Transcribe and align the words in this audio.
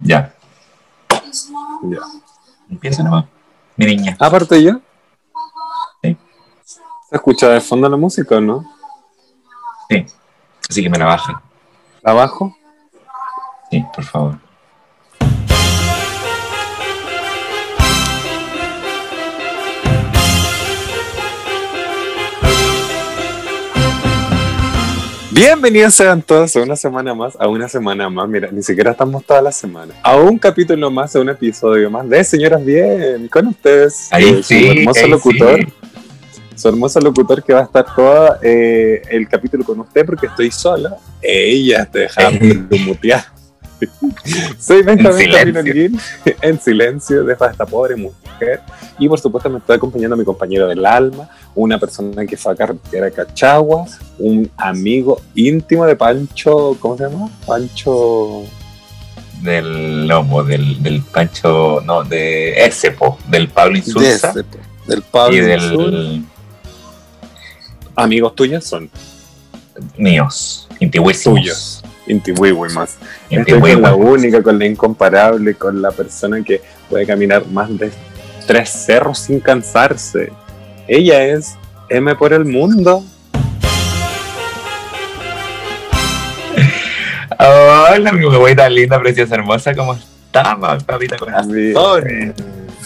Ya, 0.00 0.34
Ya. 1.82 1.98
empieza 2.70 3.02
nomás. 3.02 3.24
Mi 3.76 3.86
niña. 3.86 4.16
Aparte 4.20 4.62
yo. 4.62 4.80
Sí. 6.02 6.16
¿Se 6.64 7.16
escucha 7.16 7.48
de 7.48 7.60
fondo 7.60 7.88
la 7.88 7.96
música 7.96 8.36
o 8.36 8.40
no? 8.40 8.64
Sí. 9.88 10.06
Así 10.68 10.82
que 10.82 10.90
me 10.90 10.98
la 10.98 11.06
baja. 11.06 11.42
¿Abajo? 12.02 12.56
Sí, 13.70 13.84
por 13.94 14.04
favor. 14.04 14.38
Bienvenidos 25.34 25.96
sean 25.96 26.22
todos 26.22 26.54
a 26.54 26.62
una 26.62 26.76
semana 26.76 27.12
más, 27.12 27.34
a 27.40 27.48
una 27.48 27.68
semana 27.68 28.08
más, 28.08 28.28
mira, 28.28 28.50
ni 28.52 28.62
siquiera 28.62 28.92
estamos 28.92 29.24
toda 29.26 29.42
la 29.42 29.50
semana, 29.50 29.92
a 30.00 30.16
un 30.16 30.38
capítulo 30.38 30.92
más, 30.92 31.16
a 31.16 31.20
un 31.20 31.28
episodio 31.28 31.90
más 31.90 32.08
de 32.08 32.22
Señoras 32.22 32.64
Bien, 32.64 33.26
con 33.26 33.48
ustedes, 33.48 34.06
Ahí 34.12 34.44
sí, 34.44 34.60
su 34.60 34.70
hermoso 34.70 35.00
ahí 35.04 35.10
locutor, 35.10 35.58
sí. 35.58 35.72
su 36.54 36.68
hermoso 36.68 37.00
locutor 37.00 37.42
que 37.42 37.52
va 37.52 37.62
a 37.62 37.64
estar 37.64 37.84
todo 37.96 38.36
eh, 38.42 39.02
el 39.10 39.26
capítulo 39.26 39.64
con 39.64 39.80
usted 39.80 40.06
porque 40.06 40.28
estoy 40.28 40.52
sola, 40.52 40.96
ella 41.20 41.84
te 41.84 41.98
deja 41.98 42.30
mutear. 42.86 43.33
Soy 44.58 44.82
Benjamín 44.82 45.98
en 46.42 46.60
silencio, 46.60 47.24
deja 47.24 47.46
a 47.46 47.50
esta 47.50 47.66
pobre 47.66 47.96
mujer. 47.96 48.60
Y 48.98 49.08
por 49.08 49.20
supuesto 49.20 49.50
me 49.50 49.58
está 49.58 49.74
acompañando 49.74 50.16
mi 50.16 50.24
compañero 50.24 50.66
del 50.68 50.84
alma, 50.84 51.28
una 51.54 51.78
persona 51.78 52.24
que 52.26 52.36
fue 52.36 52.52
a 52.52 52.56
carretera 52.56 53.06
a 53.06 53.10
Cachagua, 53.10 53.86
un 54.18 54.50
amigo 54.56 55.20
íntimo 55.34 55.84
de 55.86 55.96
Pancho, 55.96 56.76
¿cómo 56.80 56.96
se 56.96 57.04
llama? 57.04 57.30
Pancho. 57.46 58.42
Del 59.42 60.06
lomo, 60.08 60.42
del, 60.42 60.82
del 60.82 61.02
Pancho, 61.02 61.82
no, 61.84 62.02
de 62.04 62.64
ese, 62.64 62.92
po, 62.92 63.18
del 63.28 63.48
Pablo 63.48 63.76
Insulza 63.76 64.32
de 64.32 64.40
ese, 64.40 64.44
po, 64.44 64.58
del 64.86 65.02
Pablo. 65.02 65.36
y 65.36 65.52
Insul. 65.52 65.90
del 65.90 66.24
Amigos 67.96 68.34
tuyos 68.34 68.64
son 68.64 68.90
míos, 69.96 70.68
intihuísimos. 70.80 71.40
tuyos. 71.40 71.83
Intiwiwi 72.06 72.72
más. 72.74 72.98
Estoy 73.30 73.60
con 73.60 73.82
la 73.82 73.94
única, 73.94 74.42
con 74.42 74.58
la 74.58 74.66
incomparable, 74.66 75.54
con 75.54 75.80
la 75.80 75.90
persona 75.90 76.42
que 76.42 76.60
puede 76.88 77.06
caminar 77.06 77.46
más 77.46 77.76
de 77.78 77.90
tres 78.46 78.70
cerros 78.70 79.18
sin 79.18 79.40
cansarse. 79.40 80.32
Ella 80.86 81.24
es 81.24 81.56
M 81.88 82.14
por 82.16 82.32
el 82.32 82.44
mundo. 82.44 83.02
Hola, 87.38 88.12
mi 88.12 88.26
huevita 88.26 88.68
linda, 88.68 89.00
preciosa, 89.00 89.36
hermosa, 89.36 89.74
¿cómo 89.74 89.94
estamos, 89.94 90.84
papita 90.84 91.16
corazón? 91.16 91.52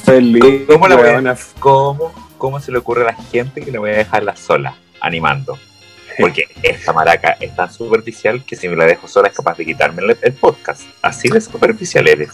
Feliz. 0.04 0.64
¿Cómo 0.66 0.88
la 0.88 0.96
voy 0.96 1.08
a-. 1.08 1.36
¿Cómo, 1.58 2.12
¿Cómo 2.38 2.60
se 2.60 2.70
le 2.70 2.78
ocurre 2.78 3.02
a 3.02 3.06
la 3.06 3.14
gente 3.14 3.62
que 3.62 3.72
le 3.72 3.78
voy 3.78 3.90
a 3.90 3.96
dejarla 3.96 4.36
sola, 4.36 4.76
animando? 5.00 5.58
Porque 6.18 6.44
esta 6.62 6.92
maraca 6.92 7.36
es 7.40 7.54
tan 7.54 7.72
superficial 7.72 8.44
que 8.44 8.56
si 8.56 8.68
me 8.68 8.76
la 8.76 8.86
dejo 8.86 9.06
sola 9.08 9.28
es 9.28 9.34
capaz 9.34 9.56
de 9.58 9.64
quitarme 9.64 10.02
el, 10.02 10.18
el 10.20 10.32
podcast. 10.32 10.82
Así 11.02 11.28
de 11.28 11.40
superficial 11.40 12.06
eres. 12.08 12.30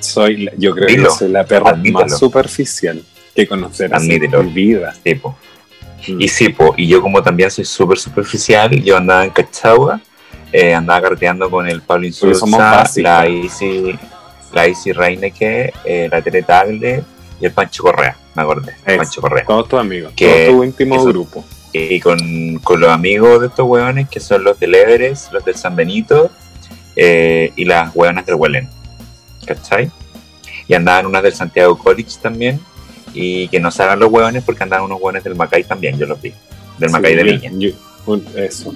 Soy, 0.00 0.44
la- 0.44 0.52
yo 0.56 0.74
creo 0.74 0.86
Dilo, 0.86 1.10
que 1.10 1.18
soy 1.18 1.28
la 1.30 1.44
perra 1.44 1.70
admítelo. 1.70 2.00
más 2.06 2.18
superficial 2.18 3.02
que 3.34 3.46
conocerás 3.46 4.02
Admítelo. 4.02 4.40
en 4.40 4.46
mi 4.46 4.52
vida. 4.52 4.94
Tipo. 5.02 5.36
Mm. 6.08 6.20
Y 6.20 6.28
sí, 6.28 6.48
po, 6.50 6.74
y 6.76 6.86
yo 6.88 7.00
como 7.00 7.22
también 7.22 7.50
soy 7.50 7.64
súper 7.64 7.98
superficial, 7.98 8.70
yo 8.82 8.96
andaba 8.96 9.24
en 9.24 9.30
Cachagua, 9.30 10.00
eh, 10.52 10.74
andaba 10.74 11.00
carreteando 11.02 11.50
con 11.50 11.66
el 11.66 11.80
Pablo 11.82 12.06
Insulza, 12.06 12.84
la 12.96 13.28
Isi, 13.28 13.98
la 14.52 14.68
Isi 14.68 14.92
Reineke, 14.92 15.72
eh, 15.84 16.08
la 16.10 16.22
Tere 16.22 16.42
Tagle 16.42 17.02
y 17.40 17.44
el 17.46 17.52
Pancho 17.52 17.82
Correa, 17.82 18.16
me 18.34 18.42
acordé, 18.42 18.72
Eso. 18.86 18.96
Pancho 18.98 19.20
Correa. 19.20 19.44
Todos 19.46 19.68
tus 19.68 19.80
amigos, 19.80 20.12
todo 20.14 20.46
tu 20.48 20.64
íntimo 20.64 20.96
eso- 20.96 21.04
grupo. 21.06 21.44
Y 21.72 22.00
con, 22.00 22.58
con 22.62 22.80
los 22.80 22.90
amigos 22.90 23.40
de 23.40 23.48
estos 23.48 23.66
hueones, 23.66 24.08
que 24.08 24.20
son 24.20 24.44
los 24.44 24.58
del 24.58 24.74
Everest, 24.74 25.32
los 25.32 25.44
del 25.44 25.56
San 25.56 25.76
Benito 25.76 26.30
eh, 26.94 27.52
y 27.56 27.64
las 27.64 27.94
hueonas 27.94 28.24
del 28.24 28.36
Huelen. 28.36 28.68
¿Cachai? 29.46 29.90
Y 30.68 30.74
andaban 30.74 31.06
unas 31.06 31.22
del 31.22 31.34
Santiago 31.34 31.76
College 31.78 32.16
también. 32.22 32.60
Y 33.12 33.48
que 33.48 33.60
no 33.60 33.70
se 33.70 33.82
hagan 33.82 33.98
los 33.98 34.10
hueones 34.10 34.42
porque 34.44 34.62
andaban 34.62 34.84
unos 34.86 35.00
hueones 35.00 35.24
del 35.24 35.34
Macay 35.36 35.64
también, 35.64 35.98
yo 35.98 36.06
los 36.06 36.20
vi. 36.20 36.32
Del 36.78 36.90
Macay 36.90 37.12
Sí, 37.12 37.16
de 37.16 37.24
yo- 37.24 37.40
Viña. 37.50 37.50
yo- 38.06 38.20
eso. 38.36 38.74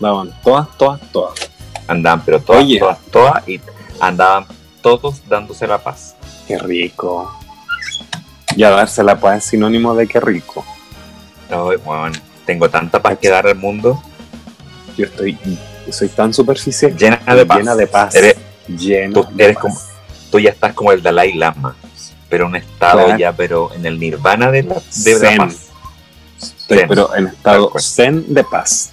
Daban 0.00 0.32
todas, 0.42 0.66
todas, 0.78 1.00
todas. 1.12 1.50
Andaban, 1.86 2.22
pero 2.24 2.40
todas, 2.40 2.64
Oye. 2.64 2.78
todas, 2.78 2.98
todas. 3.10 3.48
Y 3.48 3.60
andaban 4.00 4.46
todos 4.82 5.20
dándose 5.28 5.66
la 5.66 5.78
paz. 5.78 6.16
Qué 6.46 6.58
rico. 6.58 7.32
Ya 8.56 8.70
darse 8.70 9.02
la 9.04 9.18
paz 9.20 9.38
es 9.38 9.44
sinónimo 9.44 9.94
de 9.94 10.06
qué 10.06 10.20
rico. 10.20 10.64
Tengo 12.46 12.68
tanta 12.70 13.00
paz 13.02 13.18
que 13.20 13.28
dar 13.28 13.46
al 13.46 13.54
mundo, 13.56 14.02
Yo 14.96 15.06
estoy, 15.06 15.36
soy 15.90 16.08
tan 16.08 16.32
superficial. 16.34 16.96
llena 16.96 17.16
de 17.34 17.46
paz. 17.46 17.58
Llena 17.58 17.74
de 17.76 17.86
paz. 17.86 18.14
Eres- 18.14 18.36
Llena 18.68 19.14
tú 19.14 19.26
de 19.32 19.44
eres 19.44 19.56
paz. 19.56 19.62
como- 19.62 19.80
tú 20.30 20.40
ya 20.40 20.50
estás 20.50 20.72
como 20.74 20.92
el 20.92 21.02
Dalai 21.02 21.32
Lama, 21.34 21.74
pero 22.28 22.46
un 22.46 22.56
estado 22.56 23.04
Claro. 23.04 23.18
ya, 23.18 23.32
pero 23.32 23.70
en 23.74 23.84
el 23.86 23.98
nirvana 23.98 24.50
de 24.50 24.62
la, 24.64 24.74
de 24.74 25.18
la 25.18 25.36
paz. 25.44 25.56
Estoy, 26.40 26.78
zen. 26.78 26.88
pero 26.88 27.14
en 27.16 27.26
estado 27.28 27.72
zen 27.78 28.32
de 28.34 28.44
paz. 28.44 28.90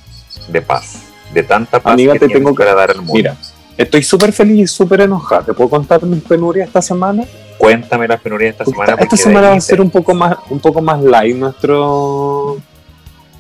De 0.48 0.62
paz. 0.62 0.96
De 1.34 1.44
tanta 1.44 1.80
paz 1.80 1.94
Amiga, 1.94 2.14
que 2.14 2.20
te 2.20 2.28
tengo 2.30 2.52
que- 2.56 2.64
para 2.64 2.74
dar 2.74 2.92
al 2.92 2.98
mundo. 2.98 3.14
Mira, 3.14 3.36
estoy 3.78 4.04
súper 4.04 4.32
feliz 4.34 4.60
y 4.60 4.68
súper 4.68 5.02
enojada. 5.02 5.44
¿Te 5.44 5.54
puedo 5.54 5.70
contar 5.70 6.04
mis 6.04 6.24
penurias 6.24 6.68
esta 6.68 6.82
semana? 6.82 7.24
Cuéntame 7.58 8.08
las 8.08 8.20
penurias 8.22 8.52
esta 8.52 8.66
semana. 8.66 8.96
esta 9.00 9.18
semana 9.18 9.50
va 9.50 9.56
a 9.56 9.62
ser 9.62 9.82
un 9.82 9.90
poco 9.90 10.14
más, 10.14 10.38
un 10.50 10.60
poco 10.60 10.82
más 10.82 11.02
light 11.02 11.36
nuestro, 11.36 12.58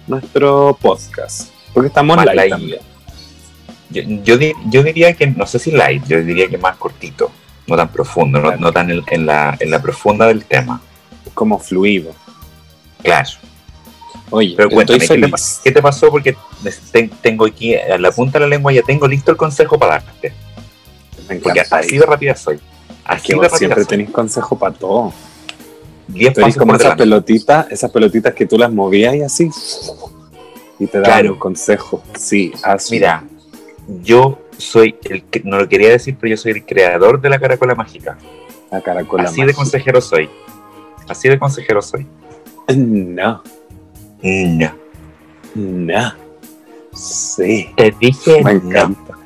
nuestro 0.08 0.78
podcast. 0.81 1.50
Porque 1.74 1.88
estamos 1.88 2.18
light, 2.24 2.36
light. 2.36 2.50
también. 2.52 2.80
Yo, 3.90 4.02
yo, 4.24 4.38
di- 4.38 4.53
yo 4.70 4.84
diría 4.84 5.14
que, 5.14 5.28
no 5.28 5.46
sé 5.46 5.59
si 5.59 5.72
light, 5.72 6.03
yo 6.08 6.22
diría 6.24 6.48
que 6.50 6.58
más 6.58 6.75
cortito, 6.78 7.31
no 7.68 7.75
tan 7.75 7.90
profundo, 7.90 8.56
no, 8.58 8.72
tan 8.74 8.90
en, 8.92 9.04
en 9.08 9.25
la, 9.25 9.56
en 9.59 9.69
la 9.72 9.81
profunda 9.81 10.28
del 10.28 10.44
tema. 10.46 10.81
Como 11.34 11.59
fluido. 11.59 12.14
Claro. 13.04 13.30
Oye, 14.30 14.54
Pero 14.58 14.70
cuéntame, 14.70 14.98
estoy 14.98 15.18
¿qué 15.18 15.22
te, 15.24 15.28
feliz. 15.30 15.62
qué 15.64 15.72
te 15.72 15.82
pasó? 15.82 16.10
Porque 16.12 16.36
te- 16.92 17.10
tengo 17.22 17.46
aquí 17.46 17.76
a 17.76 17.98
la 17.98 18.12
punta 18.12 18.40
de 18.40 18.46
la 18.46 18.50
lengua, 18.50 18.74
ya 18.74 18.82
tengo 18.82 19.08
listo 19.08 19.32
el 19.32 19.38
consejo 19.38 19.78
para 19.80 19.94
darte. 20.02 20.34
Me 21.30 21.38
Porque 21.38 21.62
así 21.62 21.98
de 21.98 22.06
rápida 22.06 22.36
soy. 22.36 22.60
Así 23.06 23.34
de 23.34 23.40
rápida 23.40 23.58
siempre 23.58 23.86
tenéis 23.86 24.10
consejo 24.12 24.58
para 24.58 24.74
todo. 24.74 25.14
Diez 26.08 26.34
pasos 26.34 26.58
como 26.58 26.76
esas 26.76 26.96
pelotitas, 26.96 27.68
esas 27.72 27.92
pelotitas 27.92 28.34
que 28.34 28.46
tú 28.46 28.58
las 28.58 28.72
movías 28.72 29.16
y 29.16 29.22
así. 29.22 29.50
Y 30.80 30.88
te 30.88 31.00
daban 31.00 31.14
Claro. 31.20 31.34
un 31.34 31.40
consejo. 31.40 32.04
Sí, 32.18 32.52
hazlo. 32.64 32.96
Mira, 32.96 33.24
yo 34.04 34.40
soy 34.58 34.96
el 35.06 35.24
que, 35.24 35.42
no 35.44 35.58
lo 35.58 35.68
quería 35.70 35.90
decir, 35.90 36.16
pero 36.20 36.32
yo 36.32 36.38
soy 36.38 36.52
el 36.54 36.66
creador 36.66 37.20
de 37.22 37.30
la 37.30 37.40
caracola 37.40 37.76
mágica. 37.76 38.18
la 38.72 38.82
caracola 38.82 39.24
Así 39.24 39.38
de 39.38 39.46
mágica. 39.48 39.58
consejero 39.58 40.02
soy. 40.02 40.30
Así 41.08 41.30
de 41.30 41.40
consejero 41.40 41.82
soy. 41.82 42.06
No, 42.76 43.42
No. 44.22 44.72
no. 45.56 46.14
Sí, 46.94 47.70
Te 47.76 47.94
dije 48.00 48.44
me 48.44 48.56
no. 48.56 48.70
encanta. 48.70 49.18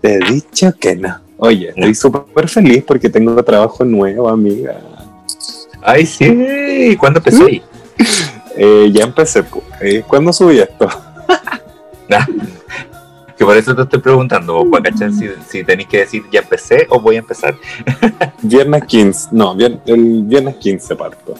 Te 0.00 0.14
he 0.14 0.18
dicho 0.32 0.72
que 0.78 0.96
no. 0.96 1.18
Oye, 1.38 1.70
estoy 1.70 1.94
súper 1.94 2.48
feliz 2.48 2.84
porque 2.86 3.08
tengo 3.08 3.42
trabajo 3.42 3.84
nuevo, 3.84 4.28
amiga. 4.28 4.78
Ay, 5.82 6.04
sí. 6.06 6.96
¿Cuándo 6.98 7.18
empezó 7.18 7.44
ahí? 7.46 7.62
Eh, 8.56 8.90
ya 8.92 9.04
empecé. 9.04 9.42
pu- 9.44 9.62
eh, 9.80 10.02
¿Cuándo 10.06 10.32
subí 10.32 10.58
esto? 10.58 10.86
Que 13.38 13.44
por 13.46 13.56
eso 13.56 13.74
te 13.74 13.82
estoy 13.82 14.00
preguntando, 14.00 14.68
para 14.70 14.90
cachar 14.90 15.12
si, 15.12 15.26
si 15.48 15.64
tenéis 15.64 15.88
que 15.88 15.98
decir 16.00 16.24
ya 16.30 16.40
empecé 16.40 16.86
o 16.90 17.00
voy 17.00 17.16
a 17.16 17.20
empezar. 17.20 17.54
Viernes 18.42 18.84
15. 18.84 19.28
No, 19.32 19.54
vier- 19.56 19.80
el 19.86 20.24
viernes 20.24 20.56
15 20.56 20.94
parto. 20.96 21.34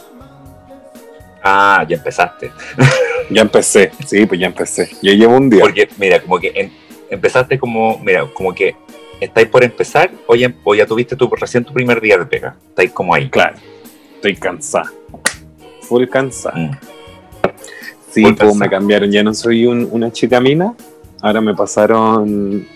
Ah, 1.43 1.85
ya 1.89 1.97
empezaste. 1.97 2.51
Ya 3.33 3.43
empecé. 3.43 3.93
Sí, 4.07 4.27
pues 4.27 4.41
ya 4.41 4.49
empecé. 4.49 4.91
Yo 5.03 5.13
llevo 5.13 5.37
un 5.37 5.49
día. 5.49 5.61
Porque, 5.61 5.89
mira, 5.99 6.21
como 6.21 6.41
que 6.41 6.51
em- 6.53 6.73
empezaste 7.11 7.61
como, 7.61 7.97
mira, 8.01 8.27
como 8.35 8.53
que 8.53 8.75
estáis 9.21 9.47
por 9.47 9.63
empezar 9.63 10.11
o 10.27 10.35
ya, 10.35 10.53
o 10.65 10.75
ya 10.75 10.85
tuviste 10.85 11.15
tu, 11.15 11.29
recién 11.29 11.65
tu 11.65 11.73
primer 11.73 12.01
día 12.01 12.19
de 12.19 12.27
pega. 12.27 12.57
Estáis 12.71 12.91
como 12.91 13.15
ahí. 13.15 13.31
Claro, 13.31 13.55
estoy 14.17 14.35
cansada. 14.35 14.91
Full 15.83 16.07
cansada. 16.09 16.57
Mm. 16.59 16.71
Sí, 18.11 18.23
Full 18.23 18.35
pues 18.35 18.39
cansada. 18.39 18.55
me 18.55 18.69
cambiaron. 18.69 19.13
Ya 19.13 19.23
no 19.23 19.33
soy 19.33 19.65
un- 19.65 19.89
una 19.93 20.11
chica 20.11 20.41
mina. 20.41 20.75
Ahora 21.23 21.41
me 21.41 21.55
pasaron. 21.55 22.67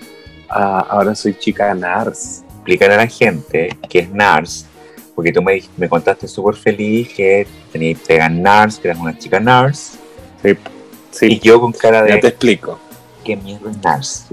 a- 0.48 0.78
ahora 0.88 1.16
soy 1.16 1.34
chica 1.34 1.74
NARS. 1.74 2.44
Explicar 2.58 2.92
a 2.92 2.96
la 2.98 3.06
gente 3.08 3.76
que 3.88 3.98
es 3.98 4.10
NARS, 4.10 4.66
porque 5.14 5.32
tú 5.32 5.42
me, 5.42 5.62
me 5.76 5.88
contaste 5.88 6.26
súper 6.28 6.54
feliz 6.54 7.08
que 7.14 7.46
tenías 7.72 8.00
pega 8.00 8.26
en 8.26 8.42
NARS, 8.42 8.78
que 8.78 8.88
eras 8.88 9.00
una 9.00 9.16
chica 9.18 9.40
NARS, 9.40 9.98
Sí, 10.42 11.26
y 11.26 11.36
sí 11.36 11.40
yo 11.42 11.60
con 11.60 11.72
cara 11.72 12.06
ya 12.06 12.16
de 12.16 12.20
te 12.20 12.28
explico. 12.28 12.78
¿qué 13.24 13.36
mierda 13.36 13.70
es 13.70 13.78
NARS? 13.78 14.26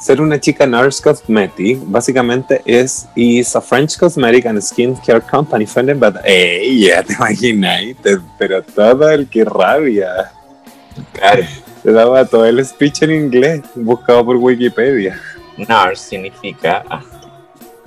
ser 0.00 0.20
una 0.20 0.40
chica 0.40 0.66
Nurse 0.66 1.02
Cosmetic 1.02 1.78
básicamente 1.82 2.62
es 2.64 3.06
is 3.14 3.54
a 3.54 3.60
French 3.60 3.98
cosmetic 3.98 4.46
and 4.46 4.58
skincare 4.60 5.20
company 5.20 5.66
funded 5.66 5.98
by 5.98 6.12
¡Ey! 6.24 6.86
Ya 6.86 7.02
te 7.02 7.12
imagináis, 7.12 7.96
pero 8.38 8.62
todo 8.62 9.10
el 9.10 9.28
que 9.28 9.44
rabia. 9.44 10.32
Claro. 11.12 11.44
Te 11.82 11.92
daba 11.92 12.26
todo 12.26 12.44
el 12.44 12.62
speech 12.62 13.02
en 13.02 13.10
inglés 13.10 13.62
buscado 13.74 14.22
por 14.22 14.36
Wikipedia. 14.36 15.18
NARS 15.56 16.00
significa. 16.00 16.84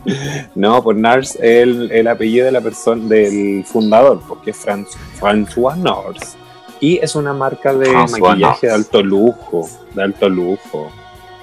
No, 0.56 0.84
por 0.84 0.96
Nars 0.96 1.36
es 1.36 1.42
el, 1.64 1.92
el 1.92 2.08
apellido 2.08 2.46
de 2.46 2.52
la 2.52 2.62
persona, 2.62 3.08
del 3.08 3.64
fundador, 3.66 4.22
porque 4.28 4.52
es 4.52 4.58
Franz, 4.58 4.90
François 5.20 5.76
Nars. 5.78 6.36
Y 6.80 6.98
es 6.98 7.16
una 7.16 7.34
marca 7.34 7.74
de 7.74 7.88
François 7.88 8.20
maquillaje 8.20 8.68
de 8.68 8.74
alto 8.74 9.02
lujo, 9.02 9.70
de 9.94 10.04
alto 10.04 10.28
lujo. 10.30 10.92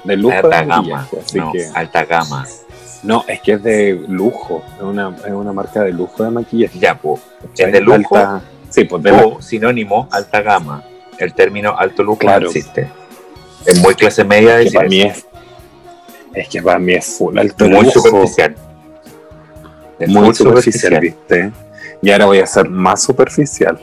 De 0.05 0.17
lujo 0.17 0.35
alta 0.35 0.49
de 0.49 0.67
gama. 0.67 0.77
maquillaje, 0.77 1.19
así 1.25 1.39
no, 1.39 1.53
que... 1.53 1.67
alta 1.75 2.05
gama. 2.05 2.47
No, 3.03 3.25
es 3.27 3.41
que 3.41 3.53
es 3.53 3.63
de 3.63 4.05
lujo, 4.09 4.63
es 4.77 4.83
una, 4.83 5.17
es 5.27 5.33
una 5.33 5.53
marca 5.53 5.83
de 5.83 5.93
lujo 5.93 6.23
de 6.23 6.31
maquillaje. 6.31 6.79
Ya, 6.79 6.95
pues. 6.99 7.21
Es 7.57 7.73
de 7.73 7.81
lujo 7.81 8.17
Alta- 8.17 8.43
sí, 8.69 8.85
pues 8.85 9.03
de 9.03 9.37
sinónimo 9.41 10.07
alta 10.11 10.43
gama. 10.43 10.85
El 11.19 11.33
término 11.35 11.75
alto 11.77 12.03
lujo 12.03 12.19
Claro. 12.19 12.43
no 12.45 12.47
existe. 12.51 12.91
Es 13.65 13.79
muy 13.81 13.95
clase 13.95 14.25
media 14.25 14.53
que 14.59 14.65
decir 14.65 14.75
para 14.75 14.89
mí 14.89 15.01
eso. 15.03 15.19
es, 15.19 15.27
es 16.35 16.49
que 16.49 16.63
para 16.63 16.79
mí 16.79 16.93
es 16.95 17.07
full 17.19 17.39
alto 17.39 17.65
muy 17.67 17.85
lujo, 17.85 18.01
superficial. 18.01 18.50
Es 20.01 20.09
muy 20.09 20.35
superficial, 20.35 20.99
¿viste? 21.01 21.53
Y 22.03 22.11
ahora 22.11 22.25
voy 22.27 22.39
a 22.39 22.47
ser 22.47 22.69
más 22.69 23.03
superficial. 23.03 23.79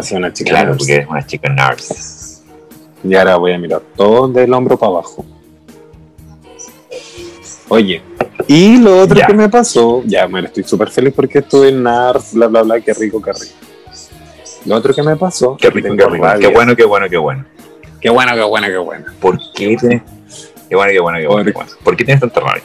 Ser 0.00 0.16
una 0.18 0.32
chica 0.32 0.50
Claro, 0.50 0.70
nurse. 0.70 0.78
porque 0.78 0.94
eres 0.94 1.08
una 1.08 1.26
chica 1.26 1.48
nurse. 1.50 2.42
Y 3.04 3.14
ahora 3.14 3.36
voy 3.36 3.52
a 3.52 3.58
mirar 3.58 3.82
todo 3.94 4.26
del 4.28 4.52
hombro 4.54 4.78
para 4.78 4.90
abajo. 4.92 5.24
Oye, 7.68 8.02
y 8.48 8.78
lo 8.78 9.00
otro 9.00 9.18
Ya. 9.18 9.26
que 9.26 9.34
me 9.34 9.48
pasó, 9.48 10.02
ya, 10.04 10.26
bueno, 10.26 10.46
estoy 10.48 10.64
súper 10.64 10.88
feliz 10.90 11.12
porque 11.14 11.38
estuve 11.40 11.68
en 11.68 11.82
NARF, 11.82 12.32
bla, 12.34 12.46
bla, 12.48 12.62
bla, 12.62 12.80
qué 12.80 12.92
rico, 12.94 13.20
qué 13.22 13.32
rico. 13.32 13.54
Lo 14.66 14.76
otro 14.76 14.94
que 14.94 15.02
me 15.02 15.16
pasó, 15.16 15.56
Qué 15.56 15.70
rico, 15.70 15.88
qué 15.96 16.06
rico. 16.06 16.26
Qué 16.38 16.46
bueno, 16.48 16.76
qué 16.76 16.84
bueno, 16.84 17.08
qué 17.08 17.16
bueno. 17.18 17.44
qué 18.00 18.10
bueno, 18.10 18.34
qué 18.34 18.42
bueno, 18.42 18.66
qué 18.68 18.78
bueno. 18.78 19.04
¿Por 19.20 19.38
qué 19.54 19.76
tienes.? 19.76 20.02
Qué 20.68 20.76
bueno, 20.76 20.92
qué 20.92 21.00
bueno, 21.00 21.18
qué 21.18 21.26
bueno. 21.26 21.44
qué 21.44 21.52
bueno. 21.52 21.70
¿Por 21.84 21.96
qué 21.96 22.04
tienes 22.04 22.20
tanta 22.20 22.40
rabia? 22.40 22.62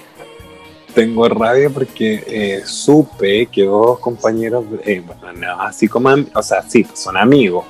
Tengo 0.98 1.30
rabia 1.30 1.70
porque 1.70 2.24
eh, 2.26 2.64
supe 2.66 3.46
que 3.52 3.66
dos 3.66 4.00
compañeros, 4.00 4.66
eh, 4.84 5.04
bueno, 5.06 5.32
no, 5.32 5.62
así 5.62 5.88
como, 5.88 6.10
o 6.34 6.42
sea, 6.42 6.64
sí, 6.68 6.88
son 6.96 7.16
amigos, 7.18 7.66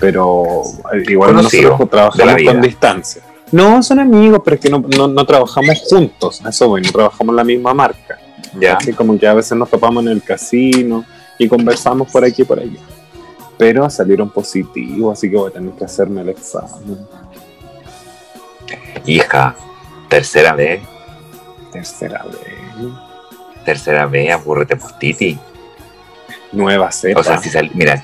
pero 0.00 0.62
eh, 0.94 1.04
igual 1.06 1.34
Conocidos, 1.34 1.72
nosotros 1.72 1.90
trabajamos 1.90 2.42
con 2.42 2.62
distancia. 2.62 3.22
No, 3.52 3.82
son 3.82 3.98
amigos, 3.98 4.40
pero 4.42 4.54
es 4.54 4.62
que 4.62 4.70
no, 4.70 4.82
no, 4.96 5.06
no 5.06 5.26
trabajamos 5.26 5.82
juntos, 5.90 6.40
eso 6.48 6.68
voy, 6.70 6.80
no 6.80 6.90
trabajamos 6.90 7.32
en 7.32 7.36
la 7.36 7.44
misma 7.44 7.74
marca. 7.74 8.18
Ya. 8.58 8.76
Así 8.76 8.94
como 8.94 9.18
que 9.18 9.26
a 9.26 9.34
veces 9.34 9.58
nos 9.58 9.68
topamos 9.68 10.02
en 10.06 10.12
el 10.12 10.22
casino 10.22 11.04
y 11.38 11.46
conversamos 11.46 12.10
por 12.10 12.24
aquí 12.24 12.40
y 12.40 12.44
por 12.46 12.60
allá. 12.60 12.80
Pero 13.58 13.90
salieron 13.90 14.30
positivos, 14.30 15.18
así 15.18 15.30
que 15.30 15.36
voy 15.36 15.50
a 15.50 15.52
tener 15.52 15.74
que 15.74 15.84
hacerme 15.84 16.22
el 16.22 16.30
examen. 16.30 17.06
Hija, 19.04 19.54
tercera 20.08 20.54
vez, 20.54 20.80
Tercera 21.74 22.22
vez. 22.22 22.53
Tercera 23.64 24.06
vez, 24.06 24.32
aburrete 24.32 24.76
postiti. 24.76 25.38
Nueva 26.52 26.92
cepa. 26.92 27.20
O 27.20 27.24
sea, 27.24 27.38
si 27.38 27.50
sal, 27.50 27.70
mira, 27.74 28.02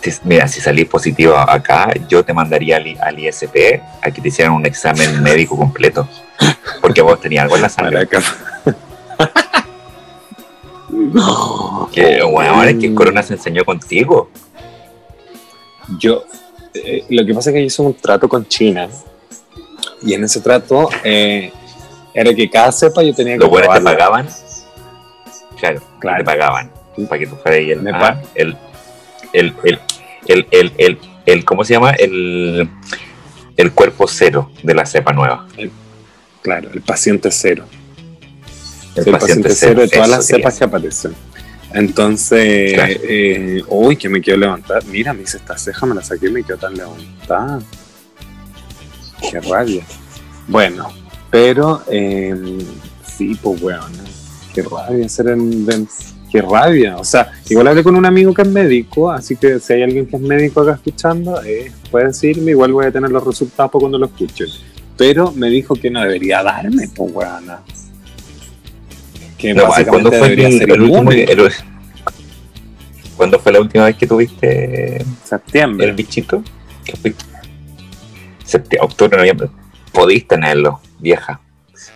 si, 0.00 0.12
mira, 0.24 0.46
si 0.46 0.60
salís 0.60 0.86
positivo 0.86 1.36
acá, 1.36 1.92
yo 2.08 2.24
te 2.24 2.32
mandaría 2.32 2.76
al, 2.76 2.96
al 3.00 3.18
ISP 3.18 3.80
a 4.02 4.10
que 4.10 4.20
te 4.20 4.28
hicieran 4.28 4.54
un 4.54 4.66
examen 4.66 5.22
médico 5.22 5.56
completo. 5.56 6.08
Porque 6.80 7.02
vos 7.02 7.20
tenías 7.20 7.44
algo 7.44 7.56
en 7.56 7.62
la 7.62 7.68
sangre. 7.68 7.96
Maraca. 7.96 8.22
Que, 11.92 12.22
bueno, 12.22 12.62
es 12.64 12.76
que 12.76 12.94
corona 12.94 13.22
se 13.22 13.34
enseñó 13.34 13.64
contigo. 13.64 14.30
Yo, 15.98 16.24
eh, 16.74 17.04
lo 17.08 17.24
que 17.24 17.34
pasa 17.34 17.50
es 17.50 17.54
que 17.54 17.60
yo 17.60 17.66
hice 17.66 17.82
un 17.82 17.94
trato 17.94 18.28
con 18.28 18.46
China 18.46 18.88
y 20.02 20.14
en 20.14 20.24
ese 20.24 20.40
trato 20.40 20.88
eh, 21.02 21.52
era 22.12 22.34
que 22.34 22.48
cada 22.48 22.72
cepa 22.72 23.02
yo 23.02 23.14
tenía 23.14 23.34
que 23.34 23.40
Los 23.40 23.50
buenos 23.50 23.74
te 23.74 23.80
pagaban. 23.80 24.28
Claro, 25.72 25.82
Claro. 26.00 26.18
te 26.18 26.24
pagaban. 26.24 26.70
Para 27.08 27.18
que 27.18 27.26
tú 27.26 27.36
fueras 27.36 27.58
ahí 27.60 27.70
el, 27.72 27.88
ah, 27.88 28.20
el, 28.34 28.56
el, 29.32 29.52
el, 30.26 30.46
el, 30.50 30.72
el, 30.78 30.98
el, 31.26 31.44
¿cómo 31.44 31.64
se 31.64 31.72
llama? 31.74 31.90
El, 31.92 32.68
el 33.56 33.72
cuerpo 33.72 34.06
cero 34.06 34.50
de 34.62 34.74
la 34.74 34.86
cepa 34.86 35.12
nueva. 35.12 35.46
Claro, 36.42 36.70
el 36.72 36.82
paciente 36.82 37.30
cero. 37.30 37.64
El, 38.94 39.04
Sí, 39.04 39.10
paciente 39.10 39.50
cero 39.54 39.80
de 39.80 39.88
todas 39.88 40.08
las 40.08 40.26
cepas 40.26 40.56
que 40.58 40.64
aparecen. 40.64 41.14
Entonces, 41.72 42.74
Claro. 42.74 42.92
eh, 43.08 43.62
uy, 43.66 43.96
que 43.96 44.08
me 44.08 44.20
quiero 44.20 44.38
levantar. 44.38 44.84
Mira, 44.84 45.12
me 45.12 45.22
hice 45.22 45.38
esta 45.38 45.58
ceja, 45.58 45.84
me 45.86 45.94
la 45.96 46.02
saqué 46.02 46.26
y 46.28 46.30
me 46.30 46.44
quedó 46.44 46.58
tan 46.58 46.74
levantada. 46.74 47.58
Qué 49.30 49.40
rabia. 49.40 49.84
Bueno, 50.46 50.92
pero 51.30 51.82
eh, 51.90 52.34
sí, 53.16 53.34
pues 53.42 53.60
weón, 53.60 53.92
qué 54.54 54.62
rabia 54.62 55.08
ser 55.08 55.28
en, 55.28 55.66
qué 56.30 56.40
rabia. 56.42 56.96
O 56.98 57.04
sea, 57.04 57.32
igual 57.50 57.68
hablé 57.68 57.82
con 57.82 57.96
un 57.96 58.06
amigo 58.06 58.32
que 58.32 58.42
es 58.42 58.48
médico, 58.48 59.10
así 59.10 59.36
que 59.36 59.58
si 59.60 59.72
hay 59.74 59.82
alguien 59.82 60.06
que 60.06 60.16
es 60.16 60.22
médico 60.22 60.60
acá 60.62 60.72
escuchando, 60.74 61.42
eh, 61.42 61.70
puede 61.90 62.06
decirme, 62.06 62.52
igual 62.52 62.72
voy 62.72 62.86
a 62.86 62.92
tener 62.92 63.10
los 63.10 63.24
resultados 63.24 63.70
para 63.70 63.80
cuando 63.80 63.98
lo 63.98 64.06
escuchen. 64.06 64.46
Pero 64.96 65.32
me 65.32 65.48
dijo 65.50 65.74
que 65.74 65.90
no 65.90 66.00
debería 66.00 66.42
darme, 66.42 66.88
pues 66.94 67.12
weón. 67.12 67.44
Que 69.36 69.52
No, 69.52 69.66
¿cuándo 69.66 69.70
básicamente 69.70 70.18
fue 70.18 70.28
debería 70.28 70.48
el, 70.48 70.58
ser 70.58 70.70
el 70.70 70.82
último 70.82 71.10
el- 71.10 71.52
¿Cuándo 73.16 73.38
fue 73.38 73.52
la 73.52 73.60
última 73.60 73.84
vez 73.84 73.96
que 73.96 74.06
tuviste 74.06 75.04
septiembre. 75.24 75.86
el 75.88 75.92
bichito? 75.94 76.42
¿Qué 76.84 76.96
fue? 76.96 77.14
Septi- 78.46 78.78
octubre, 78.80 79.16
noviembre. 79.16 79.48
Podís 79.92 80.26
tenerlo, 80.26 80.80
vieja. 80.98 81.40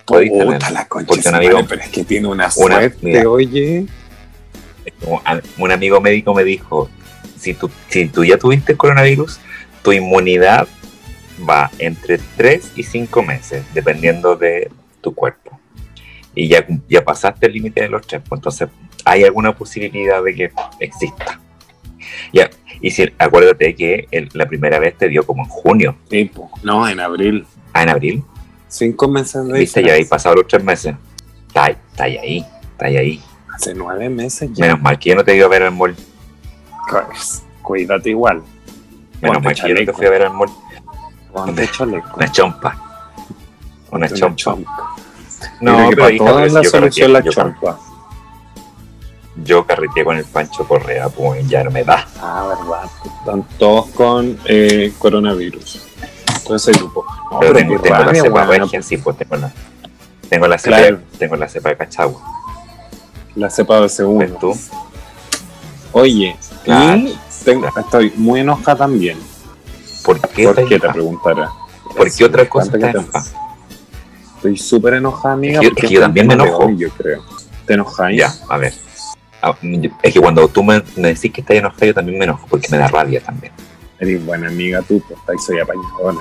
Podís 0.08 0.30
Puta 0.30 0.44
tenerlo. 0.44 0.70
la 0.70 0.88
concha 0.88 1.06
Porque 1.06 1.28
un 1.28 1.34
amigo- 1.34 1.52
madre, 1.54 1.66
pero 1.68 1.82
es 1.82 1.88
que 1.90 2.04
tiene 2.04 2.26
una 2.28 2.34
una- 2.44 2.50
suerte, 2.50 2.98
mira. 3.02 3.28
oye. 3.28 3.86
Un 5.58 5.70
amigo 5.70 6.00
médico 6.00 6.34
me 6.34 6.44
dijo, 6.44 6.88
si 7.38 7.54
tú, 7.54 7.70
si 7.88 8.08
tú 8.08 8.24
ya 8.24 8.38
tuviste 8.38 8.72
el 8.72 8.78
coronavirus, 8.78 9.38
tu 9.82 9.92
inmunidad 9.92 10.66
va 11.48 11.70
entre 11.78 12.18
3 12.36 12.72
y 12.74 12.82
5 12.82 13.22
meses, 13.22 13.64
dependiendo 13.74 14.34
de 14.36 14.70
tu 15.00 15.14
cuerpo. 15.14 15.60
Y 16.34 16.48
ya, 16.48 16.66
ya 16.88 17.04
pasaste 17.04 17.46
el 17.46 17.52
límite 17.52 17.82
de 17.82 17.88
los 17.88 18.06
3, 18.06 18.22
pues 18.28 18.38
entonces 18.38 18.68
hay 19.04 19.24
alguna 19.24 19.54
posibilidad 19.54 20.22
de 20.22 20.34
que 20.34 20.50
exista. 20.80 21.38
Ya, 22.32 22.48
y 22.80 22.90
si, 22.90 23.10
acuérdate 23.18 23.74
que 23.74 24.08
el- 24.10 24.28
la 24.32 24.46
primera 24.46 24.78
vez 24.78 24.96
te 24.96 25.08
dio 25.08 25.24
como 25.24 25.44
en 25.44 25.48
junio, 25.50 25.96
no, 26.62 26.88
en 26.88 27.00
abril. 27.00 27.46
ah, 27.74 27.82
en 27.82 27.88
abril, 27.90 28.24
Cinco 28.68 29.08
meses 29.08 29.44
de 29.46 29.52
viste, 29.58 29.80
ya 29.80 29.86
diferencia. 29.94 30.10
pasado 30.10 30.34
los 30.36 30.46
3 30.46 30.62
meses. 30.64 30.94
Está, 31.48 31.64
ahí, 31.64 31.76
está 31.90 32.04
ahí, 32.04 32.16
ahí, 32.18 32.46
está 32.72 32.86
ahí, 32.86 32.96
ahí. 32.96 33.22
Hace 33.54 33.74
nueve 33.74 34.08
meses 34.08 34.50
ya. 34.52 34.66
Menos 34.66 34.80
mal 34.82 34.98
que 34.98 35.08
yo 35.10 35.16
no 35.16 35.24
te 35.24 35.34
iba 35.34 35.46
a 35.46 35.48
ver 35.48 35.62
al 35.64 35.72
mall. 35.72 35.96
Pues, 36.90 37.42
Cuídate 37.62 38.10
igual. 38.10 38.42
Menos 39.20 39.42
mal 39.42 39.54
que 39.54 39.68
yo 39.68 39.74
no 39.74 39.84
te 39.84 39.92
fui 39.92 40.06
a 40.06 40.10
ver 40.10 40.22
al 40.22 40.32
mall. 40.32 40.48
Ponte 41.32 41.68
chaleco. 41.70 42.16
Una 42.16 42.30
chompa. 42.30 42.76
Una 43.90 44.06
Una 44.06 44.08
chompa. 44.16 44.36
chompa. 44.36 44.94
No, 45.60 45.88
pero 45.90 46.10
hija, 46.10 46.44
si 46.48 46.54
la 46.54 46.62
yo 46.62 46.70
solución 46.70 47.12
la 47.12 47.20
yo, 47.20 47.32
chompa. 47.32 47.78
yo 49.44 49.66
carreteé 49.66 50.04
con 50.04 50.16
el 50.16 50.24
Pancho 50.24 50.66
Correa, 50.66 51.08
pues 51.08 51.48
ya 51.48 51.64
no 51.64 51.70
me 51.70 51.82
da. 51.84 52.06
Ah, 52.20 52.46
verdad. 52.48 52.90
Están 53.20 53.42
todos 53.58 53.86
con 53.88 54.38
eh, 54.44 54.92
coronavirus. 54.98 55.87
Todo 56.48 56.56
ese 56.56 56.72
grupo. 56.72 57.04
No, 57.30 57.40
pero 57.40 57.52
pero 57.52 57.80
tengo, 57.82 57.98
la 57.98 58.14
cepa 58.14 58.44
regia, 58.46 58.82
sí, 58.82 58.96
pues 58.96 59.18
tengo 59.18 59.36
la, 59.36 59.52
tengo 60.30 60.46
la 60.48 60.58
cepa, 60.58 60.76
Claro. 60.78 61.00
tengo 61.18 61.36
la 61.36 61.46
cepa 61.48 61.68
de 61.68 61.76
Cachagua. 61.76 62.20
La 63.34 63.50
cepa 63.50 63.80
de 63.82 63.88
segundo. 63.90 64.24
¿Ves 64.24 64.38
tú? 64.40 64.58
Oye, 65.92 66.36
Claro, 66.64 66.96
y 66.96 67.18
tengo- 67.44 67.68
estoy 67.78 68.12
muy 68.16 68.40
enojada 68.40 68.78
también. 68.78 69.18
¿Por 70.02 70.18
qué, 70.20 70.44
¿Por 70.44 70.66
qué 70.66 70.80
te 70.80 70.88
preguntará? 70.88 71.50
¿Por 71.96 72.10
qué 72.14 72.24
otra 72.24 72.48
cosa 72.48 72.72
te? 72.72 72.92
Estoy 74.36 74.56
súper 74.56 74.94
enojada, 74.94 75.34
amiga. 75.34 75.60
Es 75.60 75.68
que 75.68 75.80
es 75.82 75.88
que 75.88 75.94
yo 75.94 76.00
también 76.00 76.26
me 76.26 76.34
enojo. 76.34 76.64
hoy, 76.64 76.78
yo 76.78 76.88
creo. 76.90 77.22
¿Te 77.66 77.74
enojáis? 77.74 78.18
Ya, 78.18 78.32
a 78.48 78.56
ver. 78.56 78.72
Ah, 79.42 79.54
Es 80.02 80.12
que 80.14 80.20
cuando 80.20 80.48
tú 80.48 80.64
me, 80.64 80.82
me 80.96 81.08
decís 81.08 81.30
que 81.30 81.42
estás 81.42 81.56
enojado, 81.58 81.84
yo 81.86 81.94
también 81.94 82.18
me 82.18 82.24
enojo, 82.24 82.46
porque 82.48 82.68
me 82.70 82.78
da 82.78 82.88
rabia 82.88 83.20
también. 83.20 83.52
Eres 84.00 84.24
buena 84.24 84.48
amiga 84.48 84.82
tú, 84.82 85.02
pues 85.06 85.18
ahí 85.28 85.36
soy 85.44 85.58
apañadona. 85.58 86.20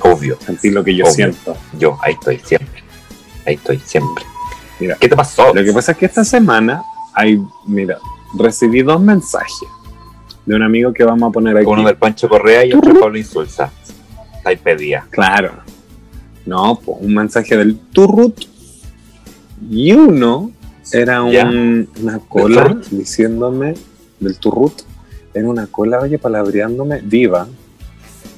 Obvio, 0.00 0.36
Sentí 0.44 0.70
lo 0.70 0.82
que 0.82 0.94
yo 0.94 1.04
Obvio. 1.04 1.14
siento. 1.14 1.56
yo 1.78 1.96
ahí 2.02 2.14
estoy 2.14 2.40
siempre. 2.44 2.82
Ahí 3.46 3.54
estoy 3.54 3.78
siempre. 3.78 4.24
Mira. 4.80 4.96
¿Qué 4.98 5.08
te 5.08 5.14
pasó? 5.16 5.54
Lo 5.54 5.62
que 5.62 5.72
pasa 5.72 5.92
es 5.92 5.98
que 5.98 6.06
esta 6.06 6.24
semana 6.24 6.82
hay, 7.14 7.40
mira, 7.66 7.98
recibí 8.36 8.82
dos 8.82 9.00
mensajes 9.00 9.68
de 10.44 10.56
un 10.56 10.62
amigo 10.62 10.92
que 10.92 11.04
vamos 11.04 11.28
a 11.28 11.32
poner 11.32 11.56
aquí. 11.56 11.66
Uno 11.66 11.84
del 11.86 11.96
Pancho 11.96 12.28
Correa 12.28 12.64
y 12.64 12.72
otro 12.72 12.92
de 12.94 12.98
Pablo 13.00 13.16
Insulza. 13.18 13.70
Ahí 14.44 14.56
pedía. 14.56 15.06
Claro. 15.10 15.52
No, 16.46 16.80
pues 16.84 16.98
un 17.00 17.14
mensaje 17.14 17.56
del 17.56 17.78
turrut. 17.92 18.40
Y 19.70 19.92
uno 19.92 20.50
era 20.92 21.22
un- 21.22 21.88
una 22.00 22.18
cola 22.18 22.76
diciéndome 22.90 23.74
del 24.18 24.36
turrut. 24.38 24.82
Era 25.34 25.48
una 25.48 25.66
cola, 25.66 26.00
oye, 26.00 26.18
palabreándome, 26.18 27.00
viva. 27.02 27.46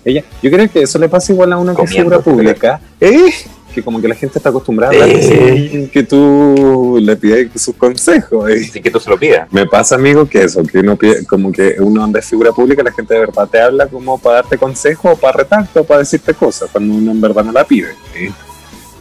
Ella, 0.05 0.23
yo 0.43 0.51
creo 0.51 0.71
que 0.71 0.83
eso 0.83 0.99
le 0.99 1.09
pasa 1.09 1.33
igual 1.33 1.53
a 1.53 1.57
una 1.59 1.75
que 1.75 1.83
es 1.83 1.91
figura 1.91 2.21
pública. 2.21 2.81
¿eh? 3.01 3.31
Que 3.75 3.83
como 3.83 4.01
que 4.01 4.07
la 4.07 4.15
gente 4.15 4.39
está 4.39 4.51
acostumbrada 4.51 4.93
a 4.93 5.09
Eh. 5.09 5.69
sin 5.73 5.89
que 5.89 6.05
tú 6.05 6.99
le 7.01 7.17
pidas 7.17 7.61
sus 7.61 7.75
consejos. 7.75 8.49
¿eh? 8.51 8.67
Así 8.69 8.81
que 8.81 8.91
tú 8.91 9.01
se 9.01 9.11
lo 9.11 9.19
pidas. 9.19 9.53
Me 9.53 9.67
pasa, 9.67 9.97
amigo, 9.97 10.29
que 10.29 10.45
eso, 10.45 10.63
que 10.63 10.79
uno 10.79 10.95
pide, 10.97 11.25
como 11.27 11.51
que 11.51 11.77
uno 11.81 12.05
anda 12.05 12.21
es 12.21 12.27
figura 12.27 12.53
pública, 12.53 12.83
la 12.83 12.93
gente 12.93 13.15
de 13.15 13.21
verdad 13.21 13.49
te 13.51 13.61
habla 13.61 13.87
como 13.89 14.19
para 14.19 14.37
darte 14.37 14.59
consejo, 14.59 15.13
o 15.13 15.17
para 15.17 15.39
retarte, 15.39 15.81
o 15.81 15.85
para 15.85 16.01
decirte 16.01 16.35
cosas, 16.35 16.69
cuando 16.71 16.95
uno 16.95 17.11
en 17.11 17.21
verdad 17.21 17.43
no 17.43 17.51
la 17.53 17.65
pide. 17.65 17.89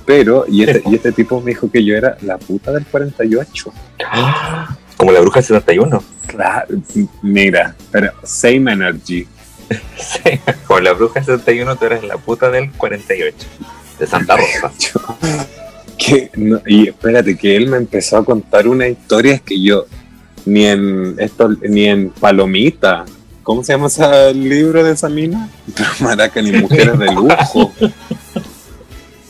Pero, 0.06 0.46
y 0.48 0.64
este, 0.64 0.82
y 0.90 0.96
este 0.96 1.12
tipo 1.12 1.40
me 1.40 1.52
dijo 1.52 1.70
que 1.70 1.84
yo 1.84 1.96
era 1.96 2.18
la 2.22 2.38
puta 2.38 2.72
del 2.72 2.86
48. 2.86 3.74
Como 4.98 5.12
la 5.12 5.20
bruja 5.22 5.42
71. 5.42 6.04
Claro, 6.28 6.68
mira, 7.22 7.76
pero 7.92 8.12
same 8.24 8.72
energy. 8.74 9.28
Sí, 9.98 10.40
Como 10.68 10.82
la 10.82 10.94
bruja 10.94 11.24
71, 11.24 11.76
tú 11.78 11.86
eres 11.86 12.04
la 12.04 12.18
puta 12.18 12.50
del 12.52 12.72
48. 12.72 13.36
De 14.00 14.08
Santa 14.08 14.38
Rosa. 14.38 14.72
Que, 15.98 16.30
no- 16.36 16.60
y 16.66 16.90
espérate, 16.90 17.38
que 17.38 17.56
él 17.56 17.68
me 17.68 17.78
empezó 17.78 18.18
a 18.18 18.26
contar 18.26 18.68
unas 18.68 18.90
historias 18.90 19.40
que 19.42 19.62
yo 19.62 19.86
ni 20.46 20.66
en 20.66 21.16
esto, 21.20 21.50
ni 21.62 21.86
en 21.86 22.10
Palomita. 22.10 23.06
¿Cómo 23.44 23.64
se 23.64 23.74
llama 23.74 23.88
ese 23.88 24.34
libro 24.34 24.84
de 24.84 24.92
esa 24.94 25.08
mina? 25.08 25.50
Maraca, 26.02 26.42
ni 26.42 26.52
mujeres 26.52 26.98
de 27.00 27.06
lujo. 27.12 27.72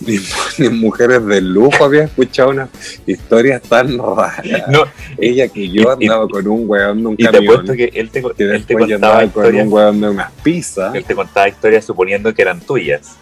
Ni, 0.05 0.17
ni 0.59 0.69
mujeres 0.69 1.25
de 1.25 1.41
lujo 1.41 1.83
había 1.85 2.03
escuchado 2.03 2.49
unas 2.51 2.69
historias 3.05 3.61
tan 3.61 3.97
raras. 3.97 4.43
No, 4.69 4.83
Ella 5.17 5.47
que 5.47 5.69
yo 5.69 5.83
y- 5.99 6.05
andaba 6.05 6.27
con 6.27 6.47
un 6.47 6.63
weón 6.69 7.01
de 7.01 7.07
un 7.07 7.13
y 7.13 7.17
te 7.25 7.31
camión. 7.31 7.65
que 7.77 7.91
él 7.93 8.09
te, 8.09 8.21
que 8.21 8.43
él 8.43 8.65
te 8.65 8.73
contaba 8.75 9.15
con 9.17 9.25
historias. 9.25 9.65
un 9.67 9.73
weón 9.73 10.01
de 10.01 10.09
unas 10.09 10.31
pizzas. 10.43 10.93
Él 10.95 11.03
te 11.05 11.15
contaba 11.15 11.47
historias 11.47 11.85
suponiendo 11.85 12.33
que 12.33 12.41
eran 12.41 12.59
tuyas. 12.61 13.15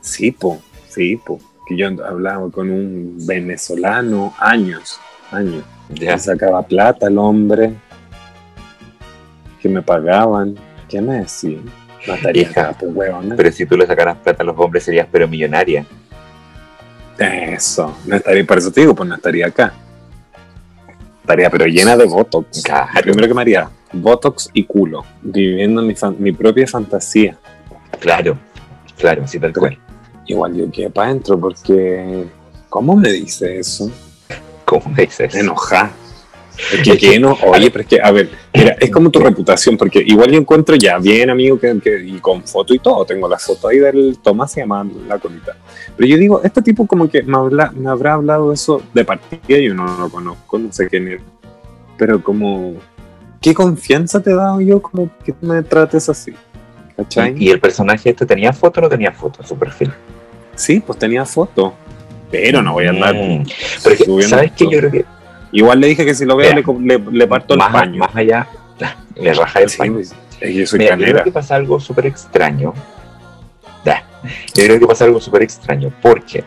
Sí, 0.00 0.30
po, 0.32 0.60
sí, 0.88 1.16
po. 1.16 1.38
Que 1.68 1.76
yo 1.76 1.86
hablaba 2.04 2.50
con 2.50 2.70
un 2.70 3.16
venezolano 3.26 4.34
años, 4.38 4.98
años. 5.30 5.62
Ya. 5.94 6.12
Me 6.14 6.18
sacaba 6.18 6.62
plata 6.62 7.06
el 7.08 7.18
hombre. 7.18 7.72
Que 9.60 9.68
me 9.68 9.80
pagaban. 9.82 10.56
¿Qué 10.88 11.00
me 11.00 11.18
decían? 11.20 11.62
Mataría 12.06 12.42
Hija, 12.42 12.60
acá, 12.70 12.78
pues, 12.80 12.90
weona. 12.94 13.36
Pero 13.36 13.52
si 13.52 13.64
tú 13.64 13.76
le 13.76 13.86
sacaras 13.86 14.16
plata 14.18 14.42
a 14.42 14.46
los 14.46 14.58
hombres 14.58 14.82
serías 14.82 15.06
pero 15.10 15.28
millonaria. 15.28 15.86
Eso, 17.18 17.96
no 18.06 18.16
estaría, 18.16 18.46
por 18.46 18.58
eso 18.58 18.70
te 18.70 18.80
digo, 18.80 18.94
pues 18.94 19.08
no 19.08 19.14
estaría 19.14 19.46
acá. 19.46 19.74
Estaría, 21.20 21.50
pero 21.50 21.66
llena 21.66 21.96
de 21.96 22.04
botox. 22.04 22.62
Claro. 22.62 22.90
Lo 22.94 23.02
primero 23.02 23.28
que 23.28 23.34
me 23.34 23.42
haría, 23.42 23.70
botox 23.92 24.50
y 24.52 24.64
culo. 24.64 25.04
Viviendo 25.22 25.82
mi, 25.82 26.32
propia 26.32 26.66
fantasía. 26.66 27.38
Claro, 28.00 28.36
claro, 28.98 29.26
sí, 29.28 29.38
tal 29.38 29.52
cual. 29.52 29.78
Igual 30.26 30.54
yo 30.54 30.70
quedé 30.70 30.90
para 30.90 31.10
adentro 31.10 31.38
porque. 31.38 32.26
¿Cómo 32.68 32.96
me 32.96 33.12
dice 33.12 33.58
eso? 33.58 33.90
¿Cómo 34.64 34.88
me 34.88 35.02
dices? 35.02 35.34
Me 35.34 35.40
enoja. 35.40 35.90
Es 36.72 36.82
que, 36.82 36.98
que 36.98 37.18
no, 37.18 37.36
oye, 37.46 37.70
pero 37.70 37.82
es 37.82 37.88
que, 37.88 38.00
a 38.00 38.10
ver, 38.10 38.28
mira, 38.54 38.76
es 38.78 38.90
como 38.90 39.10
tu 39.10 39.18
reputación, 39.18 39.76
porque 39.76 40.02
igual 40.06 40.30
yo 40.30 40.38
encuentro 40.38 40.76
ya 40.76 40.98
bien, 40.98 41.30
amigo, 41.30 41.58
que, 41.58 41.78
que- 41.82 42.04
y 42.04 42.18
con 42.20 42.42
foto 42.44 42.74
y 42.74 42.78
todo, 42.78 43.04
tengo 43.06 43.26
la 43.28 43.38
foto 43.38 43.68
ahí 43.68 43.78
del 43.78 44.18
Tomás, 44.22 44.52
se 44.52 44.60
llama 44.60 44.86
la 45.08 45.18
colita. 45.18 45.56
Pero 45.96 46.06
yo 46.08 46.16
digo, 46.18 46.40
este 46.44 46.60
tipo 46.62 46.86
como 46.86 47.08
que 47.08 47.22
me, 47.22 47.36
habla- 47.36 47.72
me 47.74 47.88
habrá 47.90 48.14
hablado 48.14 48.52
eso 48.52 48.82
de 48.92 49.04
partida, 49.04 49.58
yo 49.58 49.74
no 49.74 49.86
lo 49.98 50.08
conozco, 50.10 50.58
no 50.58 50.70
sé 50.72 50.88
quién 50.88 51.08
es, 51.08 51.20
pero 51.96 52.22
como, 52.22 52.74
¿qué 53.40 53.54
confianza 53.54 54.20
te 54.22 54.30
he 54.30 54.34
dado 54.34 54.60
yo 54.60 54.80
como 54.82 55.10
que 55.24 55.34
me 55.40 55.62
trates 55.62 56.08
así? 56.08 56.32
¿Cachai? 56.96 57.34
¿Y 57.38 57.48
el 57.50 57.58
personaje 57.60 58.10
este 58.10 58.26
tenía 58.26 58.52
foto 58.52 58.80
o 58.80 58.82
no 58.82 58.88
tenía 58.90 59.10
foto 59.12 59.40
en 59.40 59.48
su 59.48 59.56
perfil? 59.56 59.90
Sí, 60.54 60.80
pues 60.86 60.98
tenía 60.98 61.24
foto, 61.24 61.72
pero 62.30 62.62
no 62.62 62.74
voy 62.74 62.86
a 62.86 62.90
andar 62.90 63.14
Mm, 63.14 63.44
Pero 63.82 64.22
¿sabes 64.28 64.52
qué? 64.52 64.64
Yo 64.64 64.70
creo 64.78 64.90
que 64.90 65.04
Igual 65.52 65.80
le 65.80 65.86
dije 65.88 66.04
que 66.04 66.14
si 66.14 66.24
lo 66.24 66.36
veo 66.36 66.52
Mira, 66.54 66.66
le, 66.80 66.98
le- 66.98 67.12
le 67.18 67.26
parto 67.26 67.54
el 67.54 67.58
más, 67.58 67.72
paño. 67.72 67.98
más 67.98 68.16
allá, 68.16 68.48
le 69.16 69.34
raja 69.34 69.60
el 69.60 69.68
Sí, 69.68 69.78
paño. 69.78 69.92
pues, 69.94 70.14
es 70.40 70.54
yo 70.54 70.66
soy 70.66 70.78
Mira, 70.80 70.96
yo 70.96 71.04
creo 71.04 71.24
que 71.24 71.30
pasa 71.32 71.54
algo 71.54 71.78
súper 71.78 72.06
extraño. 72.06 72.72
Da. 73.84 74.02
Yo 74.54 74.64
creo 74.64 74.78
que 74.78 74.86
pasa 74.86 75.04
algo 75.04 75.20
súper 75.20 75.42
extraño 75.42 75.92
porque, 76.00 76.42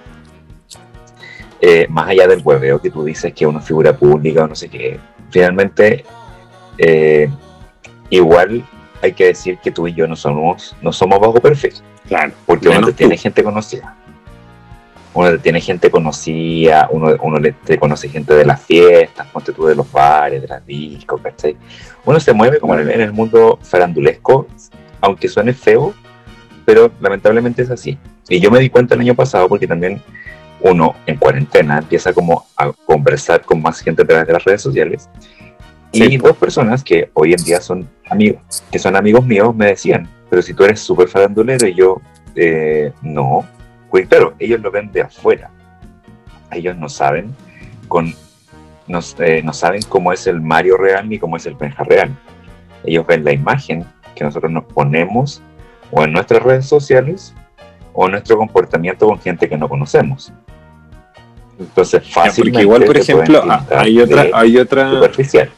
eh, 1.62 1.86
más 1.90 2.10
allá 2.10 2.28
del 2.28 2.42
hueveo 2.44 2.82
que 2.82 2.90
tú 2.90 3.04
dices 3.04 3.34
que 3.34 3.46
una 3.46 3.62
figura 3.62 3.96
pública 3.96 4.44
o 4.44 4.48
no 4.48 4.56
sé 4.56 4.70
qué, 4.70 5.00
finalmente, 5.30 6.04
eh, 6.78 7.30
igual 8.10 8.66
hay 9.02 9.14
que 9.14 9.26
decir 9.28 9.58
que 9.60 9.72
tú 9.72 9.88
y 9.88 9.94
yo 9.94 10.08
no 10.08 10.16
somos, 10.16 10.76
no 10.82 10.92
somos 10.92 11.20
bajo 11.20 11.34
perfil, 11.40 11.74
Claro. 12.08 12.34
porque 12.46 12.70
uno 12.70 12.92
tiene 12.92 13.16
tú. 13.16 13.22
gente 13.22 13.44
conocida. 13.44 13.96
Uno 15.16 15.40
tiene 15.40 15.62
gente 15.62 15.90
conocida, 15.90 16.90
uno, 16.92 17.16
uno 17.22 17.40
le, 17.40 17.54
te 17.54 17.80
conoce 17.80 18.10
gente 18.10 18.34
de 18.34 18.46
las 18.46 18.62
fiestas, 18.62 19.26
ponte 19.28 19.54
tú 19.54 19.66
de 19.66 19.76
los 19.76 19.92
bares, 19.92 20.42
de 20.42 20.48
las 20.48 20.66
discos, 20.66 21.22
¿cachai? 21.22 21.56
Uno 22.06 22.20
se 22.20 22.34
mueve 22.34 22.60
como 22.60 22.76
en 22.76 22.82
el, 22.82 22.92
en 22.92 23.02
el 23.02 23.14
mundo 23.14 23.58
farandulesco, 23.64 24.46
aunque 25.02 25.30
suene 25.30 25.54
feo, 25.54 25.94
pero 26.66 26.92
lamentablemente 27.00 27.62
es 27.62 27.72
así. 27.72 27.98
Y 28.28 28.40
yo 28.40 28.52
me 28.52 28.60
di 28.60 28.70
cuenta 28.70 28.96
el 28.96 29.02
año 29.02 29.16
pasado 29.16 29.48
porque 29.48 29.68
también 29.68 30.02
uno 30.62 30.96
en 31.06 31.18
cuarentena 31.18 31.78
empieza 31.78 32.12
como 32.14 32.46
a 32.58 32.72
conversar 32.86 33.42
con 33.42 33.62
más 33.62 33.80
gente 33.82 34.02
a 34.02 34.06
través 34.06 34.28
de 34.28 34.34
las 34.34 34.44
redes 34.44 34.62
sociales. 34.62 35.10
Y 35.92 36.04
Sí, 36.04 36.18
po. 36.18 36.30
dos 36.30 36.38
personas 36.38 36.84
que 36.84 37.10
hoy 37.14 37.34
en 37.34 37.44
día 37.44 37.62
son 37.62 37.88
amigos, 38.10 38.42
que 38.72 38.80
son 38.80 38.96
amigos 38.96 39.26
míos, 39.26 39.56
me 39.56 39.68
decían, 39.68 40.10
pero 40.30 40.42
si 40.42 40.54
tú 40.54 40.66
eres 40.66 40.80
súper 40.80 41.08
farandulero 41.08 41.68
y 41.68 41.74
yo, 41.74 42.02
eh, 42.36 42.92
no. 43.02 43.46
Pues 43.90 44.08
claro, 44.08 44.34
ellos 44.40 44.62
lo 44.62 44.72
ven 44.72 44.92
de 44.92 45.02
afuera. 45.02 45.50
Ellos 46.52 46.76
no 46.78 46.90
saben 46.90 47.36
con 47.88 48.14
no, 48.88 49.00
eh, 49.20 49.42
no 49.44 49.54
saben 49.54 49.82
cómo 49.90 50.14
es 50.14 50.28
el 50.28 50.42
Mario 50.42 50.78
real 50.78 51.10
ni 51.10 51.18
cómo 51.18 51.38
es 51.38 51.46
el 51.46 51.56
Benja 51.56 51.84
real. 51.84 52.16
Ellos 52.84 53.06
ven 53.08 53.24
la 53.24 53.34
imagen 53.34 53.86
que 54.14 54.24
nosotros 54.24 54.52
nos 54.52 54.66
ponemos 54.66 55.42
o 55.92 56.04
en 56.04 56.14
nuestras 56.14 56.44
redes 56.44 56.68
sociales 56.68 57.34
o 57.94 58.08
nuestro 58.08 58.38
comportamiento 58.38 59.08
con 59.08 59.20
gente 59.20 59.50
que 59.50 59.58
no 59.58 59.68
conocemos. 59.68 60.32
Entonces, 61.58 62.04
fácilmente 62.12 62.52
porque 62.52 62.62
igual, 62.62 62.84
por 62.84 62.98
ejemplo, 62.98 63.44
ah, 63.50 63.66
hay 63.70 64.00
otra, 64.00 64.28
hay 64.34 64.58
otra, 64.58 64.92
superficial. 64.92 65.50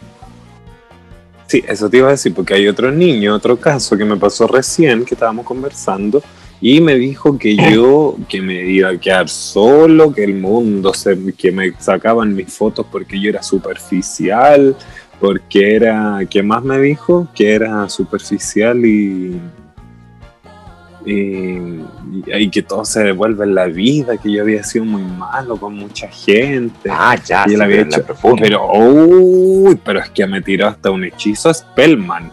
sí, 1.48 1.63
eso 1.67 1.89
te 1.89 1.98
iba 1.98 2.07
a 2.07 2.12
decir, 2.12 2.34
porque 2.36 2.53
hay 2.53 2.67
otro 2.67 2.91
niño, 2.91 3.34
otro 3.34 3.57
caso 3.57 3.98
que 3.98 4.05
me 4.05 4.15
pasó 4.15 4.46
recién, 4.46 5.03
que 5.03 5.15
estábamos 5.15 5.43
conversando, 5.43 6.22
y 6.62 6.82
me 6.82 6.96
dijo 6.96 7.38
que 7.38 7.56
yo, 7.74 8.16
que 8.28 8.42
me 8.42 8.66
iba 8.70 8.90
a 8.90 8.98
quedar 8.98 9.30
solo, 9.30 10.12
que 10.14 10.24
el 10.24 10.36
mundo, 10.36 10.94
se, 10.94 11.18
que 11.38 11.52
me 11.52 11.74
sacaban 11.80 12.36
mis 12.36 12.54
fotos 12.54 12.86
porque 12.92 13.20
yo 13.20 13.30
era 13.30 13.44
superficial, 13.44 14.76
porque 15.20 15.76
era, 15.76 16.20
¿qué 16.30 16.44
más 16.44 16.64
me 16.64 16.80
dijo? 16.80 17.28
Que 17.36 17.54
era 17.54 17.88
superficial 17.90 18.86
y... 18.86 19.40
Y, 21.06 21.58
y 22.28 22.50
que 22.50 22.62
todo 22.64 22.84
se 22.84 23.02
devuelve 23.02 23.46
en 23.46 23.56
la 23.56 23.66
vida, 23.68 24.18
que 24.18 24.30
yo 24.30 24.42
había 24.42 24.62
sido 24.64 24.84
muy 24.84 25.04
malo 25.04 25.56
con 25.56 25.74
mucha 25.74 26.10
gente. 26.10 26.90
Ah, 26.92 27.16
ya, 27.26 27.46
Y 27.48 27.52
sí, 27.52 27.62
había 27.62 27.82
hecho-. 27.82 28.04
Pero, 28.42 28.70
uy, 28.74 29.80
pero 29.86 30.02
es 30.02 30.10
que 30.10 30.28
me 30.28 30.42
tiró 30.42 30.68
hasta 30.68 30.92
un 30.92 31.06
hechizo 31.06 31.54
Spellman. 31.54 32.30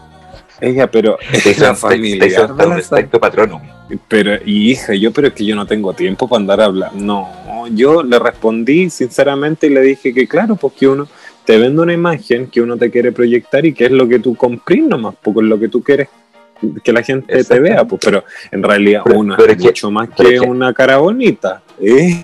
Ella, 0.59 0.91
pero 0.91 1.17
hizo, 1.33 1.63
la 1.63 1.73
te- 1.75 2.17
te 2.19 2.27
hizo 2.27 2.43
hasta 2.43 2.65
un 2.67 3.09
patronum. 3.21 3.61
Pero, 4.07 4.35
y 4.45 4.71
hija, 4.71 4.93
yo, 4.95 5.11
pero 5.11 5.27
es 5.27 5.33
que 5.33 5.45
yo 5.45 5.55
no 5.55 5.65
tengo 5.65 5.93
tiempo 5.93 6.27
para 6.27 6.39
andar 6.41 6.61
hablando. 6.61 6.97
No, 7.03 7.67
yo 7.67 8.03
le 8.03 8.17
respondí 8.19 8.89
sinceramente 8.89 9.67
y 9.67 9.69
le 9.71 9.81
dije 9.81 10.13
que, 10.13 10.27
claro, 10.27 10.55
pues 10.55 10.73
que 10.73 10.87
uno 10.87 11.07
te 11.45 11.57
vende 11.57 11.81
una 11.81 11.93
imagen 11.93 12.47
que 12.47 12.61
uno 12.61 12.75
te 12.77 12.89
quiere 12.89 13.11
proyectar 13.11 13.65
y 13.65 13.73
que 13.73 13.85
es 13.85 13.91
lo 13.91 14.07
que 14.07 14.19
tú 14.19 14.35
comprís 14.35 14.83
nomás, 14.83 15.15
porque 15.21 15.41
es 15.41 15.45
lo 15.45 15.59
que 15.59 15.67
tú 15.67 15.81
quieres 15.83 16.07
que 16.83 16.93
la 16.93 17.03
gente 17.03 17.43
te 17.43 17.59
vea, 17.59 17.83
pues, 17.85 18.01
pero 18.03 18.23
en 18.49 18.63
realidad 18.63 19.01
Pero- 19.03 19.19
uno 19.19 19.35
pero 19.37 19.51
es 19.51 19.57
que- 19.57 19.63
mucho 19.65 19.91
más 19.91 20.09
que 20.09 20.39
una 20.39 20.73
cara 20.73 20.97
bonita. 20.97 21.61
¿eh? 21.79 22.23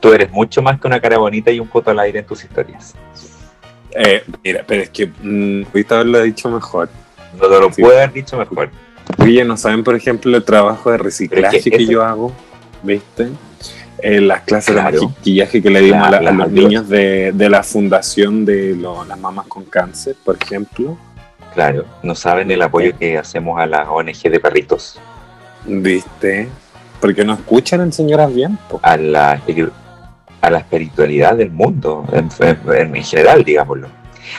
Tú 0.00 0.12
eres 0.12 0.30
mucho 0.30 0.62
más 0.62 0.80
que 0.80 0.86
una 0.86 1.00
cara 1.00 1.18
bonita 1.18 1.50
y 1.50 1.58
un 1.58 1.68
foto 1.68 1.90
al 1.90 1.98
aire 1.98 2.20
en 2.20 2.24
tus 2.24 2.44
historias. 2.44 2.94
Eh, 3.90 4.22
mira, 4.44 4.62
pero 4.66 4.82
es 4.82 4.90
que 4.90 5.06
mm, 5.08 5.64
pudiste 5.72 5.92
haberlo 5.94 6.22
dicho 6.22 6.48
mejor. 6.48 6.88
No 7.40 7.48
te 7.48 7.60
lo 7.60 7.72
Sí. 7.72 7.82
puedo 7.82 7.96
haber 7.96 8.12
dicho 8.12 8.36
mejor. 8.36 8.70
Oye, 9.18 9.44
¿no 9.44 9.56
saben, 9.56 9.82
por 9.84 9.94
ejemplo, 9.94 10.36
el 10.36 10.44
trabajo 10.44 10.90
de 10.90 10.98
reciclaje 10.98 11.60
que, 11.62 11.70
que 11.70 11.86
yo 11.86 12.04
hago? 12.04 12.32
¿Viste? 12.82 13.28
Eh, 14.00 14.20
las 14.20 14.42
clases 14.42 14.74
Claro. 14.74 15.00
de 15.00 15.06
maquillaje 15.06 15.60
que 15.62 15.70
le 15.70 15.80
dimos 15.80 16.06
a, 16.06 16.10
la- 16.10 16.18
a 16.18 16.22
Las- 16.22 16.34
los 16.34 16.46
las- 16.46 16.50
niños 16.52 16.88
de, 16.88 17.32
de 17.32 17.48
la 17.50 17.62
fundación 17.62 18.44
de 18.44 18.74
lo- 18.76 19.04
las 19.04 19.18
mamás 19.18 19.46
con 19.46 19.64
cáncer, 19.64 20.14
por 20.24 20.36
ejemplo. 20.40 20.96
Claro, 21.54 21.84
no 22.02 22.14
saben 22.14 22.50
el 22.50 22.62
apoyo 22.62 22.96
que 22.96 23.18
hacemos 23.18 23.58
a 23.58 23.66
la 23.66 23.90
ONG 23.90 24.30
de 24.30 24.38
perritos. 24.38 25.00
¿Viste? 25.66 26.48
Porque 27.00 27.24
no 27.24 27.34
escuchan 27.34 27.80
en 27.80 27.92
Señoras 27.92 28.32
Bien. 28.34 28.58
po. 28.68 28.78
a 28.82 28.96
la, 28.96 29.40
a 30.40 30.50
la 30.50 30.58
espiritualidad 30.58 31.34
del 31.36 31.50
mundo, 31.50 32.04
en, 32.12 32.28
en- 32.72 32.94
en 32.96 33.04
general, 33.04 33.42
digámoslo. 33.44 33.88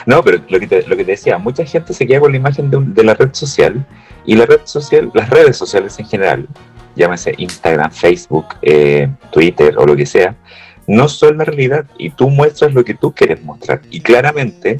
No, 0.05 0.23
pero 0.23 0.39
lo 0.49 0.59
que, 0.59 0.67
te, 0.67 0.83
lo 0.87 0.95
que 0.97 1.03
te 1.05 1.11
decía, 1.11 1.37
mucha 1.37 1.65
gente 1.65 1.93
se 1.93 2.05
queda 2.07 2.19
con 2.19 2.31
la 2.31 2.37
imagen 2.37 2.69
de, 2.69 2.77
un- 2.77 2.93
de 2.93 3.03
la 3.03 3.13
red 3.13 3.29
social 3.33 3.85
y 4.25 4.35
la 4.35 4.45
red 4.45 4.61
social, 4.65 5.11
las 5.13 5.29
redes 5.29 5.57
sociales 5.57 5.97
en 5.99 6.05
general, 6.07 6.47
llámese 6.95 7.33
Instagram, 7.37 7.91
Facebook, 7.91 8.45
eh, 8.61 9.07
Twitter 9.31 9.77
o 9.77 9.85
lo 9.85 9.95
que 9.95 10.05
sea, 10.05 10.35
no 10.87 11.07
son 11.07 11.37
la 11.37 11.45
realidad 11.45 11.85
y 11.97 12.09
tú 12.09 12.29
muestras 12.29 12.73
lo 12.73 12.83
que 12.83 12.93
tú 12.95 13.13
quieres 13.13 13.41
mostrar. 13.43 13.81
Y 13.91 14.01
claramente 14.01 14.77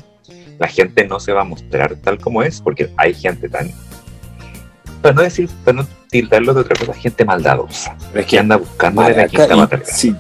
la 0.58 0.68
gente 0.68 1.08
no 1.08 1.20
se 1.20 1.32
va 1.32 1.42
a 1.42 1.46
mostrar 1.46 1.96
tal 1.98 2.18
como 2.20 2.44
es 2.44 2.62
porque 2.62 2.90
hay 2.98 3.14
gente 3.14 3.48
tan... 3.48 3.72
Para 5.02 5.16
no 5.16 5.22
decir, 5.22 5.50
para 5.64 5.78
no 5.78 5.88
tildarlo 6.10 6.54
de 6.54 6.62
otra 6.62 6.76
cosa, 6.76 6.94
gente 6.94 7.24
maldadosa, 7.24 7.96
Es 8.14 8.26
que 8.26 8.38
anda 8.40 8.58
buscando 8.58 9.02
la 9.16 9.28
quinta 9.28 9.48
sí, 9.86 10.16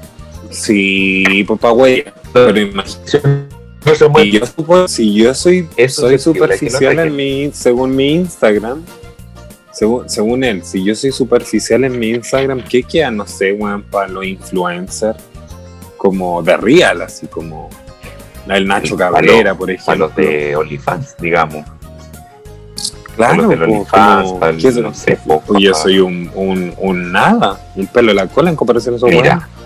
sí, 0.49 1.43
papá, 1.45 1.71
güey. 1.71 2.05
Pero 2.31 2.57
imagínate. 2.59 3.58
No 3.85 3.95
se 3.95 4.05
Si 4.23 4.31
yo, 4.31 4.45
supo- 4.45 4.87
si 4.87 5.13
yo 5.15 5.33
soy, 5.33 5.67
Eso 5.77 6.01
soy 6.01 6.19
superficial 6.19 6.95
no 6.97 7.01
en 7.03 7.15
mi, 7.15 7.51
según 7.53 7.95
mi 7.95 8.13
Instagram, 8.15 8.83
según, 9.71 10.09
según 10.09 10.43
él, 10.43 10.63
si 10.63 10.83
yo 10.83 10.93
soy 10.95 11.11
superficial 11.11 11.83
en 11.85 11.97
mi 11.97 12.09
Instagram, 12.09 12.61
¿qué 12.63 12.83
queda? 12.83 13.09
No 13.11 13.25
sé, 13.25 13.53
weón, 13.53 13.83
para 13.83 14.07
los 14.09 14.25
influencers, 14.25 15.17
como 15.97 16.41
de 16.43 16.57
real, 16.57 17.01
así 17.01 17.27
como 17.27 17.69
el 18.47 18.67
Nacho 18.67 18.97
Para 18.97 19.11
Cabrera, 19.11 19.55
por 19.55 19.67
para 19.67 19.73
ejemplo. 19.73 20.07
los 20.07 20.15
de 20.15 20.55
OnlyFans, 20.55 21.15
digamos. 21.17 21.65
claro, 23.15 23.43
los 23.43 23.55
po, 23.57 23.63
OnlyFans, 23.63 24.31
para 24.39 24.51
el- 24.53 24.57
¿qué 24.61 24.67
es- 24.69 24.77
no 24.77 24.93
sé, 24.93 25.17
po, 25.25 25.41
yo 25.59 25.71
para- 25.71 25.83
soy 25.83 25.99
un, 25.99 26.29
un, 26.35 26.73
un 26.77 27.11
nada, 27.11 27.59
un 27.75 27.87
pelo 27.87 28.09
de 28.09 28.13
la 28.15 28.27
cola 28.27 28.49
en 28.49 28.55
comparación 28.55 28.93
a 28.95 28.97
esos 28.97 29.09
Mira, 29.09 29.21
weones. 29.35 29.58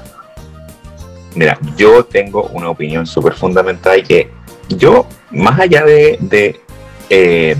Mira, 1.35 1.57
yo 1.75 2.03
tengo 2.05 2.43
una 2.53 2.69
opinión 2.69 3.05
súper 3.05 3.33
fundamental 3.33 3.99
y 3.99 4.03
que 4.03 4.29
yo, 4.69 5.07
más 5.31 5.59
allá 5.59 5.83
de, 5.83 6.17
de, 6.21 6.59
eh, 7.09 7.55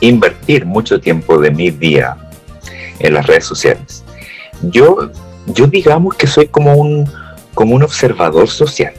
invertir 0.00 0.66
mucho 0.66 1.00
tiempo 1.00 1.38
de 1.38 1.50
mi 1.50 1.70
día 1.70 2.16
en 2.98 3.14
las 3.14 3.26
redes 3.26 3.44
sociales, 3.44 4.04
yo, 4.62 5.10
yo 5.46 5.66
digamos 5.66 6.14
que 6.16 6.26
soy 6.26 6.48
como 6.48 6.74
un, 6.74 7.10
como 7.54 7.74
un 7.74 7.82
observador 7.82 8.48
social. 8.48 8.92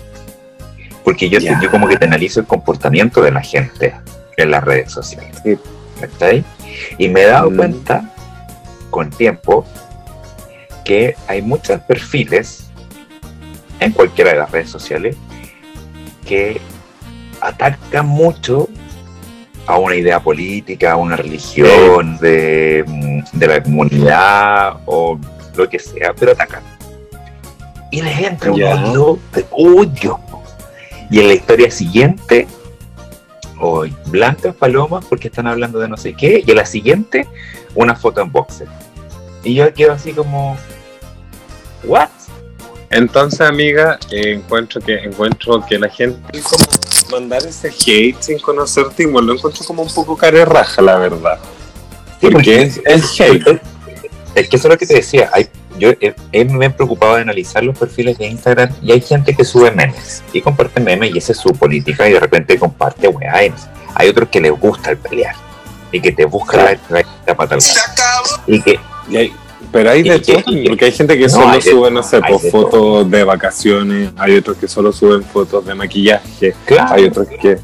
Porque 1.04 1.30
yo, 1.30 1.40
yo 1.40 1.72
como 1.72 1.88
que 1.88 1.96
te 1.96 2.06
analizo 2.06 2.42
el 2.42 2.46
comportamiento 2.46 3.22
de 3.22 3.32
la 3.32 3.42
gente 3.42 3.96
en 4.36 4.52
las 4.52 4.64
redes 4.64 4.92
sociales. 4.92 5.42
Sí. 5.44 5.58
Y 6.98 7.08
me 7.10 7.22
he 7.22 7.26
dado 7.26 7.50
Mm. 7.50 7.56
cuenta 7.56 8.14
con 8.90 9.10
tiempo 9.10 9.66
que 10.84 11.16
hay 11.28 11.42
muchos 11.42 11.80
perfiles 11.82 12.67
en 13.80 13.92
cualquiera 13.92 14.32
de 14.32 14.38
las 14.38 14.52
redes 14.52 14.70
sociales 14.70 15.16
que 16.26 16.60
atacan 17.42 18.08
mucho 18.08 18.68
a 19.66 19.78
una 19.78 19.96
idea 19.96 20.20
política, 20.20 20.94
a 20.94 20.96
una 20.96 21.16
religión 21.16 22.18
de, 22.18 23.24
de 23.34 23.48
la 23.48 23.62
comunidad 23.62 24.78
o 24.86 25.20
lo 25.56 25.70
que 25.70 25.80
sea, 25.80 26.14
pero 26.14 26.32
atacan. 26.32 26.64
Y 27.92 28.02
les 28.02 28.20
entra 28.20 28.52
un 28.52 28.64
odio 28.64 29.20
de 29.34 29.46
odio. 29.52 30.20
Y 31.10 31.20
en 31.20 31.28
la 31.28 31.34
historia 31.34 31.72
siguiente, 31.72 32.48
hoy, 33.60 33.96
blancas 34.08 34.56
palomas 34.56 35.06
porque 35.06 35.28
están 35.28 35.48
hablando 35.48 35.80
de 35.80 35.88
no 35.88 35.98
sé 35.98 36.14
qué, 36.14 36.44
y 36.46 36.52
en 36.52 36.58
la 36.58 36.66
siguiente, 36.66 37.28
una 37.76 37.96
foto 37.96 38.22
en 38.22 38.32
boxer. 38.32 38.68
Y 39.44 39.54
yo 39.56 39.74
quedo 39.74 39.94
así 39.94 40.12
como, 40.12 40.58
¿what? 41.84 42.10
Entonces, 42.90 43.42
amiga, 43.42 44.00
eh, 44.12 44.34
encuentro 44.34 44.80
que 44.82 44.96
encuentro 44.96 45.64
que 45.66 45.78
la 45.78 45.90
gente 45.90 46.42
como 46.42 46.64
mandar 47.12 47.46
ese 47.46 47.68
hate 47.70 48.16
sin 48.22 48.40
conocerte 48.40 49.04
igual 49.04 49.26
lo 49.28 49.34
encuentro 49.34 49.64
como 49.66 49.84
un 49.84 49.94
poco 49.94 50.16
carerraja, 50.18 50.82
la 50.82 50.98
verdad. 50.98 51.38
Sí, 52.22 52.30
Porque 52.30 52.62
es, 52.62 52.82
es 52.86 53.20
hate. 53.22 53.46
Es, 53.48 53.60
es 54.36 54.50
que 54.50 54.56
eso 54.56 54.68
es 54.68 54.74
lo 54.74 54.78
que 54.78 54.86
te 54.86 54.96
decía. 54.96 55.30
Hay, 55.34 55.50
yo 55.78 55.90
he, 56.00 56.16
he- 56.32 56.46
me 56.46 56.68
he 56.68 56.70
preocupado 56.70 57.16
de 57.16 57.22
analizar 57.22 57.64
los 57.64 57.78
perfiles 57.78 58.18
de 58.18 58.28
Instagram 58.28 58.70
y 58.82 58.92
hay 58.94 59.02
gente 59.02 59.36
que 59.36 59.44
sube 59.44 59.72
memes 59.72 60.24
y 60.34 60.42
comparte 60.42 60.80
memes 60.80 61.14
y 61.14 61.18
esa 61.18 61.34
es 61.34 61.38
su 61.40 61.50
política 61.50 62.08
y 62.08 62.14
de 62.14 62.20
repente 62.20 62.58
comparte 62.58 63.08
weá. 63.08 63.34
Hay 63.96 64.10
otros 64.10 64.30
que 64.30 64.40
les 64.42 64.52
gusta 64.52 64.92
el 64.92 64.98
pelear 64.98 65.36
y 65.92 66.00
que 66.02 66.12
te 66.12 66.26
buscan 66.26 66.64
la, 66.66 66.80
la, 66.90 67.06
la 67.26 67.36
pata 67.36 67.56
al 67.56 67.62
gato. 67.62 68.42
Y 68.48 68.62
que 68.62 68.80
Y 69.10 69.18
hay- 69.18 69.34
pero 69.72 69.92
hay 69.92 70.04
de 70.04 70.20
todo, 70.44 70.44
porque 70.68 70.86
hay 70.86 70.92
gente 70.92 71.18
que 71.18 71.30
solo 71.30 71.62
sube, 71.62 71.92
no 71.92 72.04
sé, 72.04 72.22
pues, 72.28 72.52
fotos 72.52 73.10
de 73.10 73.24
vacaciones, 73.24 74.12
hay 74.18 74.38
otros 74.38 74.58
que 74.58 74.68
solo 74.68 74.92
suben 74.92 75.24
fotos 75.24 75.66
de 75.66 75.76
maquillaje, 75.76 76.56
claro, 76.66 76.96
hay 76.96 77.06
otros 77.06 77.28
que, 77.28 77.58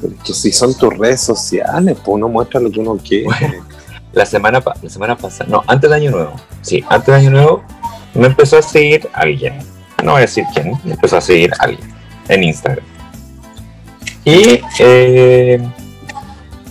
pero 0.00 0.14
es 0.14 0.22
que 0.22 0.32
si 0.32 0.52
son 0.52 0.76
tus 0.76 0.96
redes 0.96 1.20
sociales, 1.20 1.96
pues 2.04 2.14
uno 2.14 2.28
muestra 2.28 2.60
lo 2.60 2.70
que 2.70 2.80
uno 2.80 2.96
quiere. 2.96 3.28
la 4.12 4.26
semana, 4.26 4.62
la 4.82 4.90
semana 4.90 5.16
pasada, 5.16 5.50
no, 5.50 5.62
antes 5.66 5.90
del 5.90 6.00
año 6.00 6.10
nuevo, 6.10 6.32
sí, 6.62 6.84
antes 6.88 7.06
del 7.06 7.14
año 7.16 7.30
nuevo, 7.30 7.64
me 8.14 8.26
empezó 8.26 8.58
a 8.58 8.62
seguir 8.62 9.08
alguien, 9.12 9.58
no 10.02 10.12
voy 10.12 10.18
a 10.18 10.22
decir 10.22 10.44
quién, 10.54 10.72
me 10.84 10.92
empezó 10.92 11.16
a 11.16 11.20
seguir 11.20 11.50
alguien 11.58 11.88
en 12.28 12.44
Instagram. 12.44 12.84
Y 14.24 14.60
eh, 14.80 15.62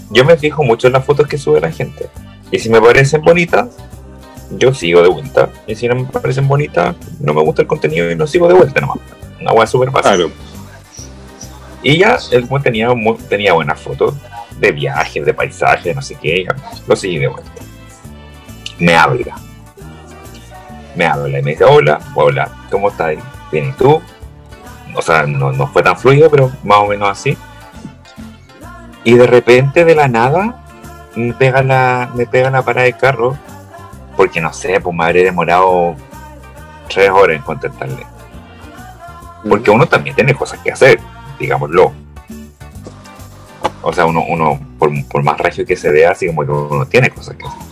yo 0.09 0.25
me 0.25 0.35
fijo 0.37 0.63
mucho 0.63 0.87
en 0.87 0.93
las 0.93 1.05
fotos 1.05 1.27
que 1.27 1.37
sube 1.37 1.61
la 1.61 1.71
gente. 1.71 2.09
Y 2.51 2.59
si 2.59 2.69
me 2.69 2.81
parecen 2.81 3.21
bonitas, 3.21 3.69
yo 4.57 4.73
sigo 4.73 5.01
de 5.01 5.09
vuelta. 5.09 5.49
Y 5.67 5.75
si 5.75 5.87
no 5.87 5.95
me 5.95 6.05
parecen 6.05 6.47
bonitas, 6.47 6.95
no 7.19 7.33
me 7.33 7.41
gusta 7.41 7.61
el 7.61 7.67
contenido 7.67 8.09
y 8.09 8.15
no 8.15 8.27
sigo 8.27 8.47
de 8.47 8.53
vuelta 8.53 8.81
nomás. 8.81 8.97
Una 9.39 9.53
hueá 9.53 9.67
súper. 9.67 9.89
Claro, 9.89 10.31
Y 11.83 11.97
ya 11.97 12.17
el 12.31 12.45
güey 12.45 12.63
tenía, 12.63 12.89
tenía 13.29 13.53
buenas 13.53 13.79
fotos 13.79 14.15
de 14.59 14.71
viajes, 14.71 15.25
de 15.25 15.33
paisajes, 15.33 15.95
no 15.95 16.01
sé 16.01 16.15
qué. 16.15 16.45
Lo 16.87 16.95
seguí 16.95 17.19
de 17.19 17.27
vuelta. 17.27 17.51
Me 18.79 18.95
habla. 18.95 19.35
Me 20.95 21.05
habla 21.05 21.39
y 21.39 21.41
me 21.41 21.51
dice, 21.51 21.65
hola, 21.65 21.99
hola, 22.15 22.49
¿cómo 22.71 22.89
estás? 22.89 23.15
Bien, 23.51 23.69
¿y 23.69 23.71
tú? 23.73 24.01
O 24.95 25.01
sea, 25.01 25.25
no, 25.25 25.51
no 25.51 25.67
fue 25.67 25.83
tan 25.83 25.97
fluido, 25.97 26.29
pero 26.29 26.51
más 26.63 26.79
o 26.79 26.87
menos 26.87 27.09
así. 27.09 27.37
Y 29.03 29.13
de 29.15 29.27
repente, 29.27 29.83
de 29.83 29.93
la 29.93 30.07
nada, 30.07 30.63
me 31.15 31.33
pega 31.33 31.61
la, 31.61 32.09
me 32.15 32.25
pega 32.25 32.49
la 32.49 32.63
parada 32.63 32.85
de 32.85 32.93
carro, 32.93 33.37
porque 34.15 34.41
no 34.41 34.53
sé, 34.53 34.79
pues 34.79 34.95
me 34.95 35.03
habré 35.03 35.23
demorado 35.23 35.95
tres 36.89 37.09
horas 37.09 37.37
en 37.37 37.41
contestarle. 37.43 38.05
Porque 39.47 39.71
uno 39.71 39.87
también 39.87 40.15
tiene 40.15 40.33
cosas 40.33 40.59
que 40.59 40.71
hacer, 40.71 40.99
digámoslo. 41.39 41.93
O 43.81 43.93
sea, 43.93 44.05
uno, 44.05 44.23
uno 44.27 44.59
por, 44.79 44.89
por 45.07 45.23
más 45.23 45.37
regio 45.37 45.65
que 45.65 45.75
se 45.75 45.91
vea, 45.91 46.11
así 46.11 46.27
como 46.27 46.43
que 46.43 46.51
uno 46.51 46.85
tiene 46.87 47.09
cosas 47.09 47.35
que 47.35 47.45
hacer. 47.45 47.65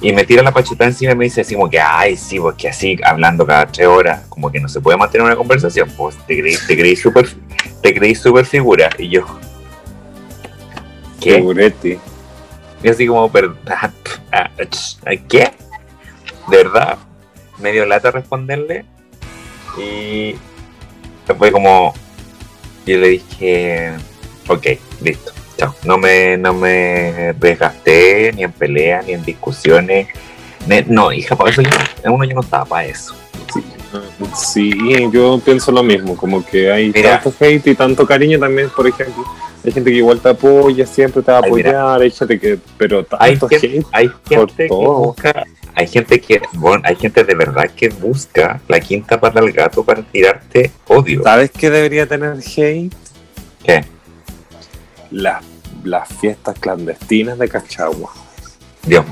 Y 0.00 0.12
me 0.12 0.24
tira 0.24 0.42
la 0.42 0.52
pachuta 0.52 0.84
encima 0.84 1.12
y 1.12 1.16
me 1.16 1.24
dice 1.24 1.40
así 1.40 1.54
como 1.54 1.68
que, 1.68 1.80
ay, 1.80 2.16
sí, 2.16 2.38
porque 2.38 2.68
así 2.68 2.98
hablando 3.02 3.44
cada 3.44 3.66
tres 3.66 3.88
horas, 3.88 4.26
como 4.28 4.50
que 4.50 4.60
no 4.60 4.68
se 4.68 4.80
puede 4.80 4.96
mantener 4.96 5.26
una 5.26 5.34
conversación. 5.34 5.90
Pues 5.96 6.16
te 6.26 6.38
creí, 6.38 6.56
te 6.66 6.76
creí 6.76 6.94
súper 6.94 7.26
te 7.82 7.94
creí 7.94 8.14
súper 8.14 8.44
figura. 8.44 8.90
Y 8.98 9.08
yo, 9.08 9.24
¿qué? 11.20 11.34
Seguretti. 11.34 11.98
Y 12.82 12.88
así 12.88 13.06
como, 13.06 13.30
pero, 13.30 13.56
¿qué? 15.28 15.50
De 16.48 16.56
verdad, 16.56 16.98
me 17.58 17.72
dio 17.72 17.84
lata 17.86 18.10
responderle. 18.10 18.84
Y 19.78 20.34
fue 21.36 21.52
como, 21.52 21.92
yo 22.86 22.98
le 22.98 23.08
dije, 23.08 23.92
ok, 24.48 24.66
listo, 25.02 25.32
chao. 25.56 25.74
No 25.84 25.98
me, 25.98 26.36
no 26.36 26.54
me 26.54 27.34
desgasté 27.38 28.32
ni 28.34 28.44
en 28.44 28.52
peleas, 28.52 29.04
ni 29.06 29.12
en 29.12 29.24
discusiones. 29.24 30.08
Ne- 30.66 30.84
No, 30.88 31.12
hija, 31.12 31.36
para 31.36 31.50
eso 31.50 31.62
yo, 31.62 31.70
uno 32.12 32.24
yo 32.24 32.34
no 32.34 32.40
estaba 32.40 32.64
para 32.64 32.86
eso. 32.86 33.14
Sí, 34.36 34.72
yo 35.12 35.40
pienso 35.44 35.72
lo 35.72 35.82
mismo, 35.82 36.16
como 36.16 36.44
que 36.44 36.70
hay 36.70 36.90
Mira. 36.94 37.20
tanto 37.20 37.32
hate 37.44 37.66
y 37.68 37.74
tanto 37.74 38.06
cariño 38.06 38.38
también, 38.38 38.68
por 38.70 38.86
ejemplo. 38.86 39.24
Hay 39.64 39.72
gente 39.72 39.90
que 39.90 39.96
igual 39.96 40.20
te 40.20 40.28
apoya, 40.28 40.86
siempre 40.86 41.20
te 41.22 41.32
va 41.32 41.38
a 41.38 41.40
Ay, 41.42 41.48
apoyar, 41.48 42.00
hay 42.00 42.10
gente 42.10 42.38
que, 42.38 42.58
pero 42.78 43.04
Hay 43.18 43.36
gente, 43.36 43.56
hate. 43.56 43.86
hay 43.92 44.10
gente 44.28 44.54
que 44.56 44.68
todo. 44.68 44.98
busca, 44.98 45.44
hay 45.74 45.86
gente 45.88 46.20
que, 46.20 46.40
bueno, 46.54 46.82
hay 46.86 46.96
gente 46.96 47.24
de 47.24 47.34
verdad 47.34 47.68
que 47.76 47.88
busca 47.88 48.60
la 48.68 48.80
quinta 48.80 49.20
pata 49.20 49.40
al 49.40 49.50
gato 49.52 49.84
para 49.84 50.02
tirarte 50.02 50.70
odio. 50.86 51.22
¿Sabes 51.24 51.50
qué 51.50 51.70
debería 51.70 52.06
tener 52.06 52.36
hate? 52.38 52.92
¿Qué? 53.64 53.84
Las, 55.10 55.42
las 55.84 56.08
fiestas 56.08 56.58
clandestinas 56.58 57.38
de 57.38 57.48
Cachagua. 57.48 58.10
Dios, 58.84 59.04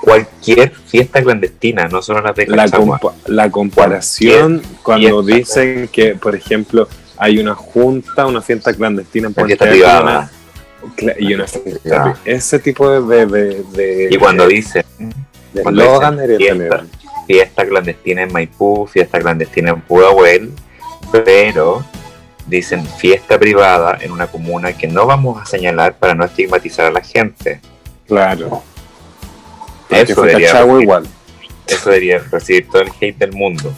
cualquier 0.00 0.72
fiesta 0.72 1.22
clandestina, 1.22 1.86
no 1.86 2.02
solo 2.02 2.22
las 2.22 2.34
de 2.34 2.46
La, 2.46 2.64
Cachagua. 2.64 2.98
compa- 2.98 3.14
la 3.26 3.50
comparación 3.50 4.62
cuando 4.82 5.22
fiesta. 5.22 5.60
dicen 5.60 5.88
que, 5.92 6.14
por 6.14 6.34
ejemplo, 6.34 6.88
hay 7.22 7.38
una 7.38 7.54
junta, 7.54 8.26
una 8.26 8.42
fiesta 8.42 8.72
clandestina 8.74 9.28
en 9.28 9.34
Puente 9.34 9.56
privada. 9.56 10.30
Y 11.18 11.32
una 11.34 11.46
fiesta 11.46 12.16
ese 12.24 12.58
tipo 12.58 12.90
de, 12.90 13.26
de, 13.26 13.62
de- 13.72 14.08
Y 14.10 14.16
cuando 14.16 14.48
dicen 14.48 14.84
De 15.52 15.62
Cuando 15.62 15.84
Logan 15.84 16.18
dicen 16.36 16.68
fiesta, 17.28 17.64
clandestina 17.64 18.22
en 18.22 18.32
Maipú, 18.32 18.86
fiesta 18.88 19.20
clandestina 19.20 19.70
en 19.70 19.80
Pudahuel, 19.82 20.50
pero 21.24 21.84
dicen 22.48 22.84
fiesta 22.84 23.38
privada 23.38 23.96
en 24.00 24.10
una 24.10 24.26
comuna 24.26 24.72
que 24.72 24.88
no 24.88 25.06
vamos 25.06 25.40
a 25.40 25.46
señalar 25.46 25.94
para 25.98 26.14
no 26.16 26.24
estigmatizar 26.24 26.86
a 26.86 26.90
la 26.90 27.00
gente. 27.02 27.60
Claro. 28.08 28.62
Eso 29.88 30.14
fue 30.14 30.28
debería, 30.28 30.52
recibir, 30.54 30.82
igual. 30.82 31.06
eso 31.66 31.90
debería 31.90 32.18
recibir 32.18 32.68
todo 32.68 32.82
el 32.82 32.88
hate 33.00 33.18
del 33.18 33.32
mundo. 33.32 33.72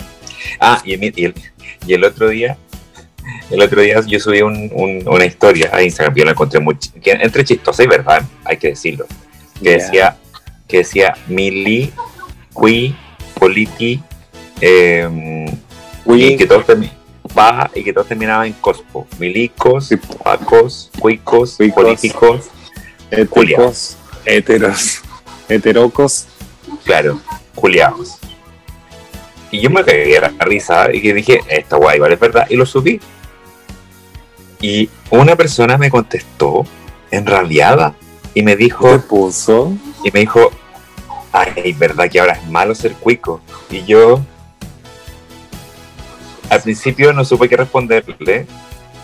Ah, 0.58 0.80
y, 0.84 0.96
mi- 0.96 1.12
y 1.14 1.26
el, 1.26 1.34
y 1.86 1.92
el 1.94 2.04
otro 2.04 2.28
día, 2.28 2.56
el 3.50 3.60
otro 3.62 3.80
día 3.80 4.00
yo 4.06 4.18
subí 4.20 4.42
un- 4.42 4.70
un- 4.72 5.02
una 5.06 5.24
historia 5.24 5.70
a 5.72 5.82
Instagram, 5.82 6.14
yo 6.14 6.24
la 6.24 6.30
encontré 6.32 6.60
muy, 6.60 6.76
que 7.02 7.12
entre 7.12 7.44
chistosa 7.44 7.82
y 7.82 7.86
verdad, 7.86 8.22
hay 8.44 8.56
que 8.56 8.68
decirlo, 8.68 9.06
que 9.62 9.70
decía, 9.70 10.16
que 10.68 10.78
decía 10.78 11.14
Mili, 11.28 11.92
Qui, 12.58 12.94
Politi, 13.38 14.00
eh, 14.60 15.46
y 16.06 16.36
que 16.36 16.46
todos 16.46 16.64
va 17.36 17.70
y 17.74 17.82
que 17.82 17.92
todos 17.92 18.06
terminaban 18.08 18.46
en 18.46 18.52
cospo. 18.54 19.06
Milicos, 19.18 19.88
Sí. 19.88 19.96
pacos, 20.22 20.90
cuicos, 20.98 21.56
Cuicos. 21.56 21.82
políticos, 21.84 22.50
éticos, 23.10 23.96
heteros, 24.24 25.00
heterocos. 25.48 26.26
claro, 26.84 27.20
culiados. 27.54 28.18
Y 29.50 29.60
yo 29.60 29.70
me 29.70 29.84
cagué 29.84 30.20
la 30.20 30.32
risa 30.44 30.88
y 30.92 31.00
que 31.00 31.14
dije, 31.14 31.40
esta 31.48 31.76
guay, 31.76 31.98
vale, 31.98 32.14
es 32.14 32.20
verdad, 32.20 32.46
y 32.50 32.56
lo 32.56 32.66
subí. 32.66 33.00
Y 34.60 34.88
una 35.10 35.36
persona 35.36 35.76
me 35.78 35.90
contestó 35.90 36.64
enrabiada 37.10 37.94
y 38.34 38.42
me 38.42 38.52
¿Qué 38.56 38.64
dijo, 38.64 39.00
puso? 39.02 39.72
y 40.02 40.10
me 40.10 40.20
dijo, 40.20 40.50
ay, 41.32 41.72
verdad 41.74 42.08
que 42.10 42.20
ahora 42.20 42.34
es 42.34 42.46
malo 42.48 42.74
ser 42.74 42.92
cuico. 42.94 43.40
Y 43.70 43.84
yo 43.84 44.20
al 46.50 46.62
principio 46.62 47.12
no 47.12 47.24
supe 47.24 47.48
qué 47.48 47.56
responderle 47.56 48.46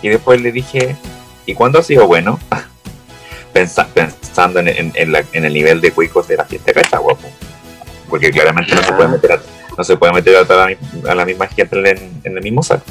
y 0.02 0.08
después 0.08 0.40
le 0.40 0.52
dije, 0.52 0.96
¿y 1.46 1.54
cuándo 1.54 1.78
ha 1.78 1.82
sido 1.82 2.06
bueno? 2.06 2.38
Pensa- 3.52 3.88
pensando 3.92 4.60
en, 4.60 4.68
en- 4.68 4.92
en 4.94 5.12
la- 5.12 5.24
en 5.32 5.44
el 5.44 5.52
nivel 5.52 5.80
de 5.80 5.90
cuicos 5.90 6.28
de 6.28 6.36
la 6.36 6.44
fiesta 6.44 6.72
de 6.72 6.82
Cachagua, 6.82 7.14
po. 7.16 7.28
porque 8.08 8.30
claramente 8.30 8.74
no 8.74 8.82
se 8.82 8.92
puede 8.92 9.08
meter 9.08 9.32
a, 9.32 9.40
no 9.76 9.84
se 9.84 9.96
puede 9.96 10.12
meter 10.12 10.36
a, 10.36 10.42
la, 10.44 10.76
a 11.10 11.14
la 11.14 11.24
misma 11.24 11.48
gente 11.48 11.76
en, 11.90 12.20
en 12.24 12.36
el 12.36 12.42
mismo 12.42 12.62
saco. 12.62 12.84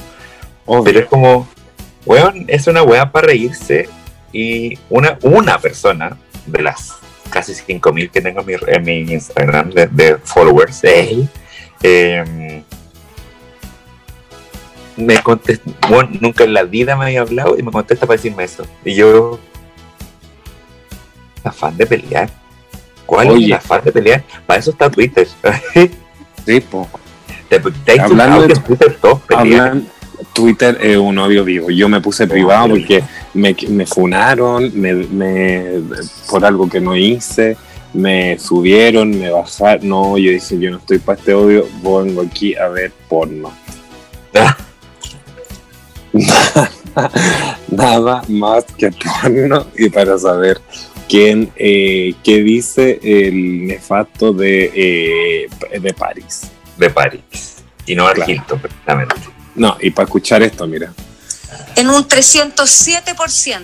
Obvio. 0.66 0.84
Pero 0.84 1.00
es 1.00 1.06
como, 1.06 1.48
weón, 2.10 2.46
es 2.48 2.66
una 2.66 2.82
weá 2.82 3.12
para 3.12 3.28
reírse 3.28 3.88
y 4.34 4.80
una, 4.90 5.20
una 5.22 5.60
persona 5.60 6.18
de 6.48 6.64
las 6.64 6.96
casi 7.30 7.54
5.000 7.54 8.10
que 8.10 8.20
tengo 8.20 8.40
en 8.42 8.46
mi, 8.48 8.54
en 8.66 8.84
mi 8.84 9.14
Instagram 9.14 9.70
de, 9.70 9.86
de 9.86 10.18
followers, 10.18 10.84
eh, 10.84 11.28
eh, 11.84 12.64
me 14.98 15.22
contesta, 15.22 15.70
bueno, 15.88 16.10
nunca 16.20 16.46
en 16.46 16.54
la 16.56 16.64
vida 16.64 16.96
me 16.96 17.06
había 17.06 17.22
hablado 17.22 17.56
y 17.60 17.62
me 17.62 17.72
contesta 17.72 18.08
para 18.08 18.18
decirme 18.18 18.44
eso. 18.44 18.66
Y 18.84 18.96
yo, 18.96 19.40
afán 21.44 21.78
de 21.78 21.86
pelear. 21.86 22.30
¿Cuál 23.06 23.38
es 23.38 23.44
el 23.46 23.54
afán 23.54 23.84
de 23.84 23.92
pelear? 23.92 24.24
Para 24.48 24.60
eso 24.60 24.72
está 24.72 24.90
Twitter. 24.90 25.28
Sí, 26.46 26.62
po. 26.62 26.90
te, 27.48 27.60
te 27.60 28.02
Hablando 28.02 28.48
de- 28.48 28.56
Twitter 28.56 28.98
todos 29.00 29.20
pelean. 29.20 29.68
Hablan, 29.68 29.88
Twitter 30.34 30.78
es 30.82 30.98
un 30.98 31.18
odio 31.18 31.44
vivo. 31.44 31.70
Yo 31.70 31.88
me 31.90 32.02
puse 32.02 32.28
privado 32.28 32.70
porque 32.70 33.04
me, 33.34 33.56
me 33.70 33.86
funaron 33.86 34.72
me, 34.80 34.94
me- 34.94 35.82
por 36.30 36.44
algo 36.46 36.70
que 36.70 36.80
no 36.82 36.96
hice, 36.96 37.56
me 37.94 38.38
subieron, 38.40 39.12
me 39.18 39.30
bajaron. 39.32 39.88
No, 39.88 40.18
yo 40.18 40.32
dije, 40.32 40.60
yo 40.60 40.72
no 40.72 40.78
estoy 40.78 41.00
para 41.00 41.18
este 41.20 41.34
odio, 41.34 41.66
vengo 41.84 42.22
aquí 42.22 42.56
a 42.56 42.68
ver 42.68 42.92
porno. 43.08 43.52
Nada 47.70 48.24
más 48.28 48.66
que 48.78 48.92
porno 48.92 49.66
y 49.78 49.90
para 49.90 50.18
saber 50.18 50.60
quién, 51.08 51.52
eh, 51.56 52.14
qué 52.24 52.38
dice 52.44 53.00
el 53.04 53.68
nefasto 53.68 54.34
de, 54.34 54.72
eh, 54.74 55.80
de 55.80 55.94
París. 55.94 56.50
de 56.78 56.90
París. 56.90 57.64
Y 57.86 57.96
no 57.96 58.04
Claro. 58.06 58.22
Argilto, 58.22 58.58
precisamente. 58.58 59.16
No, 59.60 59.78
y 59.82 59.92
para 59.92 60.06
escuchar 60.06 60.42
esto, 60.42 60.66
mira. 60.66 60.92
en 61.76 61.90
un 61.90 62.08
307%. 62.08 63.60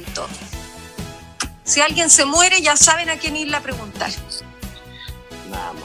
Si 1.63 1.81
alguien 1.81 2.09
se 2.11 2.25
muere, 2.25 2.61
ya 2.61 2.75
saben 2.77 3.09
a 3.09 3.15
quién 3.17 3.35
irle 3.37 3.57
a 3.57 3.61
preguntar. 3.61 4.11
Nada 5.49 5.73
más. 5.73 5.83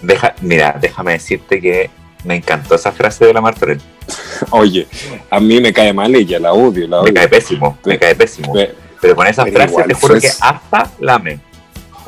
Deja, 0.00 0.34
mira, 0.40 0.76
déjame 0.80 1.12
decirte 1.12 1.60
que 1.60 1.90
me 2.24 2.36
encantó 2.36 2.74
esa 2.76 2.92
frase 2.92 3.26
de 3.26 3.34
la 3.34 3.40
Martorell. 3.40 3.80
Oye, 4.50 4.86
a 5.30 5.38
mí 5.40 5.60
me 5.60 5.72
cae 5.72 5.92
mal 5.92 6.14
ella, 6.14 6.38
la 6.38 6.52
odio, 6.52 6.86
la 6.88 6.98
Me 6.98 7.02
odio. 7.04 7.14
cae 7.14 7.28
pésimo, 7.28 7.78
me 7.84 7.98
cae 7.98 8.14
pésimo. 8.14 8.52
Pe- 8.54 8.74
Pero 9.00 9.14
con 9.16 9.26
esa 9.26 9.44
pero 9.44 9.56
frase 9.56 9.70
igual 9.72 9.86
te 9.88 9.94
juro 9.94 10.20
que 10.20 10.28
hasta 10.40 10.90
lame. 11.00 11.40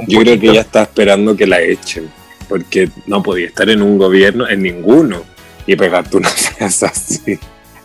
Yo 0.07 0.21
creo 0.21 0.41
que 0.41 0.51
ella 0.51 0.61
está 0.63 0.83
esperando 0.83 1.37
que 1.37 1.47
la 1.47 1.61
echen, 1.61 2.11
porque 2.49 2.89
no 3.07 3.23
podía 3.23 3.47
estar 3.49 3.69
en 3.71 3.83
un 3.83 3.99
gobierno, 3.99 4.49
en 4.49 4.63
ninguno, 4.63 5.25
y 5.67 5.77
pegarte 5.77 6.17
una 6.17 6.29
frase 6.31 6.87
así. 6.87 7.39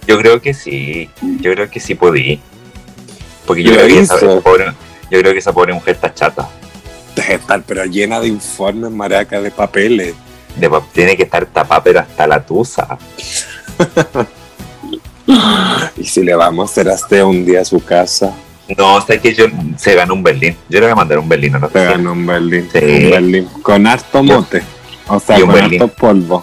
Yo 0.08 0.18
creo 0.18 0.42
que 0.42 0.54
sí, 0.54 1.10
yo 1.40 1.54
creo 1.54 1.70
que 1.70 1.80
sí 1.80 1.96
podí. 1.96 2.40
Porque 3.46 3.64
yo 3.64 3.74
creo, 3.74 3.88
que 3.88 4.00
esa, 4.00 4.16
esa 4.16 4.40
pobre, 4.42 4.66
yo 5.10 5.20
creo 5.20 5.34
que 5.34 5.40
esa 5.40 5.54
pobre 5.54 5.74
mujer 5.74 5.96
está 5.96 6.14
chata. 6.14 6.50
Debe 7.16 7.36
estar, 7.36 7.62
pero 7.64 7.86
llena 7.86 8.20
de 8.20 8.28
informes, 8.28 8.92
maraca, 8.92 9.42
de 9.42 9.52
papeles. 9.52 10.14
De 10.56 10.70
tiene 10.94 11.16
que 11.16 11.24
estar 11.24 11.46
tapada, 11.46 11.84
pero 11.84 12.00
hasta 12.00 12.28
la 12.28 12.46
tusa. 12.46 12.98
Y 15.98 16.06
si 16.06 16.24
le 16.24 16.34
vamos 16.34 16.70
a 16.70 16.72
hacer 16.72 16.90
hasta 16.90 17.26
un 17.26 17.46
día 17.46 17.62
a 17.62 17.66
su 17.66 17.84
casa, 17.84 18.34
No, 18.78 19.00
sé 19.02 19.20
que 19.20 19.34
yo 19.34 19.46
se 19.78 19.96
ganó 19.96 20.14
un 20.14 20.24
Berlín. 20.24 20.56
Yo 20.70 20.80
le 20.80 20.86
voy 20.88 20.92
a 20.92 20.96
mandar 20.96 21.20
un 21.20 21.30
Berlín, 21.30 21.54
no 21.54 21.68
te 21.68 21.80
sé. 21.80 21.86
ganó 21.86 22.14
un 22.14 22.26
Berlín. 22.26 22.70
Sí. 22.72 22.80
Un 22.80 23.12
Berlín. 23.12 23.46
Con 23.62 23.88
harto 23.88 24.24
mote. 24.24 24.64
O 25.08 25.20
sea, 25.20 25.40
con 25.40 25.52
Berlín. 25.54 25.82
harto 25.82 25.94
polvo. 25.96 26.42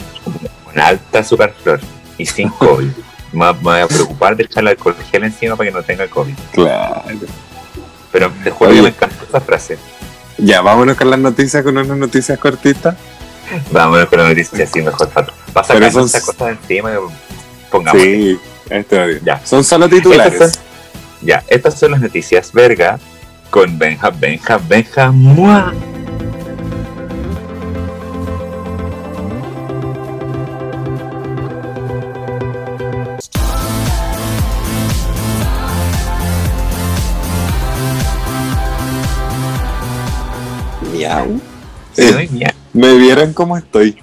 Alta 0.80 1.22
superflor 1.24 1.80
y 2.18 2.26
sin 2.26 2.48
COVID. 2.58 2.90
me, 3.32 3.52
voy 3.52 3.80
a 3.80 3.86
preocupar 3.88 4.36
de 4.36 4.44
echarle 4.44 4.70
alcohol 4.70 4.96
gel 5.10 5.24
encima 5.24 5.56
para 5.56 5.70
que 5.70 5.76
no 5.76 5.82
tenga 5.82 6.06
COVID. 6.08 6.34
Claro. 6.52 7.02
Pero 8.12 8.32
te 8.44 8.50
juro 8.50 8.70
Oye. 8.70 8.76
que 8.78 8.82
me 8.82 8.88
encantó 8.90 9.24
esa 9.28 9.40
frase. 9.40 9.78
Ya, 10.38 10.60
vámonos 10.60 10.96
con 10.96 11.10
las 11.10 11.18
noticias, 11.18 11.62
con 11.62 11.76
unas 11.76 11.96
noticias 11.98 12.38
cortitas. 12.38 12.94
Vámonos 13.70 14.06
con 14.08 14.18
la 14.20 14.28
noticia 14.28 14.64
así 14.64 14.82
mejor. 14.82 15.08
Pero 15.14 15.32
sacar 15.64 15.92
son- 15.92 16.04
esa 16.06 16.20
cosa 16.20 16.46
de 16.46 16.52
encima 16.52 16.92
y 16.92 16.96
pongamos. 17.70 18.02
Sí, 18.02 18.38
este. 18.70 19.20
Ya. 19.24 19.40
Son 19.44 19.62
solo 19.64 19.88
titulares. 19.88 20.32
Estas 20.34 20.52
son, 20.54 20.62
ya, 21.22 21.42
estas 21.48 21.78
son 21.78 21.92
las 21.92 22.00
noticias 22.00 22.52
verga 22.52 22.98
con 23.50 23.78
Benja, 23.78 24.10
Benja, 24.10 24.58
Benja, 24.58 25.10
mua. 25.10 25.72
Miau. 41.06 41.40
Sí, 41.92 42.02
Eh, 42.02 42.12
doy. 42.12 42.46
¿Me 42.72 42.94
vieron 42.98 43.32
cómo 43.32 43.56
estoy? 43.56 43.96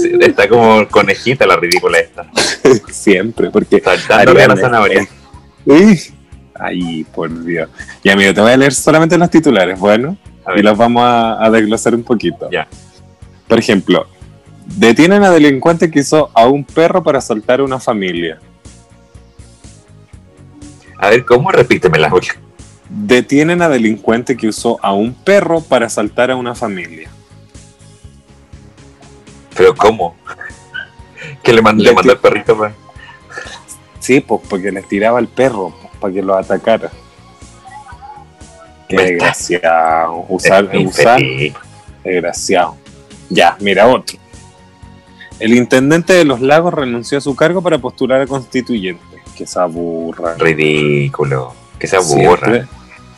Sí, 0.00 0.12
está 0.20 0.48
como 0.48 0.86
conejita 0.88 1.46
la 1.46 1.56
ridícula 1.56 1.98
esta. 1.98 2.26
Siempre, 2.92 3.50
porque... 3.50 3.80
Saltándole 3.80 4.42
a 4.44 4.48
la 4.48 4.56
zanahoria. 4.56 5.08
Ay, 6.54 7.04
por 7.14 7.44
Dios. 7.44 7.68
Ya, 8.04 8.14
mira, 8.16 8.32
te 8.32 8.40
voy 8.40 8.52
a 8.52 8.56
leer 8.56 8.72
solamente 8.72 9.18
los 9.18 9.28
titulares, 9.28 9.78
bueno, 9.78 10.16
y 10.56 10.62
los 10.62 10.78
vamos 10.78 11.02
a, 11.02 11.44
a 11.44 11.50
desglosar 11.50 11.94
un 11.94 12.04
poquito. 12.04 12.48
Ya. 12.50 12.68
Por 13.48 13.58
ejemplo, 13.58 14.06
detienen 14.64 15.24
a 15.24 15.30
delincuente 15.30 15.90
que 15.90 16.00
hizo 16.00 16.30
a 16.32 16.46
un 16.46 16.64
perro 16.64 17.02
para 17.02 17.18
asaltar 17.18 17.60
a 17.60 17.64
una 17.64 17.80
familia. 17.80 18.38
a 20.98 21.10
ver, 21.10 21.24
¿cómo? 21.24 21.50
Repíteme 21.50 21.98
la 21.98 22.08
boca. 22.08 22.36
Detienen 22.96 23.60
a 23.60 23.68
delincuente 23.68 24.36
que 24.36 24.46
usó 24.48 24.78
a 24.82 24.92
un 24.92 25.14
perro 25.14 25.60
para 25.60 25.86
asaltar 25.86 26.30
a 26.30 26.36
una 26.36 26.54
familia. 26.54 27.10
Pero 29.56 29.74
¿cómo? 29.74 30.14
Que 31.42 31.52
le, 31.52 31.60
mand- 31.62 31.80
le 31.80 31.90
el 31.90 32.18
perrito 32.18 32.56
para... 32.56 32.74
Sí, 33.98 34.20
pues 34.20 34.42
porque 34.48 34.70
les 34.70 34.86
tiraba 34.86 35.18
el 35.18 35.28
perro 35.28 35.74
pues, 35.80 35.92
para 35.98 36.14
que 36.14 36.22
lo 36.22 36.36
atacara. 36.36 36.90
Qué 38.88 38.96
Me 38.96 39.02
está- 39.02 39.12
desgraciado. 39.34 40.24
Usar, 40.28 40.68
Es 40.72 40.86
usar, 40.86 41.20
desgraciado. 42.04 42.76
Ya, 43.30 43.56
mira 43.60 43.88
otro. 43.88 44.18
El 45.40 45.54
intendente 45.54 46.12
de 46.12 46.24
Los 46.24 46.40
Lagos 46.40 46.72
renunció 46.74 47.18
a 47.18 47.20
su 47.20 47.34
cargo 47.34 47.60
para 47.62 47.78
postular 47.78 48.20
a 48.20 48.26
constituyente. 48.26 49.02
Que 49.36 49.46
se 49.46 49.58
aburra. 49.58 50.34
Ridículo. 50.38 51.54
Que 51.78 51.86
se 51.88 51.96
aburra. 51.96 52.46
Siempre, 52.52 52.66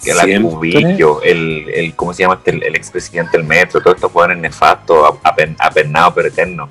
que 0.03 0.15
la. 0.15 0.25
Cubillo, 0.41 1.23
el, 1.23 1.69
el, 1.75 1.95
¿cómo 1.95 2.13
se 2.13 2.23
llama? 2.23 2.35
este? 2.35 2.51
El, 2.53 2.63
el 2.63 2.75
expresidente 2.77 3.37
del 3.39 3.47
metro, 3.47 3.81
todos 3.81 3.97
estos 3.97 4.13
jóvenes 4.13 4.39
nefastos, 4.39 5.15
apen- 5.23 5.57
apernados 5.59 6.13
pero 6.15 6.29
eternos. 6.29 6.71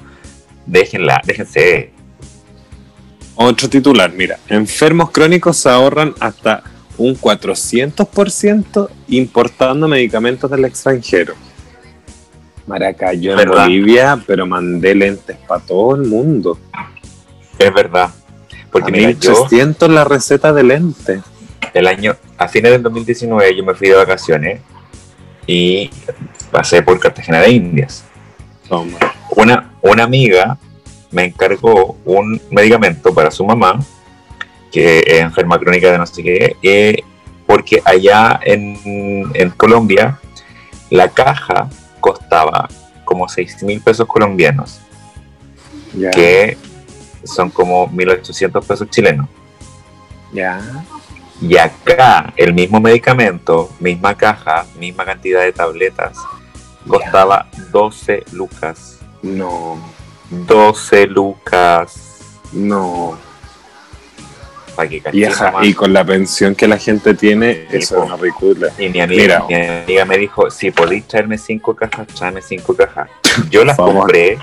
Déjenla, 0.65 1.21
déjense. 1.25 1.91
Otro 3.35 3.69
titular, 3.69 4.11
mira, 4.13 4.39
enfermos 4.47 5.11
crónicos 5.11 5.57
se 5.57 5.69
ahorran 5.69 6.13
hasta 6.19 6.63
un 6.97 7.15
400% 7.19 8.89
importando 9.09 9.87
medicamentos 9.89 10.49
del 10.49 10.63
extranjero. 10.65 11.33
Maracayo 12.65 13.31
en 13.31 13.37
¿Verdad? 13.37 13.63
Bolivia, 13.65 14.23
pero 14.25 14.47
mandé 14.47 14.95
lentes 14.95 15.37
para 15.47 15.61
todo 15.61 15.95
el 15.95 16.03
mundo. 16.03 16.57
Es 17.59 17.73
verdad. 17.73 18.09
Porque 18.71 18.89
a 18.89 18.95
mira, 18.95 19.11
yo 19.11 19.31
1300 19.31 19.89
la 19.89 20.03
receta 20.05 20.51
de 20.53 20.63
lentes. 20.63 21.19
El 21.75 21.87
año, 21.87 22.15
a 22.37 22.47
fines 22.47 22.71
del 22.71 22.81
2019 22.83 23.55
yo 23.55 23.63
me 23.63 23.73
fui 23.75 23.89
de 23.89 23.95
vacaciones 23.95 24.61
y 25.45 25.89
pasé 26.49 26.81
por 26.81 26.97
Cartagena 26.99 27.41
de 27.41 27.51
Indias. 27.51 28.05
Una, 29.29 29.73
una 29.81 30.03
amiga 30.03 30.57
me 31.11 31.25
encargó 31.25 31.97
un 32.05 32.41
medicamento 32.49 33.13
para 33.13 33.29
su 33.29 33.45
mamá, 33.45 33.79
que 34.71 34.99
es 34.99 35.19
enferma 35.19 35.59
crónica 35.59 35.91
de 35.91 35.97
no 35.97 36.07
sé 36.07 36.23
qué, 36.23 36.55
eh, 36.63 37.03
porque 37.45 37.81
allá 37.83 38.39
en, 38.43 39.29
en 39.33 39.49
Colombia 39.51 40.17
la 40.89 41.09
caja 41.09 41.69
costaba 41.99 42.69
como 43.03 43.27
6 43.27 43.63
mil 43.63 43.81
pesos 43.81 44.07
colombianos, 44.07 44.79
que 46.13 46.57
son 47.25 47.49
como 47.49 47.89
1.800 47.89 48.65
pesos 48.65 48.89
chilenos. 48.89 49.27
ya. 50.31 50.61
Y 51.41 51.57
acá 51.57 52.33
el 52.37 52.53
mismo 52.53 52.79
medicamento, 52.79 53.69
misma 53.79 54.15
caja, 54.15 54.65
misma 54.79 55.05
cantidad 55.05 55.41
de 55.41 55.51
tabletas, 55.51 56.17
costaba 56.87 57.47
12 57.71 58.23
lucas. 58.31 58.99
No, 59.21 59.77
12 60.29 61.07
lucas. 61.07 62.19
no. 62.53 63.17
Que 64.77 65.01
nomás. 65.29 65.65
y 65.65 65.73
con 65.73 65.93
la 65.93 66.03
pensión 66.03 66.53
que 66.53 66.67
la 66.67 66.77
gente 66.77 67.13
tiene, 67.13 67.65
Sí, 67.71 67.77
eso 67.77 67.95
po. 67.95 68.01
es 68.03 68.07
una 68.07 68.17
ridícula. 68.17 68.67
Y 68.77 68.89
mi 68.89 68.99
amiga, 68.99 69.45
mi 69.47 69.55
amiga 69.55 70.03
me 70.03 70.17
dijo, 70.17 70.51
si 70.51 70.69
podéis 70.71 71.07
traerme 71.07 71.37
cinco 71.37 71.73
cajas, 71.73 72.07
tráeme 72.07 72.41
cinco 72.41 72.75
cajas. 72.75 73.09
Yo 73.49 73.63
las 73.63 73.77
compré, 73.77 74.37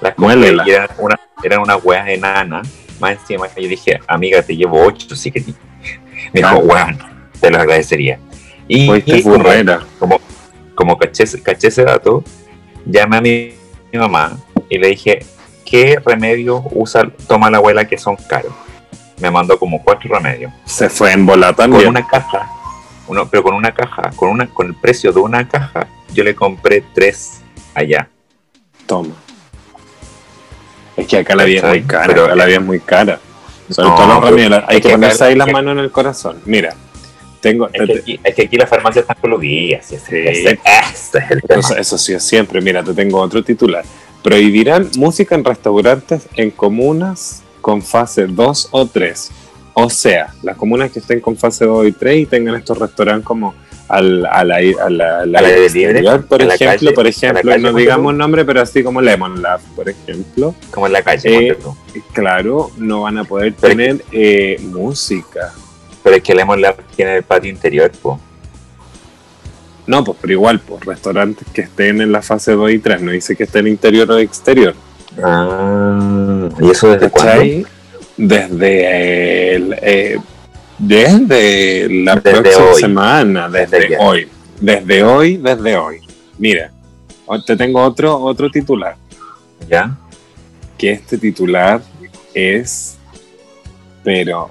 las 0.00 0.14
compré 0.14 0.56
y 0.66 0.70
eran, 0.70 0.88
una, 0.98 1.20
eran 1.42 1.60
unas 1.60 1.84
weas 1.84 2.08
enanas. 2.08 2.68
Más 2.98 3.12
encima, 3.12 3.46
yo 3.54 3.68
dije, 3.68 4.00
amiga, 4.08 4.42
te 4.42 4.56
llevo 4.56 4.82
ocho, 4.84 5.14
sí 5.14 5.30
que. 5.30 5.44
Me 6.32 6.40
dijo, 6.40 6.58
weón, 6.58 6.98
te 7.40 7.50
lo 7.50 7.58
agradecería. 7.58 8.18
Y, 8.68 8.90
y 9.04 9.22
como, 9.22 9.44
como, 9.98 10.20
como 10.74 10.98
caché, 10.98 11.24
ese- 11.24 11.42
caché 11.42 11.68
ese 11.68 11.84
dato, 11.84 12.24
llamé 12.84 13.16
a 13.16 13.20
mi, 13.20 13.52
mi 13.92 13.98
mamá 13.98 14.36
y 14.68 14.78
le 14.78 14.88
dije, 14.88 15.20
¿qué 15.64 16.00
remedio 16.04 16.62
usa, 16.72 17.08
toma 17.28 17.50
la 17.50 17.58
abuela 17.58 17.86
que 17.86 17.96
son 17.98 18.16
caros? 18.28 18.52
Me 19.20 19.30
mandó 19.30 19.58
como 19.58 19.82
cuatro 19.82 20.12
remedios. 20.14 20.52
Se 20.64 20.88
fue 20.90 21.12
en 21.12 21.24
bola 21.24 21.48
Con 21.54 21.70
también. 21.70 21.88
una 21.88 22.06
caja, 22.06 22.48
uno, 23.06 23.28
pero 23.28 23.42
con 23.42 23.54
una 23.54 23.72
caja, 23.72 24.10
con 24.16 24.28
una, 24.30 24.46
con 24.46 24.66
el 24.66 24.74
precio 24.74 25.12
de 25.12 25.20
una 25.20 25.48
caja, 25.48 25.86
yo 26.12 26.22
le 26.24 26.34
compré 26.34 26.82
tres 26.94 27.40
allá. 27.74 28.08
Toma. 28.86 29.14
Es 30.96 31.06
que 31.06 31.18
acá 31.18 31.34
la 31.34 31.44
vida 31.44 31.60
es 31.60 31.64
muy 31.68 31.82
cara, 31.82 32.06
Pero- 32.08 32.24
acá 32.26 32.34
la 32.36 32.44
vida 32.46 32.56
es 32.58 32.64
muy 32.64 32.80
cara. 32.80 33.20
Sobre 33.70 33.88
No, 33.88 33.94
todo 33.96 34.06
los 34.06 34.24
hay 34.68 34.80
que 34.80 34.88
que 34.88 34.94
ponerse 34.94 35.16
acá- 35.16 35.24
ahí 35.26 35.34
las 35.34 35.50
manos 35.52 35.72
en 35.72 35.78
el 35.80 35.90
corazón. 35.90 36.36
Mira, 36.44 36.74
tengo... 37.40 37.68
Es 37.72 37.86
que 37.86 37.98
aquí, 37.98 38.20
es 38.22 38.34
que 38.34 38.42
aquí 38.42 38.56
las 38.56 38.68
farmacias 38.68 39.02
están 39.02 39.16
Sí. 41.74 41.74
eso 41.80 41.98
sí 41.98 42.12
es 42.14 42.22
siempre. 42.22 42.60
Mira, 42.60 42.82
te 42.82 42.94
tengo 42.94 43.20
otro 43.20 43.42
titular. 43.42 43.84
Prohibirán 44.22 44.90
música 44.96 45.34
en 45.34 45.44
restaurantes 45.44 46.28
en 46.34 46.50
comunas 46.50 47.42
con 47.60 47.82
fase 47.82 48.26
2 48.26 48.68
o 48.70 48.86
3. 48.86 49.30
O 49.74 49.90
sea, 49.90 50.32
las 50.42 50.56
comunas 50.56 50.90
que 50.90 51.00
estén 51.00 51.20
con 51.20 51.36
fase 51.36 51.64
2 51.66 51.86
y 51.88 51.92
3 51.92 52.18
y 52.22 52.26
tengan 52.26 52.54
estos 52.56 52.78
restaurantes 52.78 53.24
como 53.26 53.54
al, 53.88 54.26
al, 54.26 54.50
aire- 54.52 54.76
al- 54.80 55.00
al 55.00 55.36
aire 55.36 55.68
libre, 55.70 55.82
exterior, 56.00 56.26
por 56.26 56.42
ejemplo, 56.42 56.66
calle, 56.66 56.92
por 56.92 57.06
ejemplo, 57.06 57.50
calle, 57.52 57.62
no 57.62 57.72
digamos 57.72 58.12
tú. 58.12 58.18
nombre, 58.18 58.44
pero 58.44 58.60
así 58.62 58.82
como 58.82 59.00
Lemon 59.00 59.40
Lab, 59.42 59.60
por 59.74 59.88
ejemplo, 59.88 60.54
Como 60.70 60.86
en 60.86 60.92
la 60.92 61.02
calle, 61.02 61.48
Eh, 61.50 61.56
claro, 62.12 62.70
no 62.78 63.02
van 63.02 63.18
a 63.18 63.24
poder 63.24 63.54
Pero- 63.60 63.70
tener 63.76 64.04
eh, 64.12 64.60
música. 64.62 65.52
Pero 66.02 66.16
es 66.16 66.22
que 66.22 66.34
Lemon 66.34 66.60
Lab 66.60 66.76
tiene 66.94 67.16
el 67.16 67.22
patio 67.22 67.50
interior, 67.50 67.90
po. 68.02 68.20
No, 69.86 70.02
pues, 70.02 70.18
pero 70.20 70.32
igual, 70.32 70.58
pues, 70.60 70.84
restaurantes 70.84 71.46
que 71.52 71.60
estén 71.62 72.00
en 72.00 72.10
la 72.10 72.20
fase 72.22 72.52
2 72.52 72.70
y 72.72 72.78
3, 72.80 73.00
no 73.02 73.12
dice 73.12 73.36
que 73.36 73.44
estén 73.44 73.66
interior 73.68 74.10
o 74.10 74.18
exterior. 74.18 74.74
Ah, 75.22 76.48
¿y 76.60 76.70
eso 76.70 76.90
desde 76.90 77.08
cuándo? 77.08 77.32
¿Cachai? 77.32 77.66
Desde 78.16 79.54
el, 79.54 79.76
eh, 79.82 80.18
desde 80.78 81.88
la 82.04 82.16
Desde 82.16 82.40
próxima 82.40 82.64
hoy. 82.70 82.80
semana, 82.80 83.48
desde, 83.48 83.96
hoy. 83.98 84.28
Desde 84.60 85.02
hoy, 85.02 85.36
desde 85.36 85.76
hoy. 85.76 86.00
Mira, 86.38 86.72
te 87.46 87.56
tengo 87.56 87.82
otro, 87.82 88.18
otro 88.20 88.50
titular, 88.50 88.96
¿Ya? 89.68 89.96
que 90.76 90.92
este 90.92 91.16
titular 91.18 91.80
es, 92.34 92.96
pero, 94.04 94.50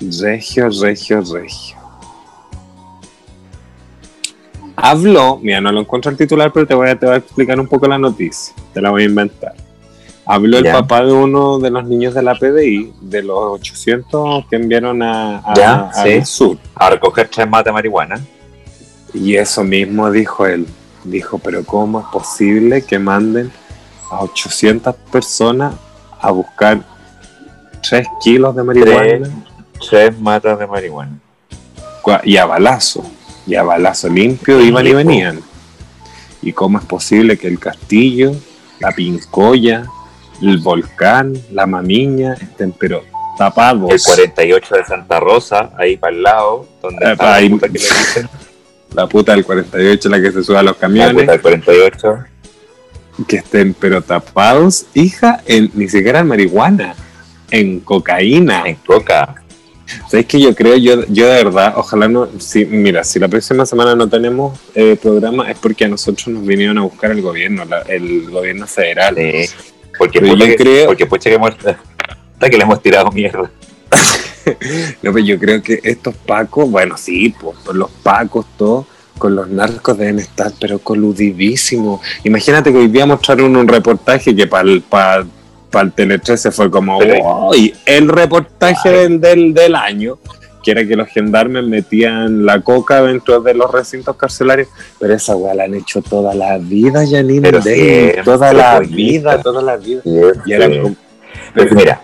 regio, 0.00 0.68
regio, 0.80 1.20
regio. 1.20 1.76
Habló, 4.76 5.38
mira, 5.42 5.60
no 5.60 5.70
lo 5.72 5.80
encuentro 5.80 6.10
el 6.10 6.16
titular, 6.16 6.50
pero 6.52 6.66
te 6.66 6.74
voy 6.74 6.88
a, 6.88 6.98
te 6.98 7.04
voy 7.04 7.16
a 7.16 7.18
explicar 7.18 7.60
un 7.60 7.66
poco 7.68 7.86
la 7.86 7.98
noticia, 7.98 8.54
te 8.72 8.80
la 8.80 8.90
voy 8.90 9.02
a 9.02 9.06
inventar. 9.06 9.54
Habló 10.32 10.58
el 10.58 10.64
papá 10.70 11.04
de 11.04 11.12
uno 11.12 11.58
de 11.58 11.70
los 11.70 11.84
niños 11.86 12.14
de 12.14 12.22
la 12.22 12.34
PDI, 12.36 12.92
de 13.00 13.22
los 13.22 13.36
800 13.60 14.44
que 14.48 14.56
enviaron 14.56 15.02
a, 15.02 15.38
a- 15.38 15.54
Ya, 15.56 15.90
sí. 15.92 16.24
sur. 16.24 16.56
A 16.74 16.88
recoger 16.90 17.28
tres 17.28 17.48
matas 17.48 17.64
de 17.66 17.72
marihuana. 17.72 18.20
Y 19.12 19.34
eso 19.34 19.64
mismo 19.64 20.10
dijo 20.10 20.46
él. 20.46 20.66
Dijo, 21.02 21.38
pero 21.38 21.64
¿cómo 21.64 22.00
es 22.00 22.06
posible 22.12 22.82
que 22.82 22.98
manden 22.98 23.50
a 24.10 24.20
800 24.22 24.94
personas 25.10 25.74
a 26.20 26.30
buscar 26.30 26.80
3 27.88 28.06
kilos 28.22 28.54
de 28.54 28.62
marihuana? 28.62 29.30
Tres 29.90 30.18
matas 30.20 30.58
de 30.58 30.66
marihuana. 30.66 31.18
Y 32.24 32.36
a 32.36 32.44
balazo. 32.46 33.02
Y 33.46 33.54
a 33.56 33.62
balazo 33.62 34.08
limpio 34.08 34.60
iban 34.60 34.86
y 34.86 34.92
venían. 34.92 35.40
¿Y 36.42 36.52
cómo 36.52 36.78
es 36.78 36.84
posible 36.84 37.36
que 37.36 37.48
el 37.48 37.58
castillo, 37.58 38.32
la 38.78 38.92
pincoya, 38.92 39.86
el 40.42 40.58
volcán, 40.58 41.34
la 41.52 41.66
mamiña 41.66 42.34
estén 42.34 42.72
pero 42.72 43.02
tapados? 43.38 43.90
El 43.90 44.00
48 44.02 44.74
de 44.76 44.84
Santa 44.84 45.20
Rosa, 45.20 45.70
ahí 45.78 45.96
para 45.96 46.14
el 46.16 46.22
lado, 46.22 46.66
donde 46.82 47.06
Eh, 47.06 47.12
está 47.12 47.34
ahí- 47.34 47.48
la 47.48 47.54
puta 47.56 47.66
que 47.68 47.72
le 47.72 47.78
dicen. 47.84 48.28
La 48.94 49.06
puta 49.06 49.32
del 49.32 49.44
48, 49.44 50.08
la 50.08 50.20
que 50.20 50.32
se 50.32 50.42
sube 50.42 50.58
a 50.58 50.62
los 50.62 50.74
La 50.74 50.80
camiones. 50.80 51.14
puta 51.22 51.32
del 51.32 51.40
48. 51.40 52.18
que 53.28 53.36
estén 53.36 53.74
pero 53.74 54.00
tapados, 54.02 54.86
hija, 54.94 55.42
en, 55.46 55.70
ni 55.74 55.88
siquiera 55.88 56.20
en 56.20 56.26
marihuana, 56.26 56.94
en 57.50 57.80
cocaína. 57.80 58.62
En 58.66 58.76
coca. 58.76 59.34
¿Sabes 60.08 60.26
que 60.26 60.40
yo 60.40 60.54
creo, 60.54 60.76
yo, 60.76 61.04
yo 61.08 61.26
de 61.26 61.44
verdad, 61.44 61.74
ojalá 61.76 62.06
no, 62.08 62.28
si, 62.38 62.64
mira, 62.64 63.02
si 63.04 63.18
la 63.18 63.26
próxima 63.28 63.66
semana 63.66 63.94
no 63.96 64.08
tenemos 64.08 64.58
eh, 64.74 64.96
programa 65.00 65.50
es 65.50 65.58
porque 65.58 65.84
a 65.84 65.88
nosotros 65.88 66.28
nos 66.28 66.46
vinieron 66.46 66.78
a 66.78 66.82
buscar 66.82 67.10
el 67.10 67.20
gobierno, 67.22 67.64
la- 67.64 67.82
el 67.82 68.30
gobierno 68.30 68.66
federal. 68.68 69.16
Sí. 69.16 69.50
Porque 70.00 70.20
yo 70.26 70.36
que, 70.46 70.56
creo- 70.56 70.86
porque 70.86 71.06
pucha 71.06 71.30
que 71.30 71.36
hemos, 71.36 71.50
hasta 71.54 72.50
que 72.50 72.56
le 72.56 72.64
hemos 72.64 72.82
tirado 72.82 73.10
mierda. 73.12 73.50
No, 75.02 75.12
pero 75.12 75.18
yo 75.24 75.38
creo 75.38 75.62
que 75.62 75.78
estos 75.84 76.14
pacos, 76.14 76.68
bueno, 76.70 76.96
sí, 76.96 77.32
pues, 77.40 77.56
pues 77.64 77.76
los 77.76 77.90
pacos, 77.90 78.46
todos, 78.56 78.86
con 79.18 79.36
los 79.36 79.48
narcos 79.48 79.96
deben 79.98 80.18
estar, 80.18 80.50
pero 80.58 80.78
coludidísimos. 80.78 82.00
Imagínate 82.24 82.72
que 82.72 82.78
hoy 82.78 82.88
día 82.88 83.04
mostraron 83.06 83.54
un 83.54 83.68
reportaje 83.68 84.34
que 84.34 84.46
para 84.46 84.68
el, 84.68 84.80
para, 84.80 85.26
el 85.82 85.92
Tele 85.92 86.18
13 86.18 86.50
fue 86.50 86.70
como, 86.70 86.98
Pero- 86.98 87.52
¡ay! 87.52 87.74
El 87.84 88.08
reportaje 88.08 88.88
del, 88.90 89.20
del, 89.20 89.54
del 89.54 89.74
año, 89.74 90.18
que 90.62 90.70
era 90.72 90.84
que 90.86 90.96
los 90.96 91.08
gendarmes 91.08 91.64
metían 91.64 92.44
la 92.44 92.60
coca 92.60 93.02
dentro 93.02 93.40
de 93.40 93.54
los 93.54 93.70
recintos 93.70 94.16
carcelarios, 94.16 94.68
pero 94.98 95.14
esa 95.14 95.34
weá 95.36 95.54
la 95.54 95.64
han 95.64 95.74
hecho 95.74 96.02
toda 96.02 96.34
la 96.34 96.58
vida, 96.58 97.04
Janine 97.08 97.48
siempre, 97.62 98.22
toda 98.24 98.52
la 98.52 98.80
vida, 98.80 99.40
toda 99.42 99.62
la 99.62 99.76
vida. 99.76 100.02
Y, 100.04 100.52
como- 100.82 100.96
Pero 101.54 101.74
mira, 101.74 102.00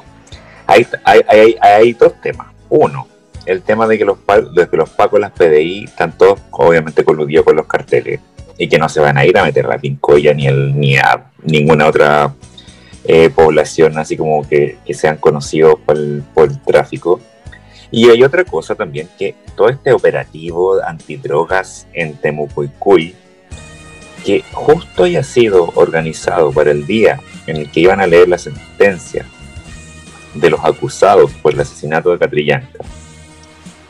hay, 0.67 0.87
hay, 1.05 1.21
hay, 1.29 1.57
hay 1.61 1.93
dos 1.93 2.15
temas. 2.23 2.49
Uno, 2.69 3.07
el 3.45 3.63
tema 3.63 3.87
de 3.87 3.99
que 3.99 4.05
los, 4.05 4.19
de 4.55 4.69
que 4.69 4.77
los 4.77 4.91
pacos, 4.91 5.21
las 5.21 5.33
PDI, 5.33 5.85
están 5.85 6.17
todos 6.17 6.41
obviamente 6.51 7.05
coludidos 7.05 7.45
con 7.45 7.57
los 7.57 7.67
carteles 7.67 8.21
y 8.59 8.69
que 8.69 8.79
no 8.79 8.89
se 8.89 9.01
van 9.01 9.19
a 9.19 9.27
ir 9.27 9.37
a 9.39 9.45
meter 9.45 9.67
la 9.67 9.79
pincoya 9.79 10.33
ni, 10.33 10.47
el, 10.47 10.75
ni 10.79 10.97
a 10.97 11.27
ninguna 11.45 11.87
otra 11.87 12.35
eh, 13.05 13.29
población 13.31 13.99
así 13.99 14.17
como 14.17 14.49
que, 14.49 14.79
que 14.85 14.95
sean 14.95 15.19
conocidos 15.19 15.75
por 15.85 15.97
el, 15.97 16.23
por 16.35 16.49
el 16.49 16.61
tráfico. 16.63 17.21
Y 17.97 18.11
hay 18.11 18.23
otra 18.23 18.45
cosa 18.45 18.75
también, 18.75 19.09
que 19.19 19.35
todo 19.57 19.71
este 19.71 19.91
operativo 19.91 20.85
antidrogas 20.87 21.87
en 21.95 22.15
Temucuicuy, 22.19 23.15
que 24.23 24.45
justo 24.53 25.05
haya 25.05 25.23
sido 25.23 25.73
organizado 25.77 26.53
para 26.53 26.73
el 26.73 26.87
día 26.87 27.19
en 27.47 27.57
el 27.57 27.71
que 27.71 27.81
iban 27.81 28.03
a 28.03 28.07
leer 28.07 28.29
la 28.29 28.37
sentencia 28.37 29.25
de 30.35 30.51
los 30.51 30.63
acusados 30.63 31.33
por 31.41 31.55
el 31.55 31.61
asesinato 31.61 32.11
de 32.11 32.19
Catrillanca, 32.19 32.85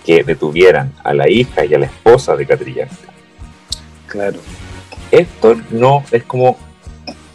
que 0.05 0.23
detuvieran 0.23 0.93
a 1.03 1.13
la 1.13 1.29
hija 1.29 1.65
y 1.65 1.75
a 1.75 1.81
la 1.81 1.87
esposa 1.87 2.37
de 2.37 2.47
Catrillanca. 2.47 3.13
Claro. 4.07 4.39
Esto 5.11 5.57
no 5.73 6.05
es 6.13 6.23
como, 6.23 6.57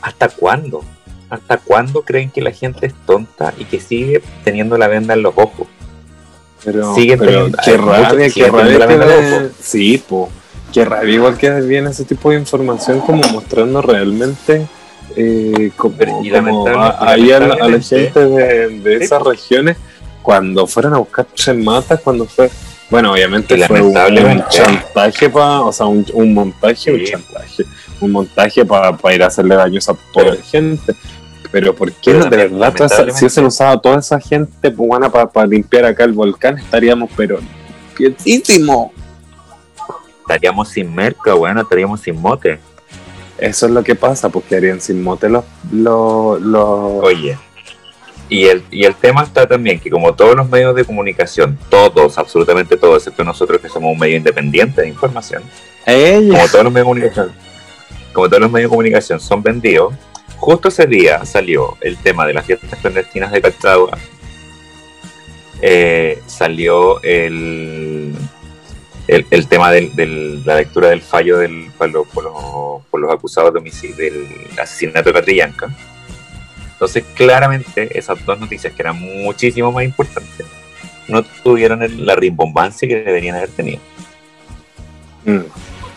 ¿hasta 0.02 0.30
cuándo? 0.30 0.86
¿Hasta 1.30 1.58
cuándo 1.58 2.04
creen 2.04 2.32
que 2.32 2.40
la 2.40 2.52
gente 2.52 2.86
es 2.86 2.94
tonta 3.06 3.54
y 3.58 3.66
que 3.66 3.82
sigue 3.82 4.22
teniendo 4.46 4.78
la 4.78 4.88
venda 4.88 5.16
en 5.16 5.24
los 5.24 5.34
ojos? 5.36 5.68
Pero, 6.64 6.94
Siguen 6.96 7.20
pero 7.20 7.48
qué 7.64 7.78
rabia, 7.78 8.30
qué 8.30 8.48
rabia 8.50 8.88
que 8.88 8.98
de-. 8.98 9.50
Sí, 9.60 10.04
po. 10.08 10.30
Qué 10.72 10.86
rabia 10.86 11.16
igual 11.16 11.38
que 11.38 11.50
viene 11.62 11.90
ese 11.90 12.06
tipo 12.06 12.30
de 12.30 12.38
información 12.38 13.02
como 13.02 13.22
mostrando 13.30 13.82
realmente 13.82 14.68
eh, 15.18 15.72
como, 15.76 15.96
Pero, 15.98 16.12
y 16.24 16.30
como 16.30 16.66
lamentable- 16.66 16.96
a- 17.00 17.10
ahí 17.12 17.32
a, 17.32 17.40
la- 17.40 17.46
a 17.46 17.48
la 17.48 17.56
lamentablemente- 17.68 18.12
gente 18.12 18.20
de, 18.28 18.70
de 18.80 18.98
Sí, 19.00 19.04
esas 19.04 19.20
po. 19.24 19.32
regiones 19.32 19.78
cuando 20.22 20.68
fueron 20.68 20.94
a 20.94 20.98
buscar 21.00 21.26
tres 21.36 21.58
matas, 21.58 22.00
cuando 22.02 22.26
fue 22.26 22.50
bueno, 22.90 23.14
obviamente 23.14 23.58
Y 23.58 23.62
fue 23.64 23.82
un, 23.82 23.94
chantaje 24.50 25.30
para, 25.30 25.62
o 25.62 25.72
sea, 25.72 25.86
un, 25.86 26.06
un 26.14 26.34
montaje, 26.34 26.92
un 26.92 27.04
chantaje, 27.06 27.64
un 28.02 28.12
montaje 28.12 28.66
para 28.66 28.98
ir 29.16 29.24
a 29.24 29.28
hacerle 29.28 29.56
daño 29.56 29.76
a 29.76 29.80
esa 29.80 29.94
pobre 30.14 30.38
gente. 30.44 30.94
Pero 31.52 31.76
¿por 31.76 31.92
qué 31.92 32.12
Pero 32.12 32.26
de 32.26 32.38
verdad 32.38 32.74
toda 32.74 32.86
esa- 32.86 33.12
si 33.12 33.26
hubiesen 33.26 33.46
usado 33.46 33.80
toda 33.82 34.00
esa 34.00 34.20
gente 34.20 34.72
pues, 34.72 34.90
para 35.34 35.48
limpiar 35.48 35.86
acá 35.86 36.04
el 36.06 36.14
volcán, 36.14 36.58
estaríamos 36.58 37.10
pero 37.16 37.40
quietísimo. 37.96 38.94
Estaríamos 40.22 40.70
sin 40.70 40.94
merca, 40.94 41.34
bueno, 41.34 41.62
estaríamos 41.62 42.00
sin 42.02 42.20
mote. 42.22 42.60
Eso 43.38 43.66
es 43.66 43.72
lo 43.72 43.84
que 43.84 43.96
pasa, 43.96 44.30
porque 44.30 44.56
harían 44.56 44.80
sin 44.80 45.02
mote 45.04 45.28
los, 45.28 45.44
los, 45.72 46.40
los- 46.42 47.04
Oye, 47.04 47.38
y 48.30 48.46
el, 48.46 48.64
y 48.72 48.86
el 48.86 48.96
tema 48.96 49.24
está 49.24 49.46
también 49.48 49.80
que 49.80 49.90
como 49.90 50.14
todos 50.14 50.36
los 50.36 50.48
medios 50.48 50.74
de 50.76 50.86
comunicación, 50.86 51.58
todos, 51.70 52.18
absolutamente 52.18 52.78
todos, 52.78 52.98
excepto 52.98 53.24
nosotros 53.26 53.60
que 53.60 53.68
somos 53.68 53.92
un 53.92 54.00
medio 54.00 54.16
independiente 54.16 54.82
de 54.84 54.88
información, 54.88 55.44
Ella. 55.86 56.34
como 56.34 56.48
todos 56.50 56.64
los 56.64 56.72
medios 56.72 56.86
de 56.88 56.90
comunicación, 56.94 57.32
como 58.14 58.28
todos 58.30 58.42
los 58.42 58.52
medios 58.52 58.70
de 58.70 58.74
comunicación 58.76 59.20
son 59.20 59.42
vendidos, 59.44 59.94
justo 60.42 60.68
ese 60.70 60.88
día 60.88 61.24
salió 61.26 61.78
el 61.82 61.98
tema 61.98 62.26
de 62.26 62.34
las 62.34 62.46
fiestas 62.46 62.78
clandestinas 62.80 63.32
de 63.32 63.42
Cachagua, 63.42 63.98
eh, 65.62 66.20
salió 66.26 67.02
el, 67.04 68.14
el, 69.08 69.26
el 69.30 69.48
tema 69.48 69.72
del- 69.72 70.44
la 70.46 70.56
lectura 70.58 70.90
del 70.90 71.02
fallo 71.02 71.38
del, 71.38 71.70
por, 71.78 71.90
los, 71.92 72.08
por 72.08 72.24
los- 72.24 72.82
por 72.90 73.00
los 73.00 73.14
acusados 73.14 73.54
de 73.54 73.60
homicidio 73.60 73.96
del 73.96 74.28
asesinato 74.60 75.10
de 75.10 75.14
Catrillanca. 75.14 75.70
Entonces, 76.74 77.04
claramente, 77.14 77.96
esas 77.98 78.26
dos 78.26 78.40
noticias, 78.40 78.74
que 78.74 78.82
eran 78.82 79.00
muchísimo 79.00 79.72
más 79.72 79.84
importantes, 79.84 80.48
no 81.08 81.22
tuvieron 81.44 81.84
el- 81.84 82.04
la 82.06 82.16
rimbombancia 82.16 82.88
que 82.88 82.96
deberían 83.04 83.36
haber 83.36 83.50
tenido. 83.50 83.80
Mm, 85.26 85.42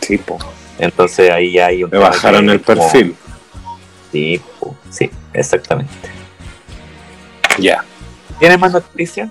sí, 0.01 0.19
po. 0.19 0.37
Entonces, 0.77 1.31
ahí 1.31 1.53
ya 1.53 1.67
hay 1.67 1.83
un 1.83 1.89
Me 1.89 1.97
bajaron 1.97 2.47
el 2.51 2.61
como- 2.61 2.83
perfil. 2.83 3.15
Sí, 4.89 5.09
exactamente. 5.33 5.93
Ya. 7.59 7.83
¿Tienes 8.39 8.59
más 8.59 8.73
noticias? 8.73 9.29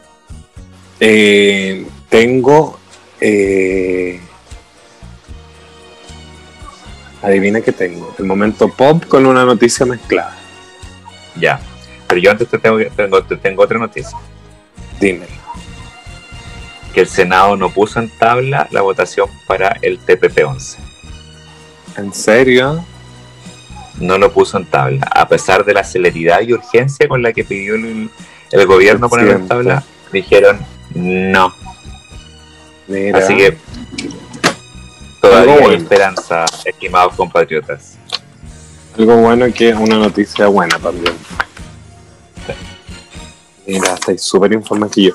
Eh, 1.00 1.86
tengo. 2.08 2.78
eh, 3.20 4.20
adivina 7.22 7.60
qué 7.60 7.72
tengo. 7.72 8.14
El 8.18 8.26
momento 8.26 8.68
pop 8.68 9.04
con 9.06 9.26
una 9.26 9.44
noticia 9.44 9.86
mezclada. 9.86 10.36
Ya. 11.36 11.60
Pero 12.06 12.20
yo 12.20 12.30
antes 12.30 12.48
te 12.48 12.58
tengo, 12.58 12.78
tengo, 12.94 13.24
te 13.24 13.36
tengo 13.36 13.62
otra 13.62 13.78
noticia. 13.78 14.16
Dime. 15.00 15.26
Que 16.92 17.00
el 17.00 17.08
Senado 17.08 17.56
no 17.56 17.70
puso 17.70 17.98
en 17.98 18.10
tabla 18.18 18.68
la 18.70 18.82
votación 18.82 19.28
para 19.46 19.76
el 19.82 19.98
TPP-11. 20.00 20.76
¿En 21.96 22.12
serio? 22.12 22.84
No 24.00 24.18
lo 24.18 24.32
puso 24.32 24.58
en 24.58 24.66
tabla. 24.66 25.06
A 25.10 25.28
pesar 25.28 25.64
de 25.64 25.74
la 25.74 25.84
celeridad 25.84 26.40
y 26.42 26.52
urgencia 26.52 27.08
con 27.08 27.22
la 27.22 27.32
que 27.32 27.44
pidió 27.44 27.74
el, 27.74 28.10
el 28.50 28.66
gobierno 28.66 29.08
ponerlo 29.08 29.32
en 29.32 29.48
tabla, 29.48 29.84
dijeron 30.12 30.58
no. 30.94 31.54
Mira. 32.86 33.18
Así 33.18 33.36
que 33.36 33.56
todavía 35.20 35.54
hay 35.54 35.60
bueno. 35.60 35.76
esperanza, 35.76 36.44
estimados 36.64 37.14
compatriotas. 37.14 37.96
Algo 38.98 39.16
bueno 39.16 39.46
que 39.52 39.70
es 39.70 39.76
una 39.76 39.96
noticia 39.96 40.46
buena 40.46 40.78
también. 40.78 41.14
Mira, 43.66 43.94
estáis 43.94 44.22
súper 44.22 44.52
informado 44.52 44.90
que 44.92 45.04
yo. 45.04 45.14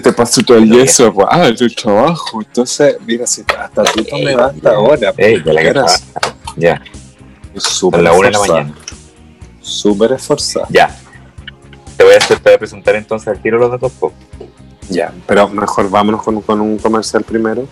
Te 0.00 0.12
paso 0.12 0.42
todo 0.42 0.56
el 0.56 0.70
yeso, 0.70 1.12
pues, 1.12 1.28
ah, 1.30 1.50
tu 1.56 1.68
trabajo. 1.68 2.42
Entonces, 2.42 2.96
mira, 3.06 3.26
si 3.26 3.42
hasta 3.58 3.84
tú 3.84 4.02
me 4.18 4.34
das 4.34 4.54
hasta 4.54 4.70
ahora. 4.70 5.12
Ey, 5.16 5.42
ya 6.56 6.82
súper 7.56 8.00
a 8.00 8.02
la 8.02 8.12
una 8.12 8.28
de 8.28 8.32
la 8.32 8.38
mañana. 8.38 8.74
Súper 9.60 10.12
esforzada. 10.12 10.66
Ya. 10.70 10.96
Te 11.96 12.04
voy 12.04 12.14
a 12.14 12.18
hacer, 12.18 12.38
te 12.38 12.50
voy 12.50 12.54
a 12.54 12.58
presentar 12.58 12.96
entonces 12.96 13.28
al 13.28 13.40
tiro 13.40 13.58
los 13.58 13.70
datos 13.70 13.92
pop. 13.92 14.12
Ya, 14.88 15.12
pero 15.26 15.48
mejor 15.48 15.88
vámonos 15.88 16.22
con, 16.22 16.40
con 16.42 16.60
un 16.60 16.78
comercial 16.78 17.22
primero. 17.22 17.66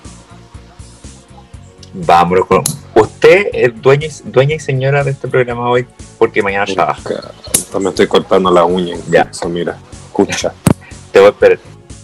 Vámonos 1.93 2.47
con. 2.47 2.63
Usted 2.95 3.49
es 3.53 3.83
dueña 3.83 4.07
y, 4.07 4.31
dueña 4.31 4.55
y 4.55 4.61
señora 4.61 5.03
de 5.03 5.11
este 5.11 5.29
programa 5.29 5.69
hoy 5.69 5.87
porque 6.19 6.43
mañana 6.43 6.67
trabaja. 6.67 7.33
Me 7.79 7.89
estoy 7.89 8.07
cortando 8.07 8.51
la 8.51 8.65
uña. 8.65 8.97
Ya. 9.11 9.23
Eso, 9.23 9.49
mira, 9.49 9.79
escucha. 10.07 10.53
Te 11.13 11.19
voy 11.19 11.29
a 11.29 11.31
esperar. 11.31 11.59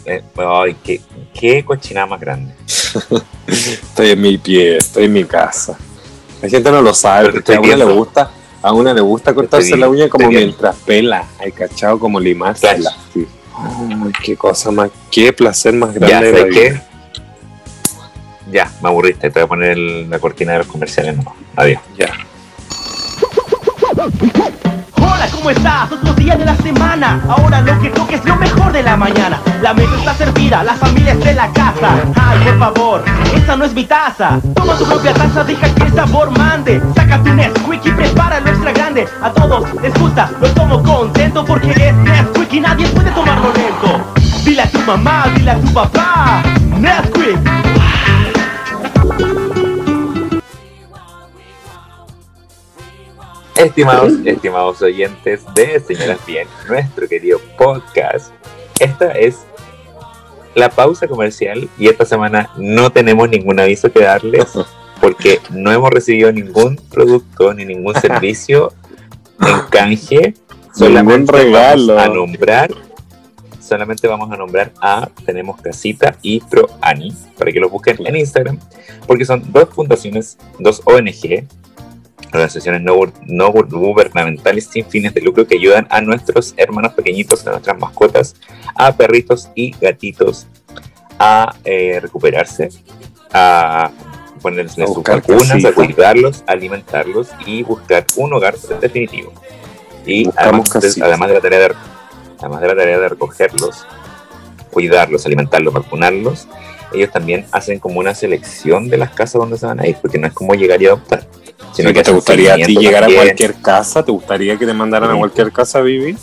Eh, 0.05 0.23
ay, 0.37 0.77
qué, 0.85 1.01
qué 1.35 1.65
cochinada 1.65 2.07
más 2.07 2.21
grande. 2.21 2.55
Estoy 3.47 4.11
en 4.11 4.21
mi 4.21 4.39
pie, 4.39 4.77
estoy 4.77 5.05
en 5.05 5.13
mi 5.13 5.25
casa. 5.25 5.77
La 6.43 6.49
gente 6.49 6.71
no 6.71 6.83
lo 6.83 6.93
sabe, 6.95 7.33
porque 7.33 7.55
a 7.55 7.61
una 7.61 7.77
le 7.77 7.85
gusta, 7.85 8.31
a 8.63 8.73
una 8.73 8.93
le 8.95 9.01
gusta 9.01 9.35
cortarse 9.35 9.77
la 9.77 9.89
uña 9.89 10.09
como 10.09 10.29
mientras 10.29 10.77
pela, 10.77 11.25
hay 11.39 11.53
cachado 11.53 11.99
como 11.99 12.21
limársela. 12.21 12.91
Sí. 13.13 13.27
Qué 14.23 14.37
cosa 14.37 14.71
más, 14.71 14.91
qué 15.11 15.33
placer 15.33 15.73
más 15.75 15.95
Ya, 15.95 16.01
grande 16.01 16.27
de 16.27 16.33
la 16.33 16.39
¿sabes 16.39 16.55
vida. 16.55 16.83
qué? 18.47 18.53
Ya, 18.53 18.71
me 18.83 18.89
aburriste. 18.91 19.31
Te 19.31 19.41
voy 19.41 19.45
a 19.45 19.47
poner 19.49 19.71
el- 19.73 20.11
la 20.11 20.19
cortina 20.19 20.53
de 20.53 20.59
los 20.59 20.67
comerciales. 20.67 21.17
No. 21.17 21.35
Adiós. 21.57 21.81
Ya. 21.99 22.13
¿Cómo 25.31 25.51
estás? 25.51 25.91
Otro 25.93 26.13
día 26.15 26.37
de 26.37 26.45
la 26.45 26.57
semana. 26.57 27.21
Ahora 27.29 27.61
lo 27.61 27.79
que 27.81 27.91
toque 27.91 28.17
es 28.17 28.25
lo 28.25 28.37
mejor 28.37 28.73
de 28.73 28.83
la 28.83 28.97
mañana. 28.97 29.41
La 29.63 29.75
mesa 29.75 29.97
está 29.97 30.15
servida, 30.15 30.63
la 30.63 30.75
familia 30.75 31.13
está 31.13 31.31
en 31.31 31.37
la 31.37 31.53
casa. 31.53 31.89
Ay, 32.15 32.39
por 32.45 32.59
favor, 32.59 33.05
esta 33.35 33.57
no 33.57 33.65
es 33.65 33.75
mi 33.75 33.85
taza. 33.85 34.41
Toma 34.55 34.77
tu 34.77 34.85
propia 34.85 35.15
taza, 35.15 35.45
deja 35.45 35.75
que 35.75 35.83
el 35.85 35.95
sabor 35.95 36.31
mande. 36.37 36.81
Saca 36.95 37.23
tu 37.23 37.33
Nesquik 37.33 37.87
y 37.87 37.91
prepáralo 37.91 38.49
extra 38.49 38.73
grande. 38.73 39.09
A 39.23 39.31
todos 39.31 39.65
les 39.83 39.95
gusta, 39.95 40.31
lo 40.41 40.49
tomo 40.51 40.83
contento 40.83 41.45
porque 41.45 41.71
es 41.71 41.95
Nesquik 41.95 42.53
y 42.53 42.61
nadie 42.61 42.87
puede 42.89 43.11
tomarlo 43.11 43.53
lento. 43.53 44.05
Dile 44.45 44.63
a 44.63 44.71
tu 44.71 44.79
mamá, 44.81 45.27
dile 45.35 45.51
a 45.51 45.59
tu 45.59 45.73
papá. 45.73 46.43
Nesquik. 46.79 47.66
Estimados, 53.57 54.13
estimados 54.27 54.83
oyentes 54.83 55.43
de 55.55 55.81
Señoras 55.81 56.19
Bien, 56.27 56.47
nuestro 56.69 57.09
querido 57.09 57.41
podcast, 57.57 58.31
esta 58.79 59.13
es 59.13 59.47
la 60.55 60.69
pausa 60.69 61.09
comercial 61.09 61.67
y 61.79 61.89
esta 61.89 62.05
semana 62.05 62.51
no 62.59 62.93
tenemos 62.93 63.31
ningún 63.31 63.59
aviso 63.59 63.91
que 63.91 64.03
darles 64.03 64.53
porque 65.01 65.41
no 65.51 65.73
hemos 65.73 65.89
recibido 65.89 66.31
ningún 66.33 66.77
producto 66.91 67.55
ni 67.55 67.65
ningún 67.65 67.95
servicio 68.01 68.75
en 69.41 69.71
canje. 69.71 70.35
Solamente 70.75 71.33
regalo. 71.33 71.95
vamos 71.95 72.11
a 72.11 72.15
nombrar, 72.15 72.71
solamente 73.59 74.07
vamos 74.07 74.31
a 74.31 74.37
nombrar 74.37 74.73
a 74.83 75.09
Tenemos 75.25 75.63
Casita 75.63 76.15
y 76.21 76.41
Pro 76.41 76.67
Ani 76.83 77.17
para 77.39 77.51
que 77.51 77.61
los 77.61 77.71
busquen 77.71 78.07
en 78.07 78.17
Instagram 78.17 78.59
porque 79.07 79.25
son 79.25 79.51
dos 79.51 79.71
fundaciones, 79.71 80.37
dos 80.59 80.83
ONG 80.85 81.47
organizaciones 82.33 82.83
no, 82.83 82.95
no 83.27 83.53
gu- 83.53 83.69
gubernamentales 83.69 84.67
sin 84.67 84.85
fines 84.87 85.15
de 85.15 85.21
lucro 85.21 85.47
que 85.47 85.57
ayudan 85.57 85.87
a 85.91 86.01
nuestros 86.01 86.55
hermanos 86.57 86.93
pequeñitos, 86.95 87.47
a 87.47 87.51
nuestras 87.53 87.79
mascotas, 87.79 88.35
a 88.75 88.95
perritos 88.97 89.49
y 89.55 89.73
gatitos 89.81 90.47
a 91.19 91.55
eh, 91.65 91.99
recuperarse, 92.01 92.69
a 93.33 93.91
ponerles 94.43 94.77
sus 94.87 95.03
vacunas, 95.21 95.65
a 95.65 95.73
cuidarlos, 95.73 96.45
a 96.47 96.53
alimentarlos 96.53 97.29
y 97.47 97.63
buscar 97.63 98.05
un 98.17 98.33
hogar 98.35 98.57
definitivo. 98.81 99.33
Y 100.05 100.25
además 100.37 100.71
de, 100.81 101.05
además 101.05 101.29
de 101.29 101.35
la 101.35 101.41
tarea 101.41 101.59
de 101.61 101.75
además 102.39 102.61
de 102.61 102.69
la 102.69 102.77
tarea 102.77 102.99
de 102.99 103.09
recogerlos, 103.09 103.87
cuidarlos, 104.71 105.25
alimentarlos, 105.27 105.73
vacunarlos, 105.73 106.47
ellos 106.93 107.11
también 107.11 107.47
hacen 107.51 107.79
como 107.79 107.99
una 107.99 108.15
selección 108.15 108.89
de 108.89 108.99
las 108.99 109.11
casas 109.11 109.41
donde 109.41 109.57
se 109.59 109.67
van 109.67 109.81
a 109.81 109.87
ir, 109.87 109.97
porque 110.01 110.19
no 110.19 110.27
es 110.27 110.33
como 110.35 110.55
llegar 110.55 110.81
y 110.83 110.87
adoptar. 110.87 111.27
Sino 111.73 111.93
que 111.93 112.03
¿Te 112.03 112.13
gustaría 112.13 112.55
a 112.55 112.57
ti 112.57 112.77
llegar 112.77 113.05
a 113.05 113.09
cualquier 113.09 113.55
casa? 113.61 114.05
¿Te 114.05 114.11
gustaría 114.13 114.57
que 114.57 114.67
te 114.67 114.73
mandaran 114.73 115.11
a 115.11 115.17
cualquier 115.17 115.53
casa 115.53 115.79
a 115.79 115.83
vivir? 115.83 116.17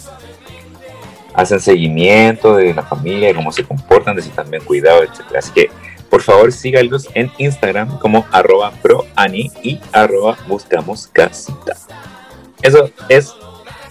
Hacen 1.33 1.59
seguimiento 1.59 2.55
de 2.55 2.73
la 2.73 2.83
familia, 2.83 3.29
de 3.29 3.35
cómo 3.35 3.51
se 3.51 3.63
comportan, 3.63 4.15
de 4.15 4.21
si 4.21 4.29
están 4.29 4.49
bien 4.49 4.63
cuidados, 4.63 5.03
etc. 5.03 5.35
Así 5.37 5.51
que, 5.51 5.69
por 6.09 6.21
favor, 6.21 6.51
síganlos 6.51 7.07
en 7.13 7.31
Instagram 7.37 7.99
como 7.99 8.25
arroba 8.31 8.71
proani 8.81 9.51
y 9.63 9.79
arroba 9.91 10.37
buscamos 10.47 11.07
casita. 11.07 11.75
Eso 12.61 12.89
es 13.09 13.33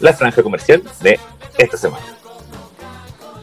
la 0.00 0.12
franja 0.12 0.42
comercial 0.42 0.82
de 1.00 1.18
esta 1.58 1.76
semana. 1.76 2.04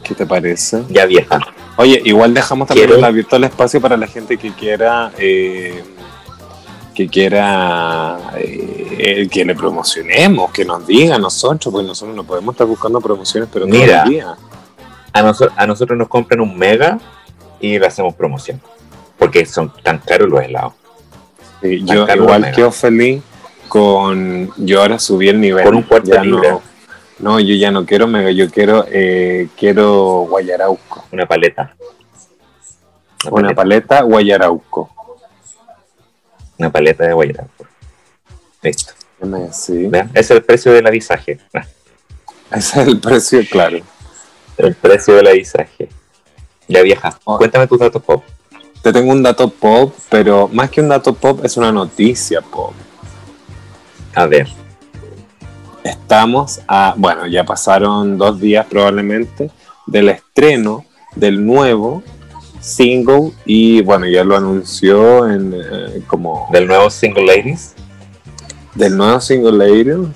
¿Qué 0.02 0.14
te 0.14 0.26
parece? 0.26 0.82
Ya 0.88 1.06
vieja. 1.06 1.38
Oye, 1.76 2.02
igual 2.04 2.34
dejamos 2.34 2.68
también 2.68 3.02
abierto 3.04 3.36
el 3.36 3.44
espacio 3.44 3.80
para 3.80 3.96
la 3.96 4.06
gente 4.06 4.36
que 4.36 4.50
quiera 4.52 5.12
eh, 5.18 5.82
que 7.00 7.08
quiera 7.08 8.18
eh, 8.36 9.26
que 9.30 9.42
le 9.46 9.54
promocionemos, 9.54 10.50
que 10.50 10.66
nos 10.66 10.86
diga 10.86 11.14
a 11.14 11.18
nosotros, 11.18 11.72
porque 11.72 11.86
nosotros 11.86 12.14
no 12.14 12.24
podemos 12.24 12.52
estar 12.54 12.66
buscando 12.66 13.00
promociones, 13.00 13.48
pero 13.50 13.66
Mira. 13.66 14.04
día. 14.04 14.36
A, 15.14 15.22
noso- 15.22 15.50
a 15.56 15.66
nosotros 15.66 15.98
nos 15.98 16.08
compran 16.08 16.40
un 16.40 16.58
mega 16.58 16.98
y 17.58 17.78
le 17.78 17.86
hacemos 17.86 18.14
promoción. 18.14 18.60
Porque 19.18 19.46
son 19.46 19.72
tan 19.82 19.98
caros 19.98 20.28
los 20.28 20.42
helados. 20.42 20.74
Sí, 21.62 21.82
yo 21.86 22.06
igual 22.14 22.52
quedo 22.52 22.70
feliz 22.70 23.22
con. 23.68 24.50
Yo 24.58 24.82
ahora 24.82 24.98
subí 24.98 25.28
el 25.30 25.40
nivel. 25.40 25.64
Con 25.64 25.76
un 25.76 25.82
cuarto 25.84 26.10
ya 26.10 26.22
no, 26.22 26.60
no, 27.18 27.40
yo 27.40 27.54
ya 27.54 27.70
no 27.70 27.86
quiero 27.86 28.06
mega, 28.08 28.30
yo 28.30 28.50
quiero 28.50 28.84
eh, 28.90 29.48
quiero 29.56 30.26
guayarauco. 30.28 31.04
Una 31.12 31.24
paleta. 31.26 31.74
Una 33.30 33.54
paleta 33.54 34.02
guayarauco. 34.02 34.90
Una 36.60 36.70
paleta 36.70 37.06
de 37.06 37.14
guayarapo. 37.14 37.64
Listo. 38.62 38.92
Sí. 39.50 39.90
Es 40.12 40.30
el 40.30 40.42
precio 40.42 40.72
del 40.74 40.86
avisaje. 40.86 41.38
Ese 42.52 42.82
es 42.82 42.86
el 42.86 43.00
precio, 43.00 43.40
claro. 43.50 43.78
El 44.58 44.74
precio 44.74 45.14
del 45.14 45.28
avisaje. 45.28 45.88
Ya 46.68 46.82
vieja. 46.82 47.18
Oh. 47.24 47.38
Cuéntame 47.38 47.66
tus 47.66 47.78
datos 47.78 48.02
pop. 48.02 48.22
Te 48.82 48.92
tengo 48.92 49.10
un 49.10 49.22
dato 49.22 49.48
pop, 49.48 49.94
pero 50.10 50.48
más 50.48 50.68
que 50.68 50.82
un 50.82 50.90
dato 50.90 51.14
pop 51.14 51.42
es 51.44 51.56
una 51.56 51.72
noticia 51.72 52.42
pop. 52.42 52.74
A 54.14 54.26
ver. 54.26 54.46
Estamos 55.82 56.60
a, 56.68 56.92
bueno, 56.94 57.26
ya 57.26 57.44
pasaron 57.44 58.18
dos 58.18 58.38
días 58.38 58.66
probablemente 58.66 59.50
del 59.86 60.10
estreno 60.10 60.84
del 61.16 61.42
nuevo 61.44 62.02
single 62.60 63.32
y 63.44 63.82
bueno, 63.82 64.06
ya 64.06 64.22
lo 64.24 64.36
anunció 64.36 65.28
en 65.28 65.54
eh, 65.54 66.02
como 66.06 66.48
Del 66.52 66.66
nuevo 66.66 66.90
Single 66.90 67.24
Ladies. 67.26 67.74
del 68.74 68.96
nuevo 68.96 69.20
single 69.20 69.52
Lady. 69.52 70.12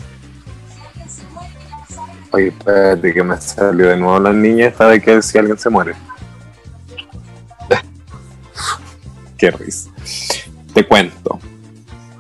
Oye, 2.33 2.49
espérate 2.49 3.15
que 3.15 3.23
me 3.23 3.41
salió 3.41 3.89
de 3.89 3.97
nuevo 3.97 4.19
la 4.19 4.33
niña 4.33 4.67
esta 4.67 4.89
de 4.89 5.01
que 5.01 5.23
si 5.23 5.39
alguien 5.39 5.59
se 5.59 5.71
muere. 5.71 5.95
Qué 9.39 9.51
risa. 9.51 9.91
Te 10.73 10.85
cuento 10.87 11.39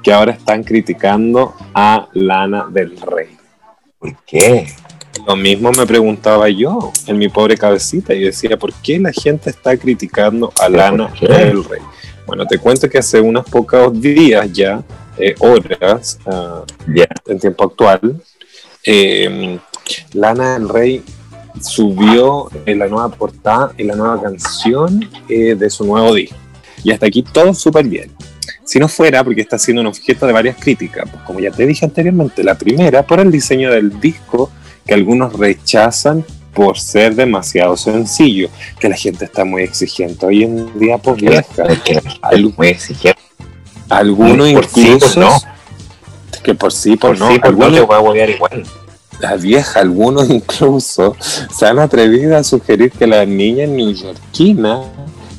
que 0.02 0.12
ahora 0.12 0.32
están 0.32 0.62
criticando 0.62 1.54
a 1.74 2.08
Lana 2.12 2.66
del 2.70 3.00
Rey. 3.00 3.36
¿Por 3.98 4.16
qué? 4.24 4.66
Lo 5.26 5.36
mismo 5.36 5.70
me 5.72 5.86
preguntaba 5.86 6.48
yo 6.48 6.92
en 7.06 7.18
mi 7.18 7.28
pobre 7.28 7.56
cabecita 7.56 8.14
y 8.14 8.20
decía, 8.20 8.56
¿por 8.56 8.72
qué 8.74 8.98
la 8.98 9.12
gente 9.12 9.50
está 9.50 9.76
criticando 9.76 10.52
a 10.60 10.66
¿Pero 10.66 10.76
Lana 10.76 11.12
del 11.18 11.64
Rey? 11.64 11.80
Bueno, 12.26 12.46
te 12.46 12.58
cuento 12.58 12.88
que 12.88 12.98
hace 12.98 13.20
unos 13.20 13.44
pocos 13.48 13.98
días 14.00 14.52
ya, 14.52 14.82
eh, 15.16 15.34
horas, 15.38 16.18
ah, 16.26 16.64
Ya. 16.94 17.06
en 17.26 17.38
tiempo 17.38 17.64
actual, 17.64 18.20
eh, 18.84 19.58
Lana 20.12 20.54
del 20.54 20.68
Rey 20.68 21.02
subió 21.60 22.50
eh, 22.66 22.74
la 22.74 22.86
nueva 22.88 23.08
portada 23.10 23.72
y 23.78 23.84
la 23.84 23.94
nueva 23.94 24.20
canción 24.20 25.08
eh, 25.28 25.54
de 25.54 25.70
su 25.70 25.84
nuevo 25.86 26.12
disco. 26.14 26.36
Y 26.82 26.92
hasta 26.92 27.06
aquí 27.06 27.22
todo 27.22 27.54
súper 27.54 27.86
bien. 27.86 28.10
Si 28.64 28.78
no 28.78 28.88
fuera 28.88 29.22
porque 29.22 29.42
está 29.42 29.58
siendo 29.58 29.80
un 29.82 29.86
objeto 29.86 30.26
de 30.26 30.32
varias 30.32 30.56
críticas, 30.56 31.08
pues 31.10 31.22
como 31.24 31.38
ya 31.40 31.50
te 31.50 31.66
dije 31.66 31.84
anteriormente, 31.84 32.42
la 32.42 32.56
primera 32.56 33.02
por 33.02 33.20
el 33.20 33.30
diseño 33.30 33.70
del 33.70 34.00
disco 34.00 34.50
que 34.86 34.94
algunos 34.94 35.32
rechazan 35.32 36.24
por 36.52 36.78
ser 36.78 37.14
demasiado 37.16 37.76
sencillo, 37.76 38.48
que 38.78 38.88
la 38.88 38.96
gente 38.96 39.24
está 39.24 39.44
muy 39.44 39.62
exigente 39.62 40.24
hoy 40.26 40.44
en 40.44 40.78
día, 40.78 40.98
pues 40.98 41.16
vieja. 41.16 41.44
Muy 42.56 42.68
exigente. 42.68 43.20
Algunos 43.88 44.52
Por 44.52 44.66
sí, 44.66 44.80
incluso 44.88 45.14
por 45.14 45.24
no. 45.24 45.40
que 46.42 46.54
por 46.54 46.72
sí, 46.72 46.96
Por 46.96 47.18
por, 47.18 47.28
sí, 47.28 47.34
no, 47.34 47.40
por 47.40 47.56
no 47.56 47.64
algunos- 47.64 47.72
te 47.74 47.80
voy 47.86 47.96
a 47.96 47.98
volver 47.98 48.30
igual. 48.30 48.62
la 49.20 49.36
vieja, 49.36 49.80
algunos 49.80 50.30
incluso 50.30 51.16
se 51.20 51.66
han 51.66 51.78
atrevido 51.78 52.36
a 52.36 52.44
sugerir 52.44 52.90
que 52.92 53.06
la 53.06 53.24
niña 53.26 53.66
neoyorquina 53.66 54.82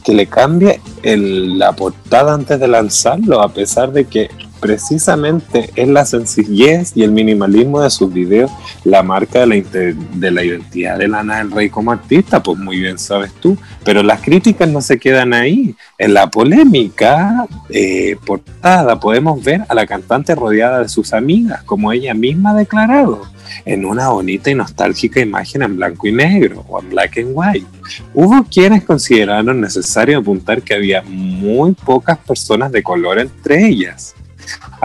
que 0.03 0.13
le 0.13 0.27
cambie 0.27 0.79
el- 1.01 1.57
la 1.57 1.71
portada 1.73 2.33
antes 2.33 2.59
de 2.59 2.67
lanzarlo, 2.67 3.41
a 3.41 3.49
pesar 3.49 3.91
de 3.91 4.05
que 4.05 4.29
precisamente 4.65 5.69
es 5.75 5.87
la 5.87 6.05
sencillez 6.05 6.93
y 6.95 7.03
el 7.03 7.11
minimalismo 7.11 7.81
de 7.81 7.91
sus 7.91 8.11
videos 8.11 8.49
la 8.83 9.03
marca 9.03 9.45
de 9.45 9.45
la, 9.45 10.31
de 10.31 10.45
identidad 10.45 10.97
de 10.97 11.07
Lana 11.07 11.37
del 11.37 11.51
Rey 11.51 11.69
como 11.69 11.91
artista, 11.91 12.41
pues 12.41 12.57
muy 12.57 12.79
bien 12.79 12.97
sabes 12.97 13.31
tú, 13.33 13.55
pero 13.83 14.01
las 14.01 14.21
críticas 14.21 14.67
no 14.67 14.81
se 14.81 14.97
quedan 14.97 15.33
ahí. 15.33 15.75
En 15.99 16.15
la 16.15 16.31
polémica 16.31 17.45
eh, 17.69 18.15
portada 18.25 18.99
podemos 18.99 19.43
ver 19.43 19.61
a 19.69 19.75
la 19.75 19.85
cantante 19.85 20.33
rodeada 20.33 20.79
de 20.79 20.89
sus 20.89 21.13
amigas, 21.13 21.61
como 21.63 21.91
ella 21.91 22.15
misma 22.15 22.49
ha 22.49 22.55
declarado 22.55 23.21
en 23.65 23.85
una 23.85 24.09
bonita 24.09 24.49
y 24.49 24.55
nostálgica 24.55 25.19
imagen 25.19 25.61
en 25.61 25.75
blanco 25.77 26.07
y 26.07 26.11
negro 26.11 26.65
o 26.67 26.81
en 26.81 26.89
black 26.89 27.19
and 27.19 27.33
white. 27.33 27.67
Hubo 28.15 28.43
quienes 28.45 28.83
consideraron 28.83 29.61
necesario 29.61 30.17
apuntar 30.17 30.63
que 30.63 30.73
había 30.73 31.03
muy 31.03 31.73
pocas 31.73 32.17
personas 32.17 32.71
de 32.71 32.81
color 32.81 33.19
entre 33.19 33.67
ellas. 33.67 34.14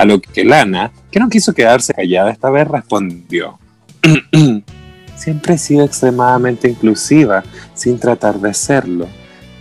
A 0.01 0.05
lo 0.07 0.19
que 0.19 0.45
Lana, 0.47 0.93
que 1.11 1.21
no 1.21 1.29
quiso 1.29 1.53
quedarse 1.53 1.93
callada 1.93 2.31
esta 2.31 2.49
vez, 2.49 2.67
respondió. 2.67 3.59
Siempre 5.17 5.55
he 5.55 5.59
sido 5.59 5.85
extremadamente 5.85 6.69
inclusiva, 6.69 7.45
sin 7.75 7.99
tratar 7.99 8.37
de 8.41 8.55
serlo. 8.55 9.07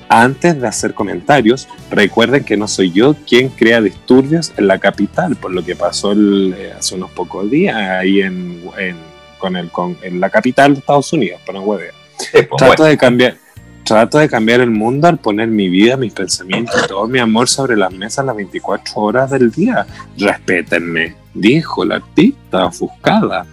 Antes 0.08 0.60
de 0.62 0.66
hacer 0.68 0.94
comentarios, 0.94 1.68
recuerden 1.92 2.46
que 2.46 2.56
no 2.56 2.70
soy 2.70 2.92
yo 2.92 3.16
quien 3.28 3.50
crea 3.50 3.82
disturbios 3.82 4.54
en 4.56 4.68
la 4.68 4.80
capital, 4.80 5.36
por 5.36 5.52
lo 5.52 5.64
que 5.64 5.76
pasó 5.76 6.14
el- 6.14 6.56
eh, 6.58 6.72
hace 6.80 6.96
unos 6.96 7.12
pocos 7.12 7.52
días 7.52 7.76
ahí 7.76 8.22
en, 8.22 8.64
en- 8.78 8.96
con 9.38 9.58
el, 9.58 9.70
con, 9.70 9.98
en 10.02 10.20
la 10.22 10.30
capital 10.30 10.74
de 10.74 10.80
Estados 10.80 11.12
Unidos, 11.14 11.42
para 11.46 11.60
no. 11.60 11.92
Sí, 12.18 12.28
pues, 12.32 12.48
Trato 12.58 12.66
bueno. 12.66 12.84
de 12.86 12.98
cambiar. 12.98 13.36
Trato 13.84 14.20
de 14.20 14.30
cambiar 14.30 14.62
el 14.62 14.70
mundo 14.70 15.08
al 15.08 15.18
poner 15.18 15.48
mi 15.48 15.70
vida, 15.70 15.98
mis 15.98 16.14
pensamientos 16.14 16.80
y 16.84 16.88
todo 16.88 17.08
mi 17.08 17.20
amor 17.20 17.50
sobre 17.50 17.76
las 17.76 17.92
mesas 17.92 18.26
las 18.26 18.36
24 18.36 18.94
horas 19.02 19.32
del 19.32 19.52
día. 19.52 19.86
Respétenme, 20.18 21.16
dijo 21.34 21.84
la 21.86 21.96
artista 21.96 22.66
ofuscada. 22.66 23.46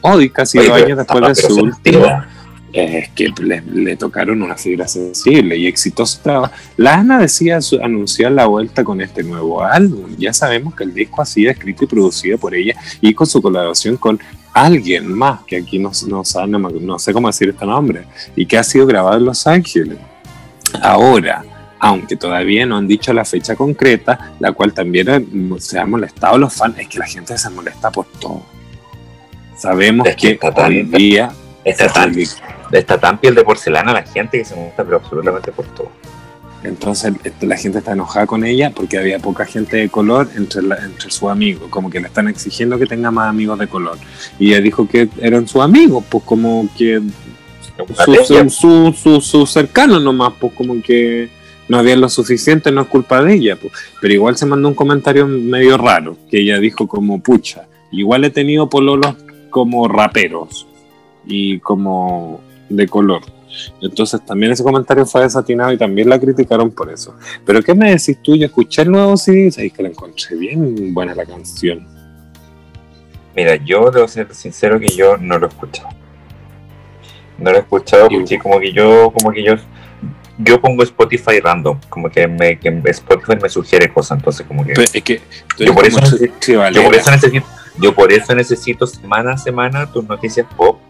Hoy, 0.00 0.30
casi 0.30 0.58
Oye, 0.58 0.68
dos 0.68 0.82
años 0.82 0.98
después 0.98 1.28
de 1.28 1.34
su 1.34 1.54
sentida. 1.54 2.28
Es 2.72 3.08
que 3.10 3.28
le, 3.42 3.62
le 3.62 3.96
tocaron 3.96 4.42
una 4.42 4.56
fibra 4.56 4.86
sensible 4.86 5.56
y 5.56 5.66
exitoso 5.66 6.20
trabajo. 6.22 6.52
Lana 6.76 7.18
decía 7.18 7.60
su- 7.60 7.80
anunciar 7.82 8.32
la 8.32 8.46
vuelta 8.46 8.84
con 8.84 9.00
este 9.00 9.22
nuevo 9.22 9.62
álbum. 9.62 10.14
Ya 10.18 10.32
sabemos 10.32 10.74
que 10.74 10.84
el 10.84 10.92
disco 10.94 11.22
ha 11.22 11.26
sido 11.26 11.50
escrito 11.50 11.84
y 11.84 11.86
producido 11.86 12.36
por 12.38 12.54
ella 12.54 12.74
y 13.00 13.14
con 13.14 13.26
su 13.26 13.40
colaboración 13.40 13.96
con 13.96 14.20
alguien 14.52 15.12
más, 15.12 15.44
que 15.44 15.56
aquí 15.58 15.78
no, 15.78 15.92
no, 16.08 16.24
sabe- 16.24 16.48
no, 16.48 16.58
no 16.58 16.98
sé 16.98 17.12
cómo 17.12 17.28
decir 17.28 17.48
este 17.48 17.64
nombre, 17.64 18.04
y 18.34 18.44
que 18.44 18.58
ha 18.58 18.64
sido 18.64 18.86
grabado 18.86 19.16
en 19.16 19.24
Los 19.24 19.46
Ángeles. 19.46 19.98
Ahora, 20.82 21.44
aunque 21.80 22.16
todavía 22.16 22.66
no 22.66 22.76
han 22.76 22.88
dicho 22.88 23.12
la 23.12 23.24
fecha 23.24 23.54
concreta, 23.54 24.32
la 24.40 24.50
cual 24.52 24.72
también 24.74 25.56
se 25.60 25.78
han 25.78 25.88
molestado 25.90 26.36
los 26.38 26.52
fans, 26.52 26.76
es 26.78 26.88
que 26.88 26.98
la 26.98 27.06
gente 27.06 27.38
se 27.38 27.48
molesta 27.50 27.90
por 27.90 28.06
todo. 28.18 28.42
Sabemos 29.56 30.06
que 30.16 30.38
que 30.38 30.50
hoy 30.60 30.82
día 30.82 31.30
Está 31.64 31.88
tan, 31.88 32.12
está 32.72 32.98
tan 32.98 33.18
piel 33.18 33.34
de 33.34 33.44
porcelana 33.44 33.92
la 33.92 34.02
gente 34.02 34.38
que 34.38 34.44
se 34.44 34.54
gusta, 34.54 34.84
pero 34.84 34.96
absolutamente 34.98 35.52
por 35.52 35.66
todo. 35.66 35.90
Entonces 36.64 37.14
la 37.40 37.56
gente 37.56 37.78
está 37.78 37.92
enojada 37.92 38.26
con 38.26 38.44
ella 38.44 38.72
porque 38.74 38.98
había 38.98 39.20
poca 39.20 39.44
gente 39.46 39.76
de 39.76 39.88
color 39.88 40.28
entre, 40.36 40.62
la- 40.62 40.84
entre 40.84 41.10
sus 41.10 41.30
amigos, 41.30 41.68
como 41.70 41.88
que 41.88 42.00
le 42.00 42.08
están 42.08 42.26
exigiendo 42.28 42.78
que 42.78 42.86
tenga 42.86 43.10
más 43.12 43.28
amigos 43.28 43.58
de 43.60 43.68
color. 43.68 43.96
Y 44.40 44.48
ella 44.48 44.60
dijo 44.60 44.88
que 44.88 45.08
eran 45.20 45.46
sus 45.46 45.62
amigos, 45.62 46.04
pues 46.08 46.24
como 46.24 46.68
que 46.76 47.00
su, 48.04 48.14
su, 48.24 48.50
su, 48.50 48.92
su, 48.92 49.20
su 49.20 49.46
cercano 49.46 50.00
nomás, 50.00 50.32
pues 50.40 50.52
como 50.54 50.82
que 50.82 51.28
no 51.68 51.78
había 51.78 51.94
lo 51.96 52.08
suficiente, 52.08 52.72
no 52.72 52.80
es 52.80 52.88
culpa 52.88 53.22
de 53.22 53.34
ella. 53.34 53.54
Pues. 53.54 53.72
Pero 54.00 54.14
igual 54.14 54.36
se 54.36 54.46
mandó 54.46 54.66
un 54.68 54.74
comentario 54.74 55.28
medio 55.28 55.78
raro, 55.78 56.16
que 56.28 56.40
ella 56.40 56.58
dijo 56.58 56.88
como, 56.88 57.22
pucha, 57.22 57.68
igual 57.92 58.24
he 58.24 58.30
tenido 58.30 58.68
pololos 58.68 59.14
como 59.50 59.86
raperos 59.86 60.66
y 61.24 61.60
como 61.60 62.40
de 62.68 62.86
color. 62.86 63.22
Entonces 63.80 64.20
también 64.24 64.52
ese 64.52 64.62
comentario 64.62 65.06
fue 65.06 65.22
desatinado 65.22 65.72
y 65.72 65.78
también 65.78 66.08
la 66.08 66.18
criticaron 66.18 66.70
por 66.70 66.90
eso. 66.90 67.16
Pero 67.44 67.62
¿qué 67.62 67.74
me 67.74 67.90
decís 67.90 68.18
tú? 68.22 68.36
Yo 68.36 68.46
escuché 68.46 68.82
el 68.82 68.90
nuevo 68.90 69.16
CD 69.16 69.50
y 69.64 69.70
que 69.70 69.82
la 69.82 69.88
encontré 69.88 70.36
bien 70.36 70.94
buena 70.94 71.14
la 71.14 71.24
canción. 71.24 71.86
Mira, 73.34 73.56
yo 73.56 73.90
debo 73.90 74.08
ser 74.08 74.34
sincero 74.34 74.80
que 74.80 74.88
yo 74.88 75.16
no 75.16 75.38
lo 75.38 75.46
he 75.46 75.48
escuchado. 75.48 75.88
No 77.38 77.50
lo 77.50 77.56
he 77.56 77.60
escuchado 77.60 78.08
porque 78.08 78.38
como 78.38 78.58
que 78.58 78.72
yo, 78.72 79.12
como 79.12 79.32
que 79.32 79.44
yo, 79.44 79.54
yo 80.38 80.60
pongo 80.60 80.82
Spotify 80.82 81.40
random, 81.40 81.78
como 81.88 82.10
que, 82.10 82.26
me, 82.26 82.58
que 82.58 82.68
Spotify 82.86 83.38
me 83.40 83.48
sugiere 83.48 83.92
cosas, 83.92 84.18
entonces 84.18 84.46
como 84.46 84.64
que... 84.64 84.72
Pero 84.72 84.82
es 84.82 85.02
que 85.02 85.20
yo 85.56 85.72
por, 85.72 85.86
eso, 85.86 86.00
yo 86.00 86.84
por 86.84 86.94
eso 86.96 87.10
necesito, 87.12 87.46
yo 87.80 87.94
por 87.94 88.12
eso 88.12 88.34
necesito 88.34 88.86
semana 88.86 89.34
a 89.34 89.38
semana 89.38 89.90
tus 89.90 90.04
noticias 90.04 90.46
pop 90.56 90.80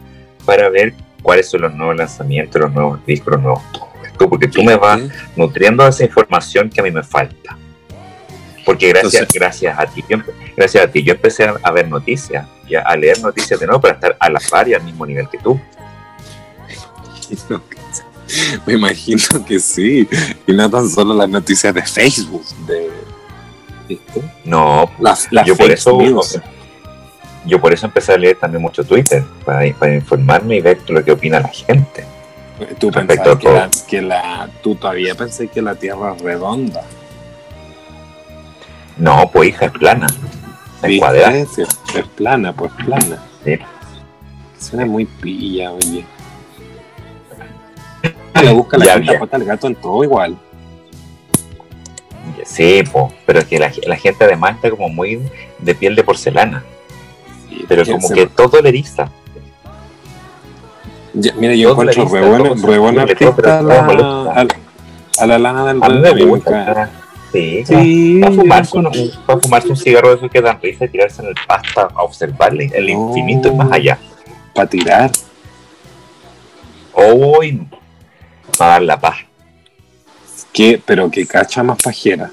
para 0.47 0.71
ver 0.71 0.95
cuáles 1.23 1.49
son 1.49 1.63
los 1.63 1.75
nuevos 1.75 1.97
lanzamientos, 1.97 2.61
los 2.61 2.73
nuevos 2.73 3.05
discos, 3.07 3.35
los 3.35 3.43
nuevos 3.43 3.63
todo 3.73 3.89
esto, 4.05 4.29
porque 4.29 4.49
tú 4.49 4.63
me 4.63 4.77
vas 4.77 5.01
nutriendo 5.37 5.85
de 5.85 5.91
esa 5.91 6.05
información 6.05 6.71
que 6.71 6.81
a 6.81 6.85
mí 6.85 6.91
me 6.91 7.03
falta. 7.03 7.57
Porque 8.65 8.89
gracias, 8.89 9.29
gracias 9.33 9.79
a 9.79 9.87
ti, 9.87 10.05
yo, 10.09 10.19
gracias 10.57 10.85
a 10.85 10.91
ti, 10.91 11.03
yo 11.03 11.15
empecé 11.15 11.51
a, 11.63 11.71
ver 11.71 11.89
noticias 11.89 12.47
y 12.69 12.75
a, 12.75 12.95
leer 12.97 13.19
noticias 13.21 13.59
de 13.59 13.67
nuevo 13.67 13.81
para 13.81 13.95
estar 13.95 14.17
a 14.21 14.29
la 14.29 14.41
par 14.51 14.69
y 14.69 14.75
al 14.75 14.83
mismo 14.83 15.07
nivel 15.07 15.29
que 15.29 15.39
tú. 15.39 15.59
Me 18.67 18.75
imagino 18.75 19.23
que 19.47 19.59
sí. 19.59 20.07
Y 20.47 20.53
no 20.53 20.69
tan 20.69 20.87
solo 20.89 21.15
las 21.15 21.31
noticias 21.31 21.73
de 21.73 21.83
Facebook, 21.83 22.45
de 22.67 22.91
No, 24.45 24.91
las, 25.01 25.29
las 25.31 25.47
yo 25.47 25.57
por 25.57 25.71
eso 25.71 25.97
yo 27.49 27.61
por 27.61 27.73
eso 27.73 27.87
empecé 27.87 28.13
a 28.13 28.19
leer 28.19 28.37
también 28.37 28.63
mucho 28.63 28.85
Twitter, 28.85 29.25
para, 29.45 29.73
para 29.75 29.95
informarme 29.95 30.57
y 30.57 30.61
ver 30.61 30.79
lo 30.89 31.03
que 31.03 31.13
opina 31.13 31.41
la 31.41 31.49
gente. 31.49 32.05
Tú 32.79 32.91
pensabas 32.91 33.39
que 33.39 33.49
la, 33.49 33.71
que 33.89 34.03
la, 34.03 34.51
tú 34.63 34.75
todavía 34.75 35.15
pensé 35.15 35.49
que 35.49 35.63
la 35.63 35.75
Tierra 35.75 36.15
es 36.15 36.23
redonda. 36.23 36.83
No, 38.99 39.31
pues 39.33 39.51
hija, 39.51 39.67
es 39.67 39.73
plana. 39.73 40.07
Es 40.83 40.99
cuadrada. 40.99 41.37
Es, 41.37 41.59
es 41.59 42.05
plana, 42.17 42.53
pues 42.53 42.71
plana. 42.85 43.25
Sí. 43.45 43.59
Suena 44.59 44.87
muy 44.87 45.07
pilla, 45.07 45.73
oye. 45.73 46.05
Le 48.43 48.53
busca 48.53 48.77
la 48.77 48.95
gente 48.95 49.19
pata 49.19 49.37
al 49.37 49.45
gato 49.45 49.67
en 49.69 49.75
todo 49.77 50.05
igual. 50.05 50.37
Sí, 52.45 52.83
po, 52.91 53.13
pero 53.25 53.39
es 53.39 53.45
que 53.47 53.59
la, 53.59 53.73
la, 53.87 53.97
gente 53.97 54.25
además 54.25 54.57
está 54.57 54.71
como 54.71 54.89
muy 54.89 55.21
de 55.59 55.75
piel 55.75 55.95
de 55.95 56.05
porcelana. 56.05 56.65
Pero 57.69 57.85
como 57.85 58.09
que 58.11 58.27
todo 58.27 58.61
le 58.63 58.71
eriza. 58.71 59.11
Ya, 61.15 61.33
mira, 61.35 61.55
yo 61.55 61.71
encuentro 61.71 62.09
re 62.09 62.27
buena, 62.27 62.51
re 62.55 62.79
buena 62.79 63.03
a 63.03 64.03
la, 64.03 64.47
a, 65.19 65.27
la 65.27 65.39
lana 65.39 65.67
del. 65.67 65.81
Sí, 67.33 67.63
sí 67.67 68.21
para, 68.23 68.33
fumarse 68.33 68.79
un, 68.79 68.91
para 69.27 69.41
fumarse 69.41 69.69
un 69.69 69.77
cigarro 69.77 70.09
de 70.11 70.17
esos 70.17 70.31
que 70.31 70.41
dan 70.41 70.59
risa 70.63 70.87
y 70.87 70.89
tirarse 70.89 71.21
en 71.21 71.29
el 71.29 71.35
pasto 71.47 71.81
a 71.81 72.03
observarle 72.03 72.71
el 72.73 72.89
infinito 72.89 73.49
y 73.49 73.55
más 73.55 73.71
allá. 73.71 73.99
Para 74.55 74.69
tirar. 74.69 75.11
Hoy, 76.95 77.67
para 78.57 78.73
dar 78.73 78.83
la 78.83 78.99
paz. 78.99 79.17
¿Qué? 80.53 80.81
Pero 80.85 81.11
que 81.11 81.27
cacha 81.27 81.63
más 81.63 81.79
pajera. 81.83 82.31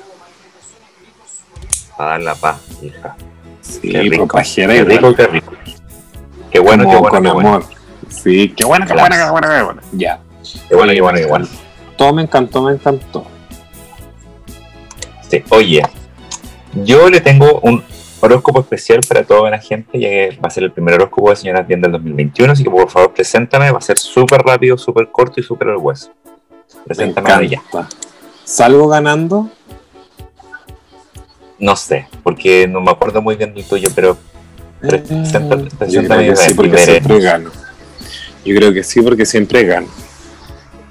Para 1.98 2.12
dar 2.12 2.22
la 2.22 2.36
paz, 2.36 2.62
hija. 2.82 3.16
Sí, 3.66 3.89
qué 3.89 4.01
rico, 4.01 4.28
pajera 4.28 4.74
qué 4.74 4.84
rico, 4.84 5.16
qué 5.16 5.28
rico. 5.28 5.53
Qué 6.51 6.59
bueno, 6.59 6.84
qué 6.84 6.95
bueno, 6.95 7.09
con 7.09 7.24
qué 7.24 7.30
amor. 7.30 7.43
bueno. 7.43 7.66
Sí, 8.09 8.53
qué 8.55 8.66
bueno, 8.66 8.86
qué 8.86 8.93
bueno, 8.93 9.16
qué 9.16 9.32
bueno, 9.32 9.47
qué 9.49 9.63
bueno. 9.63 9.82
Ya. 9.93 10.20
Qué 10.70 10.76
bueno, 10.76 10.93
qué 10.93 11.01
bueno, 11.01 11.18
qué 11.20 11.26
bueno. 11.26 11.47
Todo 11.97 12.13
me 12.13 12.22
encantó, 12.22 12.61
me 12.61 12.74
encantó. 12.74 13.26
Sí, 15.30 15.43
oye, 15.49 15.82
yo 16.84 17.09
le 17.09 17.20
tengo 17.20 17.59
un 17.61 17.84
horóscopo 18.22 18.61
especial 18.61 18.99
para 19.07 19.24
toda 19.24 19.49
la 19.49 19.59
gente, 19.59 19.99
ya 19.99 20.07
que 20.09 20.39
va 20.43 20.47
a 20.47 20.51
ser 20.51 20.63
el 20.63 20.72
primer 20.72 20.93
horóscopo 20.95 21.30
de 21.32 21.36
Señoras 21.36 21.68
Bien 21.68 21.82
del 21.82 21.91
2021, 21.93 22.53
así 22.53 22.63
que 22.63 22.70
por 22.70 22.89
favor 22.89 23.13
preséntame, 23.13 23.72
va 23.72 23.80
a 23.80 23.82
ser 23.82 23.97
súper 23.97 24.41
rápido, 24.41 24.78
súper 24.78 25.09
corto 25.11 25.39
y 25.39 25.43
súper 25.43 25.70
al 25.70 25.78
hueso. 25.78 26.11
Preséntame 26.86 27.47
ya. 27.47 27.61
¿Salgo 28.43 28.88
ganando? 28.88 29.49
No 31.60 31.76
sé, 31.76 32.08
porque 32.24 32.68
no 32.68 32.82
me 32.82 32.91
acuerdo 32.91 33.22
muy 33.22 33.36
bien 33.36 33.53
del 33.53 33.64
tuyo, 33.66 33.89
pero 33.95 34.18
Eh, 34.84 35.03
Yo 35.89 36.03
creo 36.03 36.20
que 36.20 36.36
sí, 36.36 36.53
porque 36.53 36.78
siempre 36.78 37.20
gano. 37.20 37.51
Yo 38.43 38.56
creo 38.56 38.74
que 38.74 38.84
sí, 38.84 39.01
porque 39.01 39.26
siempre 39.26 39.64
gano. 39.64 39.88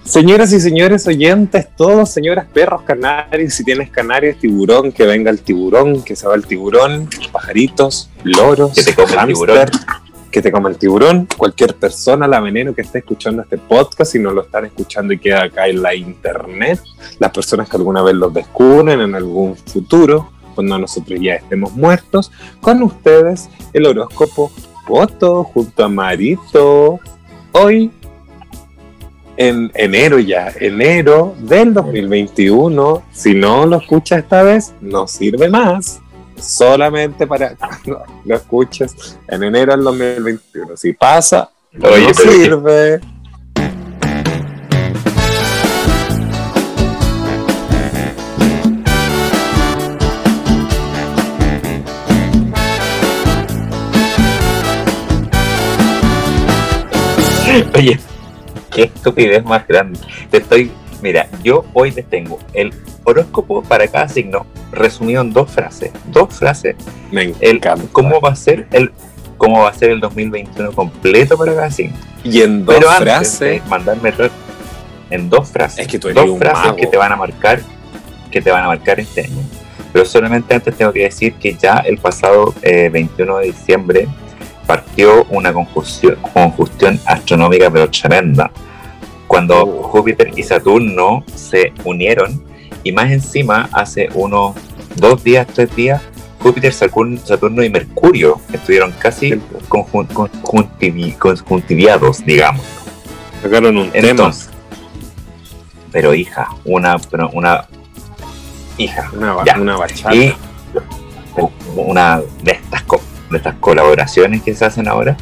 Señoras 0.05 0.53
y 0.53 0.61
señores 0.61 1.07
oyentes, 1.07 1.69
todos, 1.77 2.11
señoras, 2.11 2.47
perros, 2.53 2.83
canarios, 2.83 3.55
si 3.55 3.65
tienes 3.65 3.91
canarios, 3.91 4.39
tiburón, 4.39 4.93
que 4.93 5.05
venga 5.07 5.31
el 5.31 5.41
tiburón, 5.41 6.03
que 6.03 6.15
se 6.17 6.27
va 6.27 6.35
el 6.35 6.45
tiburón, 6.47 7.09
pajaritos, 7.33 8.11
loros, 8.23 8.73
Que 8.75 8.83
te 8.83 8.95
come 8.95 9.13
el 9.15 9.27
tiburón. 9.29 9.71
que 10.31 10.43
te 10.43 10.51
coma 10.51 10.69
el 10.69 10.77
tiburón, 10.77 11.29
cualquier 11.37 11.77
persona, 11.77 12.27
la 12.27 12.41
veneno 12.41 12.75
que 12.75 12.83
esté 12.83 12.99
escuchando 12.99 13.43
este 13.43 13.57
podcast, 13.57 14.11
si 14.13 14.19
no 14.19 14.33
lo 14.33 14.43
están 14.43 14.65
escuchando 14.65 15.13
y 15.15 15.19
queda 15.19 15.45
acá 15.45 15.69
en 15.69 15.81
la 15.81 15.95
internet, 15.95 16.81
las 17.21 17.31
personas 17.31 17.69
que 17.69 17.77
alguna 17.77 18.03
vez 18.03 18.17
los 18.17 18.35
descubren 18.35 19.01
en 19.01 19.15
algún 19.15 19.57
futuro, 19.57 20.33
cuando 20.55 20.79
nosotros 20.79 21.19
ya 21.21 21.35
estemos 21.35 21.73
muertos, 21.73 22.33
con 22.61 22.83
ustedes 22.83 23.49
el 23.73 23.87
horóscopo 23.87 24.51
Poto 24.87 25.45
junto 25.45 25.85
a 25.85 25.89
Marito. 25.89 27.01
Hoy 27.53 27.91
en 29.37 29.71
enero 29.75 30.19
ya, 30.19 30.53
enero 30.61 31.35
del 31.39 31.75
2021. 31.75 33.03
Si 33.13 33.35
no 33.35 33.67
lo 33.67 33.79
escuchas 33.79 34.21
esta 34.21 34.43
vez, 34.43 34.75
no 34.81 35.07
sirve 35.09 35.49
más. 35.49 36.01
Solamente 36.41 37.27
para 37.27 37.57
cuando 37.57 38.05
lo 38.25 38.37
escuches 38.37 39.19
en 39.29 39.43
enero 39.43 39.73
del 39.73 39.85
2021. 39.85 40.77
Si 40.77 40.93
pasa, 40.93 41.51
Oye, 41.83 42.09
no 42.09 42.15
sirve. 42.15 43.01
Oye, 57.75 57.99
qué 58.71 58.85
estupidez 58.85 59.45
más 59.45 59.67
grande. 59.67 59.99
Te 60.31 60.39
estoy, 60.39 60.71
mira, 61.03 61.29
yo 61.43 61.65
hoy 61.73 61.91
les 61.91 62.09
tengo 62.09 62.39
el 62.53 62.73
horóscopo 63.05 63.63
para 63.63 63.87
cada 63.89 64.09
signo 64.09 64.47
resumido 64.73 65.23
en 65.23 65.33
dos 65.33 65.51
frases. 65.51 65.91
Dos 66.07 66.35
frases. 66.35 66.77
Me 67.11 67.33
El, 67.41 67.57
encanta. 67.57 67.85
¿Cómo 67.93 68.21
va 68.21 68.31
a 68.31 68.37
ser 68.37 68.67
el 68.73 68.91
cómo 69.37 69.63
va 69.63 69.69
a 69.71 69.75
ser 69.75 69.91
el 69.91 70.01
2021 70.01 70.73
completo 70.73 71.37
para 71.37 71.55
cada 71.55 71.71
signo? 71.71 71.97
Y 72.23 72.41
en 72.43 72.65
dos 72.65 72.75
Pero 72.77 72.89
antes 72.91 73.05
frases. 73.05 73.41
de 73.41 73.63
mandarme 73.69 74.09
el 74.11 74.31
en 75.11 75.29
dos 75.29 75.49
frases. 75.49 75.81
Es 75.81 75.87
que 75.89 75.99
tú 75.99 76.09
eres 76.09 76.23
dos 76.23 76.31
un 76.31 76.39
frases 76.39 76.65
mago. 76.65 76.77
que 76.77 76.87
te 76.87 76.97
van 76.97 77.13
a 77.13 77.17
marcar 77.17 77.61
que 78.31 78.41
te 78.43 78.51
van 78.51 78.65
a 78.65 78.67
marcar 78.69 78.99
este 78.99 79.23
año. 79.23 79.43
Pero 79.93 80.05
solamente 80.05 80.53
antes 80.55 80.75
tengo 80.77 80.93
que 80.93 81.05
decir 81.05 81.35
que 81.35 81.55
ya 81.55 81.77
el 81.87 81.99
pasado 81.99 82.53
eh, 82.63 82.89
21 82.93 83.39
de 83.39 83.47
diciembre 83.47 84.09
partió 84.67 85.25
una 85.31 85.53
conjunción, 85.53 86.17
conjunción 86.33 86.99
astronómica 87.07 87.71
pero 87.71 87.89
tremenda. 87.91 88.51
Cuando 89.27 89.65
Oh. 89.65 89.83
Júpiter 89.85 90.31
y 90.37 90.43
Saturno 90.43 91.25
se 91.35 91.73
unieron 91.85 92.43
y 92.83 92.93
más 92.93 93.11
encima 93.11 93.69
hace 93.73 94.09
unos 94.15 94.55
dos 94.97 95.23
días, 95.25 95.47
tres 95.53 95.75
días, 95.75 96.01
Júpiter, 96.41 96.73
Saturno, 96.75 97.63
y 97.65 97.71
Mercurio 97.71 98.39
estuvieron 98.53 98.93
casi 98.99 99.31
conjun- 99.69 100.07
conjuntivi- 100.09 101.17
conjuntiviados, 101.17 102.23
digamos. 102.25 102.63
Sacaron 103.43 103.79
un 103.79 103.91
Entonces, 103.95 104.51
pero 105.91 106.15
hija, 106.15 106.49
una, 106.67 106.99
pero 106.99 107.31
una 107.33 107.67
hija, 108.77 109.11
una, 109.17 109.37
ya. 109.47 109.59
una 109.59 109.77
bachata. 109.79 110.15
y 110.15 110.35
una 111.77 112.21
de 112.43 112.53
estas, 112.53 112.83
co- 112.83 113.01
de 113.35 113.39
estas 113.39 113.57
colaboraciones 113.57 114.43
que 114.43 114.55
se 114.55 114.65
hacen 114.65 114.89
ahora, 114.89 115.17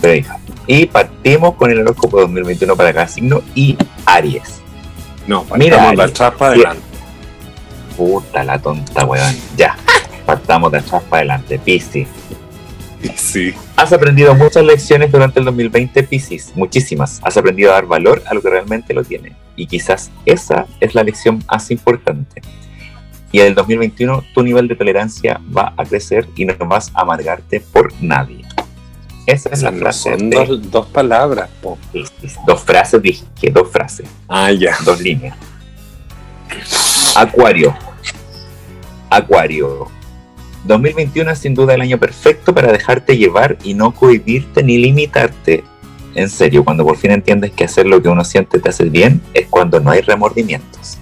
pero 0.00 0.14
hija. 0.14 0.38
Y 0.66 0.86
partimos 0.86 1.54
con 1.54 1.70
el 1.70 1.80
horóscopo 1.80 2.20
2021 2.20 2.76
para 2.76 2.92
cada 2.92 3.08
signo 3.08 3.42
y 3.54 3.76
Aries. 4.06 4.60
No, 5.26 5.46
Mira, 5.56 5.76
partamos 5.76 5.96
de 5.96 6.02
Ari. 6.02 6.10
atrás 6.12 6.32
para 6.38 6.52
adelante. 6.52 6.82
Puta 7.96 8.44
la 8.44 8.58
tonta, 8.58 9.04
weón. 9.04 9.36
Ya, 9.56 9.76
partamos 10.26 10.72
de 10.72 10.78
atrás 10.78 11.02
para 11.08 11.20
adelante. 11.20 11.58
Piscis. 11.58 12.08
Sí. 13.16 13.52
Has 13.76 13.92
aprendido 13.92 14.34
muchas 14.34 14.64
lecciones 14.64 15.10
durante 15.10 15.40
el 15.40 15.44
2020, 15.46 16.04
Piscis, 16.04 16.52
muchísimas. 16.54 17.20
Has 17.24 17.36
aprendido 17.36 17.70
a 17.70 17.74
dar 17.74 17.86
valor 17.86 18.22
a 18.26 18.34
lo 18.34 18.40
que 18.40 18.50
realmente 18.50 18.94
lo 18.94 19.02
tiene. 19.02 19.32
Y 19.56 19.66
quizás 19.66 20.10
esa 20.24 20.66
es 20.80 20.94
la 20.94 21.02
lección 21.02 21.44
más 21.50 21.70
importante. 21.70 22.42
Y 23.32 23.40
en 23.40 23.46
el 23.46 23.54
2021 23.54 24.22
tu 24.34 24.42
nivel 24.42 24.68
de 24.68 24.76
tolerancia 24.76 25.40
va 25.56 25.72
a 25.76 25.84
crecer 25.84 26.28
y 26.36 26.44
no 26.44 26.54
vas 26.66 26.90
a 26.94 27.00
amargarte 27.00 27.60
por 27.60 27.92
nadie. 28.00 28.44
Esa 29.26 29.48
es 29.50 29.62
la 29.62 29.70
No 29.70 29.78
frase. 29.78 30.10
son 30.18 30.30
de- 30.30 30.36
dos, 30.36 30.70
dos 30.70 30.86
palabras, 30.86 31.48
po. 31.62 31.78
Dos 32.46 32.60
frases, 32.62 33.00
dije, 33.00 33.24
dos 33.52 33.70
frases, 33.70 34.06
Ah, 34.28 34.50
ya. 34.52 34.76
dos 34.84 35.00
líneas. 35.00 35.36
Acuario. 37.16 37.74
Acuario. 39.10 39.88
2021 40.64 41.30
es 41.30 41.38
sin 41.38 41.54
duda 41.54 41.74
el 41.74 41.80
año 41.80 41.98
perfecto 41.98 42.54
para 42.54 42.70
dejarte 42.72 43.16
llevar 43.16 43.58
y 43.64 43.74
no 43.74 43.92
cohibirte 43.92 44.62
ni 44.62 44.78
limitarte. 44.78 45.64
En 46.14 46.28
serio, 46.28 46.64
cuando 46.64 46.84
por 46.84 46.96
fin 46.98 47.10
entiendes 47.10 47.52
que 47.52 47.64
hacer 47.64 47.86
lo 47.86 48.00
que 48.02 48.08
uno 48.08 48.24
siente 48.24 48.58
te 48.60 48.68
hace 48.68 48.84
bien, 48.84 49.20
es 49.34 49.46
cuando 49.48 49.80
no 49.80 49.90
hay 49.90 50.02
remordimientos. 50.02 50.98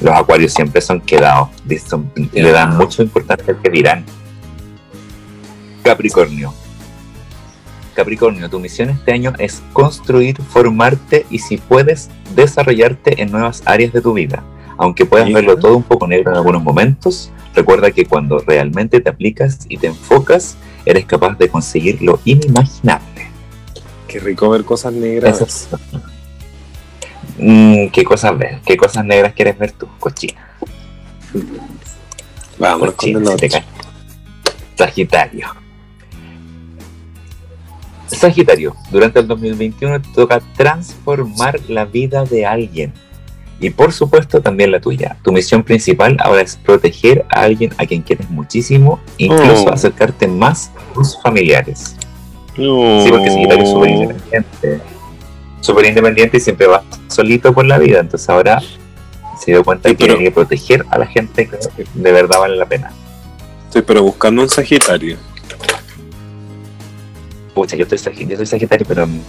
Los 0.00 0.14
acuarios 0.14 0.52
siempre 0.52 0.80
son 0.80 1.00
quedados, 1.00 1.48
dicen- 1.64 2.10
le 2.32 2.50
dan 2.50 2.76
mucha 2.76 3.02
importancia 3.02 3.54
al 3.54 3.60
que 3.60 3.70
dirán. 3.70 4.04
Capricornio. 5.82 6.54
Capricornio, 7.94 8.48
tu 8.48 8.58
misión 8.58 8.90
este 8.90 9.12
año 9.12 9.32
es 9.38 9.62
construir, 9.72 10.40
formarte 10.40 11.26
y 11.30 11.38
si 11.38 11.58
puedes, 11.58 12.08
desarrollarte 12.34 13.22
en 13.22 13.30
nuevas 13.30 13.62
áreas 13.66 13.92
de 13.92 14.00
tu 14.00 14.14
vida. 14.14 14.42
Aunque 14.78 15.04
puedas 15.04 15.30
verlo 15.30 15.56
todo 15.56 15.76
un 15.76 15.82
poco 15.82 16.06
negro 16.06 16.30
en 16.32 16.38
algunos 16.38 16.62
momentos, 16.62 17.30
recuerda 17.54 17.90
que 17.90 18.06
cuando 18.06 18.38
realmente 18.38 19.00
te 19.00 19.10
aplicas 19.10 19.66
y 19.68 19.76
te 19.76 19.88
enfocas, 19.88 20.56
eres 20.86 21.04
capaz 21.04 21.36
de 21.38 21.48
conseguir 21.48 22.00
lo 22.00 22.18
inimaginable. 22.24 23.28
Qué 24.08 24.20
rico 24.20 24.48
ver 24.50 24.64
cosas 24.64 24.92
negras. 24.94 25.40
Eso 25.40 25.78
Mm, 27.38 27.88
¿Qué 27.88 28.04
cosas 28.04 28.36
ves? 28.38 28.58
¿Qué 28.64 28.76
cosas 28.76 29.04
negras 29.04 29.32
quieres 29.34 29.58
ver 29.58 29.72
tú, 29.72 29.88
cochina? 29.98 30.48
Vamos 32.58 32.80
con 32.80 32.90
Cochina, 32.94 33.18
el 33.20 33.28
otro. 33.28 33.48
cae. 33.48 33.64
Sagitario. 34.76 35.46
Sagitario, 38.06 38.76
durante 38.90 39.20
el 39.20 39.26
2021 39.26 40.02
te 40.02 40.08
toca 40.14 40.40
transformar 40.56 41.58
la 41.68 41.86
vida 41.86 42.24
de 42.24 42.44
alguien 42.44 42.92
y 43.58 43.70
por 43.70 43.92
supuesto 43.92 44.42
también 44.42 44.70
la 44.70 44.80
tuya. 44.80 45.16
Tu 45.22 45.32
misión 45.32 45.62
principal 45.62 46.16
ahora 46.20 46.42
es 46.42 46.56
proteger 46.56 47.24
a 47.30 47.42
alguien 47.42 47.72
a 47.78 47.86
quien 47.86 48.02
quieres 48.02 48.28
muchísimo, 48.28 49.00
incluso 49.16 49.64
Oh. 49.66 49.72
acercarte 49.72 50.28
más 50.28 50.70
a 50.76 50.92
tus 50.94 51.20
familiares. 51.22 51.96
Sí, 52.54 53.06
porque 53.08 53.30
Sagitario 53.30 53.64
es 53.64 53.70
súper 53.70 53.90
independiente. 53.90 54.80
Súper 55.62 55.86
independiente 55.86 56.36
y 56.36 56.40
siempre 56.40 56.66
va 56.66 56.82
solito 57.08 57.54
por 57.54 57.64
la 57.64 57.78
vida. 57.78 58.00
Entonces 58.00 58.28
ahora 58.28 58.60
se 59.40 59.52
dio 59.52 59.64
cuenta 59.64 59.88
Sí, 59.88 59.96
que 59.96 60.06
tiene 60.06 60.22
que 60.22 60.30
proteger 60.30 60.84
a 60.90 60.98
la 60.98 61.06
gente 61.06 61.48
que 61.48 61.56
de 61.94 62.12
verdad 62.12 62.40
vale 62.40 62.56
la 62.56 62.66
pena. 62.66 62.92
Estoy 63.68 63.82
pero 63.82 64.02
buscando 64.02 64.42
un 64.42 64.50
Sagitario. 64.50 65.16
Pucha, 67.54 67.76
yo, 67.76 67.86
estoy, 67.88 68.26
yo 68.26 68.36
soy 68.36 68.46
Sagitario, 68.46 68.84
pero 68.86 69.06
mm, 69.06 69.20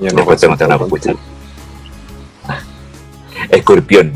Ya 0.00 0.10
después 0.10 0.40
te 0.40 0.46
una 0.46 0.78
pucha. 0.78 1.12
Escorpión. 3.50 4.12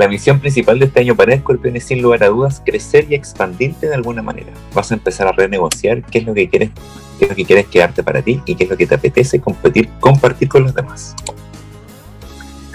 La 0.00 0.08
misión 0.08 0.40
principal 0.40 0.78
de 0.78 0.86
este 0.86 1.00
año 1.00 1.14
para 1.14 1.34
Escorpión 1.34 1.76
es 1.76 1.84
sin 1.84 2.00
lugar 2.00 2.24
a 2.24 2.28
dudas 2.28 2.62
crecer 2.64 3.06
y 3.10 3.14
expandirte 3.14 3.86
de 3.86 3.94
alguna 3.94 4.22
manera. 4.22 4.50
Vas 4.72 4.90
a 4.90 4.94
empezar 4.94 5.28
a 5.28 5.32
renegociar 5.32 6.02
qué 6.02 6.20
es 6.20 6.24
lo 6.24 6.32
que 6.32 6.48
quieres, 6.48 6.70
qué 7.18 7.26
es 7.26 7.28
lo 7.28 7.36
que 7.36 7.44
quieres 7.44 7.66
quedarte 7.66 8.02
para 8.02 8.22
ti 8.22 8.40
y 8.46 8.54
qué 8.54 8.64
es 8.64 8.70
lo 8.70 8.78
que 8.78 8.86
te 8.86 8.94
apetece 8.94 9.42
competir, 9.42 9.90
compartir 10.00 10.48
con 10.48 10.62
los 10.62 10.74
demás. 10.74 11.14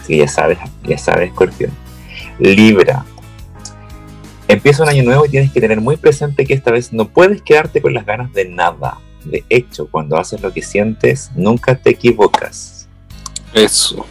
Ya 0.07 0.27
sabes, 0.27 0.59
ya 0.83 0.99
sabes, 0.99 1.29
Escorpión. 1.29 1.71
Libra. 2.37 3.03
Empieza 4.47 4.83
un 4.83 4.89
año 4.89 5.01
nuevo 5.01 5.25
y 5.25 5.29
tienes 5.29 5.51
que 5.51 5.59
tener 5.59 5.81
muy 5.81 5.97
presente 5.97 6.45
que 6.45 6.53
esta 6.53 6.69
vez 6.69 6.93
no 6.93 7.07
puedes 7.07 7.41
quedarte 7.41 7.81
con 7.81 7.95
las 7.95 8.05
ganas 8.05 8.31
de 8.33 8.49
nada. 8.49 8.99
De 9.23 9.43
hecho, 9.49 9.87
cuando 9.89 10.15
haces 10.19 10.41
lo 10.41 10.53
que 10.53 10.61
sientes, 10.61 11.31
nunca 11.33 11.73
te 11.73 11.89
equivocas. 11.89 12.87
Eso. 13.51 14.05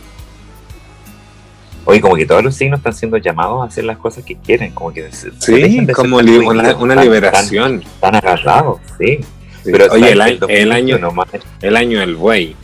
Oye, 1.87 2.01
como 2.01 2.17
que 2.17 2.25
todos 2.25 2.43
los 2.43 2.55
signos 2.55 2.79
están 2.79 2.95
siendo 2.95 3.19
llamados 3.19 3.63
a 3.63 3.67
hacer 3.67 3.85
las 3.85 3.99
cosas 3.99 4.25
que 4.25 4.37
quieren, 4.37 4.73
como 4.73 4.93
que 4.93 5.13
se- 5.13 5.31
Sí, 5.39 5.87
como 5.95 6.21
li- 6.23 6.39
una, 6.39 6.75
una 6.77 6.95
liberación. 6.97 7.83
Tan 8.01 8.15
agarrados, 8.15 8.81
sí. 8.99 9.19
Sí. 9.63 9.71
Pero 9.73 9.93
Oye, 9.93 10.13
el, 10.13 10.21
año- 10.21 10.39
el 10.49 10.73
año, 10.73 10.99
2021 10.99 11.11
más- 11.13 11.29
el 11.63 11.77
año 11.77 12.01
del 12.01 12.17
buey. 12.17 12.57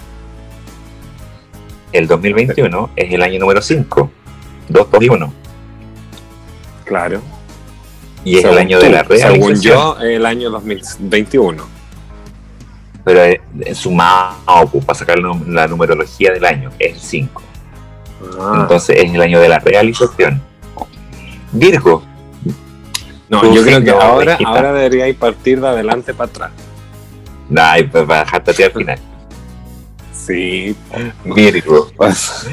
el 1.92 2.06
2021 2.06 2.90
es 2.96 3.12
el 3.12 3.22
año 3.22 3.40
número 3.40 3.60
5, 3.60 4.10
2, 4.68 4.90
2 4.90 5.02
y 5.02 5.08
1. 5.08 5.32
Claro. 6.84 7.20
Y 8.24 8.32
es 8.38 8.44
el 8.44 8.50
Según 8.50 8.58
año 8.58 8.78
tú, 8.78 8.84
de 8.84 8.90
la 8.90 9.02
realización. 9.02 9.34
Según 9.42 9.60
yo, 9.60 9.96
el 10.00 10.26
año 10.26 10.50
2021. 10.50 11.64
Pero 13.04 13.22
es, 13.22 13.40
es 13.60 13.78
sumado 13.78 14.68
pues, 14.70 14.84
para 14.84 14.98
sacar 14.98 15.18
la, 15.18 15.36
la 15.46 15.66
numerología 15.66 16.32
del 16.32 16.44
año, 16.44 16.70
es 16.78 16.94
el 16.94 17.00
5. 17.00 17.42
Ah. 18.38 18.58
Entonces 18.62 18.96
es 18.98 19.12
el 19.12 19.20
año 19.20 19.40
de 19.40 19.48
la 19.48 19.58
realización. 19.58 20.42
Virgo, 21.52 22.02
no, 23.30 23.54
yo 23.54 23.62
creo 23.62 23.82
que 23.82 23.90
ahora, 23.90 24.34
hijita. 24.34 24.50
ahora 24.50 24.72
debería 24.72 25.06
ir 25.08 25.16
partir 25.16 25.60
de 25.60 25.68
adelante 25.68 26.12
para 26.12 26.28
atrás. 26.28 26.50
ay, 27.56 27.84
pues 27.84 28.04
ti 28.56 28.62
al 28.64 28.72
final. 28.72 28.98
Sí. 30.12 30.76
Virgo, 31.24 31.90
Pues, 31.96 32.46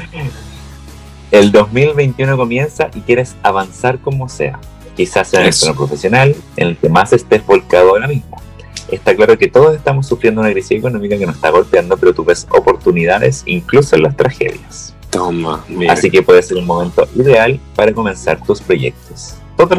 el 1.32 1.50
2021 1.50 2.36
comienza 2.36 2.90
y 2.94 3.00
quieres 3.00 3.34
avanzar 3.42 3.98
como 3.98 4.28
sea. 4.28 4.60
Quizás 4.96 5.28
sea 5.28 5.40
en 5.40 5.46
el 5.48 5.54
plano 5.54 5.74
profesional, 5.74 6.36
en 6.56 6.68
el 6.68 6.76
que 6.76 6.88
más 6.88 7.12
estés 7.12 7.44
volcado 7.44 7.90
ahora 7.90 8.06
mismo. 8.06 8.40
Está 8.88 9.16
claro 9.16 9.36
que 9.36 9.48
todos 9.48 9.74
estamos 9.74 10.06
sufriendo 10.06 10.40
una 10.40 10.50
crisis 10.52 10.78
económica 10.78 11.18
que 11.18 11.26
nos 11.26 11.34
está 11.34 11.50
golpeando, 11.50 11.96
pero 11.96 12.14
tú 12.14 12.24
ves 12.24 12.46
oportunidades 12.50 13.42
incluso 13.46 13.96
en 13.96 14.04
las 14.04 14.16
tragedias. 14.16 14.94
Toma, 15.10 15.64
mira. 15.68 15.92
Así 15.92 16.10
que 16.10 16.22
puede 16.22 16.42
ser 16.42 16.56
un 16.56 16.66
momento 16.66 17.08
ideal 17.14 17.60
para 17.74 17.92
comenzar 17.92 18.40
tus 18.42 18.60
proyectos. 18.60 19.34
Todos. 19.56 19.72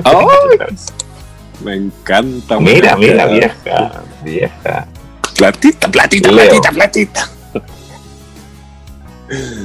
Me 1.63 1.75
encanta. 1.75 2.59
Mira, 2.59 2.95
mira, 2.95 3.25
vieja, 3.25 4.03
vieja. 4.23 4.87
Platita, 5.35 5.89
platita, 5.89 6.31
Leo. 6.31 6.49
platita, 6.49 6.71
platita. 6.71 7.29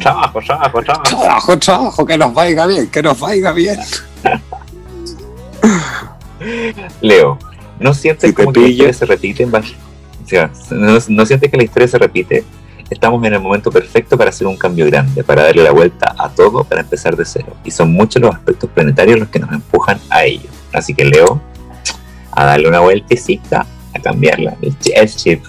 Trabajo, 0.01 0.41
trabajo, 0.41 0.83
trabajo. 0.83 1.03
Trabajo, 1.05 1.59
trabajo, 1.59 2.07
que 2.07 2.19
nos 2.19 2.35
vaya 2.35 2.67
bien, 2.67 2.89
que 2.89 3.03
nos 3.03 3.19
vaya 3.19 3.53
bien. 3.53 3.79
Leo, 7.01 7.39
¿no 7.81 7.95
sientes 7.95 8.31
Si 8.31 8.37
te 8.37 8.43
como 8.43 8.53
que 8.53 8.61
la 8.61 8.69
historia 8.69 8.93
se 8.93 9.07
repite? 9.07 9.43
en 9.43 9.55
o 9.55 9.63
sea, 10.27 10.51
¿no, 10.71 10.99
no 11.09 11.27
sientes 11.27 11.51
que 11.51 11.57
la 11.57 11.65
historia 11.65 11.89
se 11.89 11.99
repite? 11.99 12.45
Estamos 12.91 13.25
en 13.25 13.33
el 13.35 13.41
momento 13.41 13.71
perfecto 13.73 14.17
para 14.19 14.31
hacer 14.31 14.47
un 14.47 14.57
cambio 14.57 14.87
grande, 14.87 15.25
para 15.25 15.45
darle 15.45 15.63
la 15.63 15.73
vuelta 15.73 16.15
a 16.19 16.29
todo, 16.29 16.65
para 16.65 16.83
empezar 16.83 17.17
de 17.17 17.25
cero. 17.25 17.55
Y 17.65 17.71
son 17.71 17.93
muchos 17.93 18.21
los 18.23 18.35
aspectos 18.35 18.71
planetarios 18.71 19.19
los 19.19 19.29
que 19.29 19.39
nos 19.39 19.51
empujan 19.53 19.99
a 20.11 20.25
ello. 20.25 20.49
Así 20.73 20.95
que 20.95 21.05
Leo, 21.05 21.41
a 22.33 22.45
darle 22.45 22.69
una 22.69 22.81
vueltecita, 22.81 23.67
a 23.95 23.99
cambiarla, 24.01 24.57
el, 24.61 24.79
chi- 24.79 24.93
el 24.95 25.09
chip. 25.09 25.45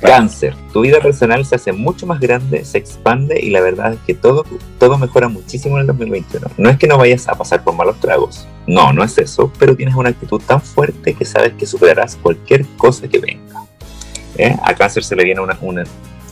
Cáncer, 0.00 0.54
tu 0.74 0.82
vida 0.82 1.00
personal 1.00 1.44
se 1.46 1.54
hace 1.56 1.72
mucho 1.72 2.06
más 2.06 2.20
grande, 2.20 2.64
se 2.66 2.76
expande 2.78 3.40
y 3.40 3.48
la 3.50 3.60
verdad 3.62 3.94
es 3.94 3.98
que 4.06 4.14
todo, 4.14 4.44
todo 4.78 4.98
mejora 4.98 5.28
muchísimo 5.28 5.76
en 5.76 5.80
el 5.82 5.86
2021. 5.86 6.48
No 6.58 6.68
es 6.68 6.76
que 6.76 6.86
no 6.86 6.98
vayas 6.98 7.26
a 7.28 7.34
pasar 7.34 7.64
por 7.64 7.74
malos 7.74 7.98
tragos, 7.98 8.46
no, 8.66 8.92
no 8.92 9.02
es 9.02 9.16
eso, 9.18 9.50
pero 9.58 9.74
tienes 9.74 9.94
una 9.94 10.10
actitud 10.10 10.40
tan 10.46 10.60
fuerte 10.60 11.14
que 11.14 11.24
sabes 11.24 11.54
que 11.54 11.66
superarás 11.66 12.16
cualquier 12.16 12.66
cosa 12.76 13.08
que 13.08 13.18
venga. 13.18 13.62
¿Eh? 14.38 14.54
A 14.62 14.74
Cáncer 14.74 15.02
se 15.04 15.16
le 15.16 15.24
viene 15.24 15.40
una, 15.40 15.56
una- 15.60 15.84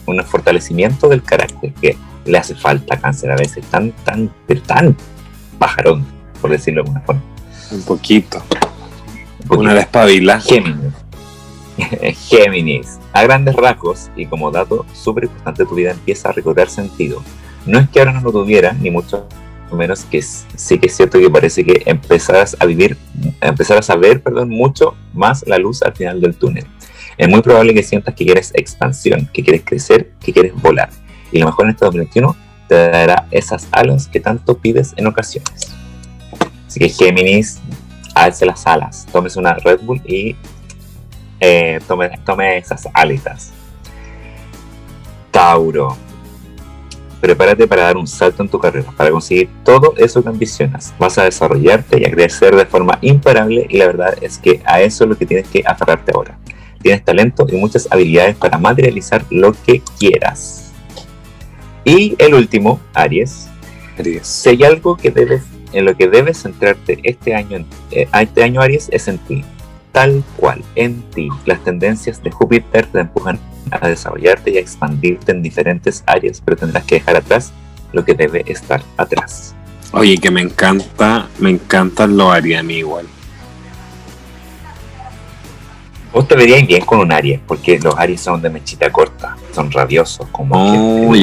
un 0.07 0.23
fortalecimiento 0.25 1.09
del 1.09 1.23
carácter 1.23 1.73
que 1.75 1.97
le 2.27 2.39
hace 2.39 2.55
falta 2.55 2.95
a 2.95 2.99
Cáncer 3.01 3.31
a 3.31 3.37
veces, 3.37 3.65
tan, 3.67 3.93
tan, 4.05 4.31
tan 4.67 4.97
pajarón, 5.59 6.05
por 6.41 6.51
decirlo 6.51 6.83
de 6.83 6.89
alguna 6.89 7.01
forma. 7.05 7.23
Un 7.71 7.83
poquito. 7.83 8.39
Un 9.41 9.49
poquito. 9.49 9.61
Una 9.61 9.75
despabila. 9.75 10.41
Géminis. 10.41 10.93
Géminis. 12.29 12.99
A 13.13 13.23
grandes 13.23 13.55
rasgos, 13.57 14.11
y 14.17 14.27
como 14.27 14.51
dato 14.51 14.85
súper 14.93 15.25
importante, 15.25 15.65
tu 15.65 15.75
vida 15.75 15.93
empieza 15.93 16.29
a 16.29 16.33
recobrar 16.33 16.69
sentido. 16.69 17.23
No 17.67 17.79
es 17.79 17.89
que 17.89 18.01
ahora 18.01 18.13
no 18.13 18.21
lo 18.21 18.33
tuviera, 18.33 18.73
ni 18.75 18.91
mucho 18.91 19.27
menos 19.73 20.05
que 20.05 20.23
sí 20.23 20.79
que 20.79 20.87
es 20.87 20.97
cierto 20.97 21.19
que 21.19 21.29
parece 21.31 21.65
que 21.65 21.83
empezarás 21.87 22.57
a 22.61 22.67
vivir, 22.67 22.97
empezarás 23.41 23.91
a 23.91 23.97
ver, 23.97 24.23
perdón, 24.23 24.51
mucho 24.51 24.95
más 25.15 25.45
la 25.49 25.59
luz 25.59 25.83
al 25.83 25.95
final 25.95 26.21
del 26.21 26.37
túnel. 26.37 26.65
Es 27.17 27.29
muy 27.29 27.43
probable 27.43 27.75
que 27.75 27.83
sientas 27.83 28.15
que 28.15 28.25
quieres 28.25 28.53
expansión, 28.55 29.29
que 29.33 29.43
quieres 29.43 29.63
crecer, 29.65 30.11
que 30.21 30.33
quieres 30.33 30.55
volar. 30.55 30.91
Y 31.31 31.39
lo 31.39 31.47
mejor 31.47 31.67
en 31.67 31.71
este 31.73 31.85
2021 31.85 32.37
te 32.69 32.75
dará 32.91 33.27
esas 33.31 33.69
alas 33.73 34.09
que 34.09 34.21
tanto 34.21 34.59
pides 34.59 34.95
en 34.97 35.07
ocasiones. 35.07 35.75
Así 36.67 36.81
que 36.81 36.89
Géminis, 36.89 37.61
alce 38.15 38.47
las 38.47 38.67
alas, 38.67 39.07
tomes 39.13 39.37
una 39.37 39.55
Red 39.55 39.81
Bull 39.83 40.01
y 40.05 40.37
eh, 41.41 41.79
tome, 41.87 42.11
tome 42.25 42.59
esas 42.59 42.89
alitas. 42.95 43.53
Tauro, 45.31 45.97
prepárate 47.21 47.67
para 47.67 47.83
dar 47.85 47.97
un 47.97 48.07
salto 48.07 48.43
en 48.43 48.49
tu 48.49 48.59
carrera, 48.59 48.91
para 48.97 49.11
conseguir 49.11 49.49
todo 49.65 49.95
eso 49.97 50.23
que 50.23 50.29
ambicionas. 50.29 50.95
Vas 50.99 51.19
a 51.19 51.25
desarrollarte 51.25 52.01
y 52.01 52.05
a 52.05 52.11
crecer 52.11 52.55
de 52.55 52.67
forma 52.67 52.99
imparable 53.01 53.67
y 53.69 53.79
la 53.79 53.87
verdad 53.87 54.15
es 54.21 54.39
que 54.39 54.63
a 54.65 54.81
eso 54.81 55.05
es 55.05 55.11
lo 55.11 55.17
que 55.17 55.27
tienes 55.27 55.49
que 55.49 55.63
aferrarte 55.67 56.13
ahora. 56.15 56.39
Tienes 56.85 57.03
talento 57.03 57.47
y 57.51 57.57
muchas 57.57 57.89
habilidades 57.91 58.37
para 58.37 58.59
materializar 58.59 59.25
lo 59.31 59.53
que 59.53 59.83
quieras. 59.99 60.71
Y 61.83 62.15
el 62.19 62.35
último, 62.35 62.79
Aries, 62.93 63.49
Aries. 63.99 64.27
si 64.27 64.51
hay 64.51 64.65
algo 64.65 64.97
que 64.97 65.11
debes, 65.11 65.43
en 65.73 65.87
lo 65.87 65.97
que 65.97 66.09
debes 66.09 66.43
centrarte 66.43 67.01
este 67.03 67.35
año, 67.35 67.65
eh, 67.91 68.07
este 68.21 68.45
año 68.45 68.61
Aries, 68.61 68.89
es 68.93 69.09
en 69.09 69.19
ti. 69.19 69.43
Tal 69.93 70.23
cual, 70.37 70.63
en 70.75 71.01
ti. 71.11 71.29
Las 71.47 71.65
tendencias 71.65 72.23
de 72.23 72.31
Júpiter 72.31 72.87
te 72.87 73.01
empujan 73.01 73.39
a 73.71 73.89
desarrollarte 73.89 74.51
y 74.51 74.59
a 74.59 74.61
expandirte 74.61 75.33
en 75.33 75.43
diferentes 75.43 76.05
áreas, 76.07 76.43
pero 76.45 76.59
tendrás 76.59 76.85
que 76.85 76.97
dejar 76.97 77.17
atrás 77.17 77.53
lo 77.93 78.05
que 78.05 78.13
debe 78.13 78.45
estar 78.47 78.83
atrás. 78.99 79.55
Oye, 79.93 80.19
que 80.19 80.31
me 80.31 80.43
encanta, 80.43 81.29
me 81.39 81.51
encantan 81.51 82.15
los 82.17 82.31
Aries 82.31 82.59
a 82.59 82.63
mí 82.63 82.75
igual. 82.75 83.07
Vos 86.15 86.29
te 86.29 86.37
verías 86.37 86.65
bien 86.67 86.85
con 86.85 87.01
un 87.01 87.11
Aries, 87.13 87.41
porque 87.47 87.79
los 87.81 87.95
Aries 87.99 88.21
son 88.21 88.41
de 88.41 88.49
mechita 88.49 88.91
corta, 88.93 89.37
son 89.53 89.71
rabiosos, 89.73 90.27
como 90.31 91.09
Oh, 91.09 91.13
que 91.13 91.19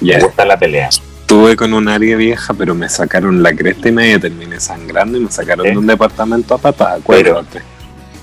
ya. 0.00 0.18
gusta 0.20 0.44
la 0.46 0.58
pelea. 0.58 0.88
estuve 0.88 1.54
con 1.56 1.72
un 1.74 1.86
Aries 1.88 2.16
vieja, 2.16 2.54
pero 2.54 2.74
me 2.74 2.88
sacaron 2.88 3.42
la 3.42 3.54
cresta 3.54 3.88
y 3.88 3.92
media, 3.92 4.18
terminé 4.18 4.58
sangrando 4.58 5.18
y 5.18 5.20
me 5.24 5.30
sacaron 5.30 5.66
¿Sí? 5.66 5.72
de 5.72 5.78
un 5.78 5.86
departamento 5.86 6.54
a 6.54 6.58
patada, 6.58 6.98
Pero- 7.06 7.38
acuérdate. 7.38 7.62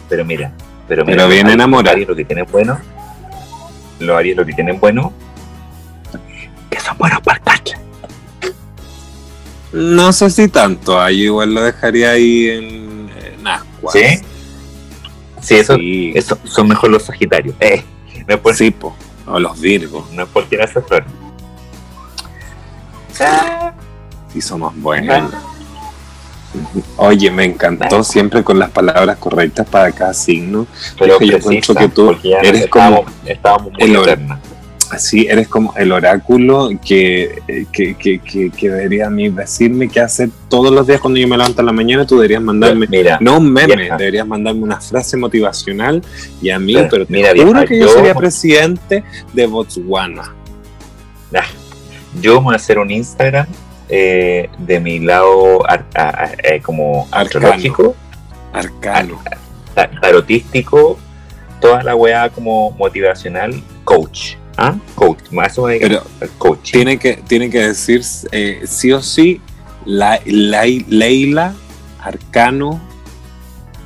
Pero 0.10 0.26
mira, 0.26 0.52
pero, 0.88 1.06
Pero 1.06 1.16
mira, 1.18 1.28
bien 1.28 1.44
los 1.46 1.52
Aries- 1.52 1.54
enamorado. 1.54 1.84
Los 1.84 1.92
Aries 1.94 2.08
lo 2.10 2.16
que 2.16 2.26
tienen 2.26 2.46
bueno, 2.52 2.80
los 4.00 4.18
Aries 4.18 4.36
lo 4.38 4.46
que 4.46 4.54
tienen 4.54 4.80
bueno, 4.80 5.14
que 6.72 6.80
son 6.80 6.98
buenos 6.98 7.22
para 7.22 7.38
el. 7.38 7.78
No 9.74 10.12
sé 10.12 10.30
si 10.30 10.48
tanto, 10.48 11.00
ahí 11.00 11.22
igual 11.24 11.54
lo 11.54 11.62
dejaría 11.62 12.12
ahí 12.12 12.50
en, 12.50 13.10
en 13.40 13.48
ascuas. 13.48 13.94
¿Sí? 13.94 14.22
Sí, 15.42 15.56
eso, 15.56 15.76
Sí, 15.76 16.12
eso 16.16 16.38
son 16.46 16.68
mejor 16.68 16.92
los 16.92 17.04
Sagitarios. 17.04 17.56
Eh, 17.60 17.84
no 18.28 18.36
es 18.36 18.40
por, 18.42 18.56
sí, 18.56 18.72
po. 18.72 18.96
o 19.26 19.40
los 19.40 19.60
Virgos, 19.60 20.10
no 20.12 20.24
es 20.24 20.30
por 20.30 20.46
tirarse 20.46 20.82
flores. 20.82 21.08
sí 24.32 24.42
somos 24.42 24.74
buenos. 24.78 25.32
Oye, 26.98 27.32
me 27.32 27.46
encantó 27.46 28.04
siempre 28.04 28.44
con 28.44 28.60
las 28.60 28.70
palabras 28.72 29.18
correctas 29.18 29.66
para 29.68 29.92
cada 29.92 30.14
signo. 30.14 30.68
Pero 31.00 31.18
que 31.18 31.28
yo 31.28 31.38
encuentro 31.38 31.76
que 31.76 31.88
tú 31.90 32.16
eres 32.24 32.68
como 32.68 33.06
estábamos 33.26 33.72
muy 33.72 33.82
el 33.82 33.96
or- 33.96 34.20
Así 34.92 35.26
eres 35.30 35.48
como 35.48 35.74
el 35.78 35.92
oráculo 35.94 36.70
que, 36.86 37.42
que, 37.72 37.96
que, 37.96 38.20
que, 38.20 38.50
que 38.52 38.70
debería 38.70 39.08
a 39.08 39.10
mí 39.10 39.30
decirme 39.30 39.88
qué 39.88 40.02
hacer 40.02 40.30
todos 40.50 40.70
los 40.72 40.86
días 40.86 41.00
cuando 41.00 41.18
yo 41.18 41.28
me 41.30 41.38
levanto 41.38 41.62
en 41.62 41.66
la 41.68 41.72
mañana. 41.72 42.06
Tú 42.06 42.16
deberías 42.18 42.42
mandarme, 42.42 42.88
Mira, 42.90 43.18
no 43.22 43.38
un 43.38 43.54
meme, 43.54 43.76
vieja. 43.78 43.96
deberías 43.96 44.28
mandarme 44.28 44.64
una 44.64 44.82
frase 44.82 45.16
motivacional 45.16 46.02
y 46.42 46.50
a 46.50 46.60
mí, 46.60 46.74
Pero, 46.76 46.90
pero 46.90 47.06
te 47.06 47.14
mira, 47.14 47.30
juro 47.30 47.46
vieja, 47.46 47.66
que 47.66 47.80
yo, 47.80 47.86
yo- 47.86 47.94
sería 47.94 48.14
presidente 48.14 49.04
de 49.34 49.46
Botswana. 49.48 50.36
yo 52.22 52.42
voy 52.42 52.54
a 52.54 52.58
hacer 52.58 52.78
un 52.78 52.92
Instagram 52.92 53.48
eh, 53.88 54.50
de 54.58 54.80
mi 54.80 55.00
lado 55.00 55.66
ar- 55.70 55.86
a- 55.96 56.24
a- 56.26 56.32
eh, 56.44 56.62
como 56.62 57.08
Arcano. 57.12 57.48
astrológico, 57.48 57.96
Arcano. 58.54 59.22
ta- 59.74 59.90
tarotístico, 60.02 61.00
toda 61.62 61.82
la 61.84 61.96
weá 61.96 62.30
como 62.30 62.72
motivacional, 62.72 63.54
coach. 63.86 64.36
¿Ah? 64.62 64.76
Coach, 64.96 65.20
más 65.32 65.58
o 65.58 65.66
menos 65.66 65.82
Pero 65.82 66.30
coach. 66.38 66.72
tiene 66.72 66.98
que, 67.00 67.14
tiene 67.16 67.50
que 67.50 67.60
decir 67.68 68.02
eh, 68.32 68.62
sí 68.66 68.92
o 68.92 69.02
sí 69.02 69.42
la, 69.86 70.20
la- 70.26 70.66
Leila, 70.88 71.54
Arcano, 72.00 72.80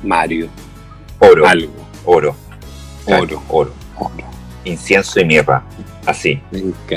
Mario. 0.02 0.48
Oro, 1.18 1.46
Algo. 1.46 1.72
oro, 2.04 2.36
Oro. 3.06 3.42
oro, 3.48 3.72
Oro. 3.98 4.12
incienso 4.64 5.18
y 5.18 5.24
mirra. 5.24 5.62
Así. 6.04 6.40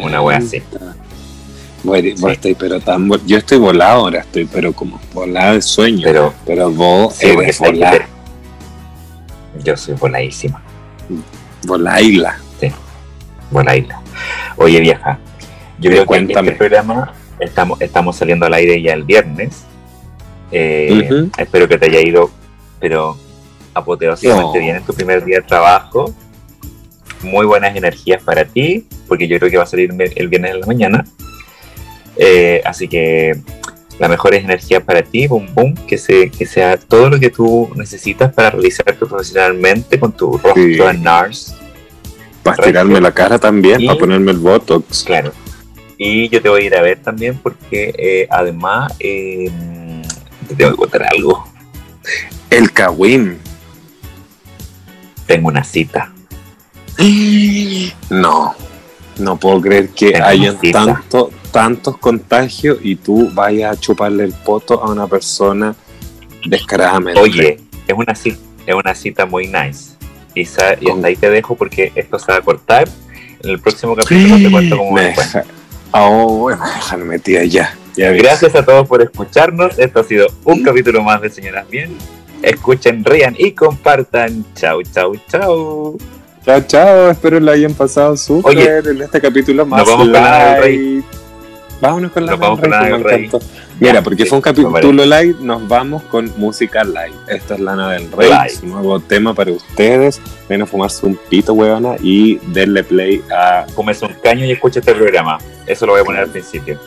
Una 0.03 0.21
wea 0.21 0.37
así. 0.39 0.61
Bueno, 1.81 2.09
vos 2.19 2.31
estoy, 2.33 2.55
pero 2.55 2.81
tan 2.81 3.09
yo 3.25 3.37
estoy 3.37 3.57
volado 3.57 4.01
ahora, 4.01 4.19
estoy 4.19 4.43
pero 4.45 4.73
como 4.73 4.99
volado 5.13 5.53
de 5.53 5.61
sueño. 5.61 6.01
Pero, 6.03 6.33
Pero 6.45 6.69
vos 6.69 7.15
sí, 7.15 7.27
eres 7.27 7.57
te- 7.59 8.05
yo 9.63 9.77
soy 9.77 9.93
voladísima. 9.95 10.61
volaila. 11.65 12.37
Volaíla. 13.51 14.01
Oye, 14.57 14.79
vieja, 14.79 15.19
yo 15.79 15.89
creo 15.91 16.05
cuéntame. 16.05 16.47
que 16.49 16.53
este 16.53 16.57
programa 16.57 17.13
estamos, 17.39 17.81
estamos 17.81 18.15
saliendo 18.15 18.45
al 18.45 18.53
aire 18.53 18.81
ya 18.81 18.93
el 18.93 19.03
viernes. 19.03 19.63
Eh. 20.51 21.27
Espero 21.37 21.67
que 21.67 21.77
te 21.77 21.85
haya 21.87 22.01
ido, 22.01 22.29
pero 22.79 23.17
apoteósicamente 23.73 24.57
Oh. 24.57 24.61
bien 24.61 24.75
en 24.77 24.83
tu 24.83 24.93
primer 24.93 25.23
día 25.23 25.37
de 25.37 25.43
trabajo. 25.43 26.13
Muy 27.21 27.45
buenas 27.45 27.75
energías 27.75 28.21
para 28.23 28.45
ti, 28.45 28.87
porque 29.07 29.27
yo 29.27 29.37
creo 29.39 29.51
que 29.51 29.57
va 29.57 29.63
a 29.63 29.67
salir 29.67 29.91
el 30.15 30.27
viernes 30.27 30.51
en 30.53 30.59
la 30.61 30.65
mañana. 30.65 31.05
Eh, 32.15 32.61
así 32.65 32.87
que 32.87 33.39
la 33.99 34.07
mejor 34.07 34.33
energía 34.33 34.79
para 34.79 35.01
ti, 35.01 35.27
boom 35.27 35.53
boom, 35.53 35.73
que, 35.87 35.97
se, 35.97 36.29
que 36.29 36.45
sea 36.45 36.77
todo 36.77 37.09
lo 37.09 37.19
que 37.19 37.29
tú 37.29 37.69
necesitas 37.75 38.33
para 38.33 38.51
realizarte 38.51 38.93
profesionalmente 38.93 39.99
con 39.99 40.11
tu 40.13 40.33
rostro 40.37 40.53
Sí. 40.55 40.77
en 40.81 41.03
NARS. 41.03 41.55
Para 42.43 42.57
estirarme 42.57 43.01
la 43.01 43.11
cara 43.11 43.37
también, 43.39 43.81
Y- 43.81 43.87
para 43.87 43.99
ponerme 43.99 44.31
el 44.31 44.37
Botox. 44.37 45.03
Claro. 45.03 45.31
Y 45.97 46.29
yo 46.29 46.41
te 46.41 46.47
voy 46.49 46.63
a 46.63 46.65
ir 46.65 46.75
a 46.75 46.81
ver 46.81 47.01
también 47.01 47.37
porque 47.41 47.93
eh, 47.97 48.27
además 48.31 48.93
eh, 48.99 49.51
te 50.47 50.55
tengo 50.55 50.71
que 50.71 50.77
contar 50.77 51.03
algo. 51.13 51.45
El 52.49 52.71
Kawin. 52.71 53.37
Tengo 55.27 55.49
una 55.49 55.63
cita. 55.63 56.11
No, 58.09 58.55
no 59.19 59.37
puedo 59.37 59.61
creer 59.61 59.89
que 59.89 60.11
Tengo 60.11 60.25
hayan 60.25 60.57
tanto, 60.71 61.31
tantos 61.51 61.97
contagios 61.97 62.77
y 62.81 62.95
tú 62.95 63.29
vayas 63.33 63.77
a 63.77 63.79
chuparle 63.79 64.23
el 64.23 64.33
poto 64.33 64.81
a 64.83 64.89
una 64.89 65.07
persona 65.07 65.75
descaradamente. 66.45 67.19
Oye, 67.19 67.59
es 67.87 67.95
una 67.95 68.15
cita, 68.15 68.39
es 68.65 68.75
una 68.75 68.95
cita 68.95 69.25
muy 69.25 69.47
nice. 69.47 69.88
Y, 70.39 70.45
sa- 70.45 70.75
y 70.79 70.89
hasta 70.89 71.07
ahí 71.07 71.15
te 71.15 71.29
dejo 71.29 71.55
porque 71.55 71.91
esto 71.95 72.17
se 72.19 72.31
va 72.31 72.37
a 72.37 72.41
cortar. 72.41 72.87
En 73.43 73.49
el 73.51 73.59
próximo 73.59 73.95
capítulo 73.95 74.37
te 74.37 74.51
cuento 74.51 74.77
cómo 74.77 74.91
me 74.91 75.03
deja, 75.03 75.43
oh, 75.91 76.37
bueno, 76.39 76.61
me 76.63 76.71
dejan 76.73 77.07
metida 77.07 77.43
ya. 77.45 77.73
ya. 77.95 78.11
Gracias 78.11 78.53
a 78.55 78.63
todos 78.65 78.87
por 78.87 79.01
escucharnos. 79.01 79.79
Esto 79.79 80.01
ha 80.01 80.03
sido 80.03 80.27
un 80.43 80.63
capítulo 80.63 81.01
más 81.01 81.21
de 81.21 81.29
Señoras 81.29 81.69
Bien. 81.69 81.95
Escuchen, 82.41 83.03
rían 83.03 83.35
y 83.37 83.51
compartan. 83.51 84.45
Chau, 84.55 84.81
chau, 84.83 85.15
chau. 85.29 85.97
Chao, 86.45 86.61
chao. 86.67 87.09
Espero 87.11 87.39
lo 87.39 87.51
hayan 87.51 87.73
pasado 87.73 88.15
súper 88.17 88.57
en 88.87 89.01
este 89.01 89.21
capítulo 89.21 89.65
más 89.65 89.81
nos 89.81 89.89
vamos 89.89 90.05
con 90.05 90.13
Lana 90.13 90.45
del 90.53 90.63
Rey. 90.63 91.03
Vámonos 91.81 92.11
con 92.11 92.25
la 92.25 92.31
Nos 92.31 92.39
vamos 92.39 92.59
con 92.59 92.69
Lana 92.69 92.85
del 92.87 93.03
Rey. 93.03 93.29
Mira, 93.79 94.01
porque 94.01 94.25
fue 94.25 94.37
un 94.37 94.41
capítulo 94.41 95.05
light, 95.05 95.37
nos 95.39 95.65
vamos 95.67 96.03
con 96.03 96.31
música 96.37 96.83
light. 96.83 97.15
Esta 97.27 97.53
es 97.55 97.59
Lana 97.59 97.91
del 97.91 98.11
Rey, 98.11 98.31
su 98.49 98.67
nuevo 98.67 98.99
tema 98.99 99.33
para 99.33 99.51
ustedes. 99.51 100.21
Ven 100.49 100.61
a 100.61 100.65
fumarse 100.65 101.05
un 101.05 101.17
pito, 101.29 101.53
huevona, 101.53 101.95
y 102.01 102.35
denle 102.47 102.83
play 102.83 103.23
a 103.31 103.65
Fúmese 103.73 104.05
un 104.05 104.13
caño 104.21 104.45
y 104.45 104.51
escucha 104.51 104.79
este 104.79 104.93
programa. 104.93 105.37
Eso 105.65 105.85
lo 105.85 105.93
voy 105.93 106.01
a 106.01 106.03
poner 106.03 106.23
al 106.23 106.29
principio. 106.29 106.79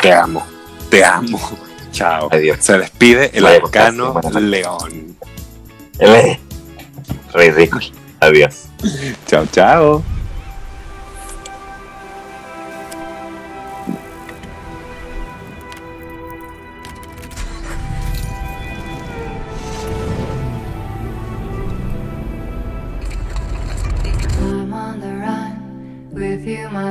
Te 0.00 0.12
amo, 0.12 0.44
te 0.88 1.04
amo. 1.04 1.38
Chao. 1.92 2.28
Adiós. 2.30 2.58
Se 2.60 2.78
despide 2.78 3.30
el 3.34 3.44
arcano 3.46 4.20
León. 4.40 5.16
Rey 7.32 7.50
rico. 7.50 7.78
Adiós. 8.20 8.68
Chao, 9.26 9.46
chao. 9.52 10.19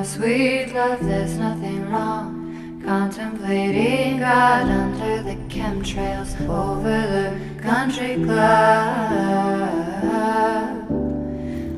Sweet 0.03 0.73
love. 0.73 1.03
There's 1.03 1.37
nothing 1.37 1.89
wrong. 1.89 2.81
Contemplating 2.85 4.19
God 4.19 4.67
under 4.67 5.23
the 5.23 5.35
chemtrails 5.47 6.39
over 6.49 6.79
the 6.89 7.39
country 7.61 8.15
club. 8.23 8.45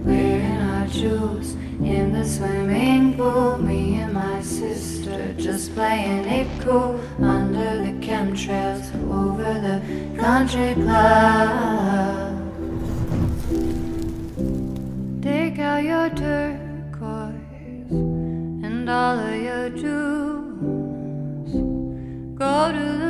Wearing 0.06 0.62
our 0.62 0.88
jewels 0.88 1.54
in 1.84 2.14
the 2.14 2.26
swimming 2.26 3.18
pool. 3.18 3.58
Me 3.58 3.96
and 3.96 4.14
my 4.14 4.42
sister 4.42 5.34
just 5.38 5.74
playing 5.74 6.26
it 6.26 6.48
cool 6.62 7.00
under 7.20 7.78
the 7.86 7.94
chemtrails 8.06 8.94
over 9.12 9.54
the 9.68 9.82
country 10.20 10.74
club. 10.76 12.38
Take 15.22 15.60
out 15.60 15.84
your 15.84 16.10
turquoise 16.10 16.61
夜。 22.52 23.01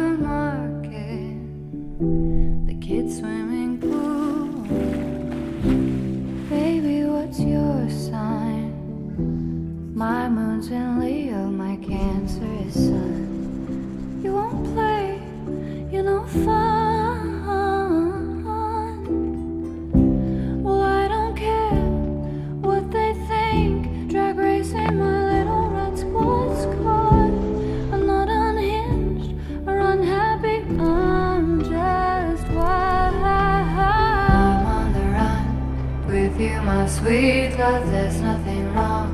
Sweet 37.01 37.57
God, 37.57 37.81
there's 37.87 38.21
nothing 38.21 38.71
wrong. 38.75 39.09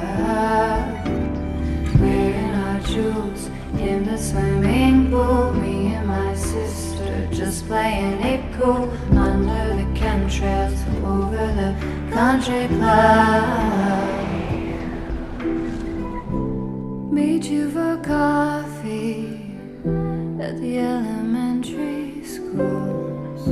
We're 2.00 2.34
in 2.34 2.56
our 2.56 2.80
jewels 2.80 3.46
in 3.78 4.06
the 4.06 4.18
swimming 4.18 5.12
pool. 5.12 5.54
Me 5.54 5.94
and 5.94 6.08
my 6.08 6.34
sister 6.34 7.28
just 7.32 7.68
playing 7.68 8.20
it 8.22 8.42
cool 8.60 8.90
under 9.16 9.76
the 9.76 9.86
chemtrails 9.94 10.82
over 11.06 11.46
the 11.62 11.76
country 12.12 12.68
club. 12.70 14.10
Meet 17.12 17.46
you 17.46 17.70
for 17.70 17.98
coffee 17.98 19.53
at 19.86 20.58
the 20.62 20.80
elementary 20.80 22.24
schools. 22.24 23.48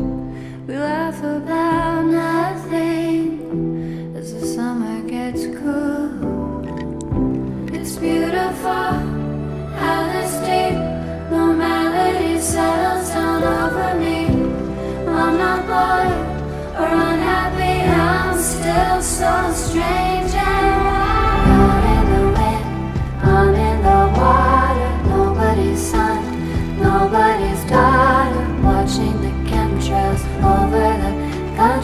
We 0.65 0.75
laugh 0.77 1.19
about 1.19 2.05
nothing 2.05 3.41
as 4.15 4.33
the 4.33 4.45
summer 4.45 5.01
gets 5.01 5.45
cool. 5.47 6.63
It's 7.73 7.97
beautiful 7.97 8.93
how 9.81 10.07
this 10.13 10.33
deep 10.47 10.77
normality 11.29 12.39
settles 12.39 13.09
down 13.09 13.43
over 13.43 13.99
me. 13.99 14.27
I'm 15.07 15.37
not 15.37 15.67
bored 15.67 16.13
or 16.79 16.87
unhappy, 16.87 17.83
I'm 17.89 18.39
still 18.39 19.01
so 19.01 19.51
strange. 19.53 20.10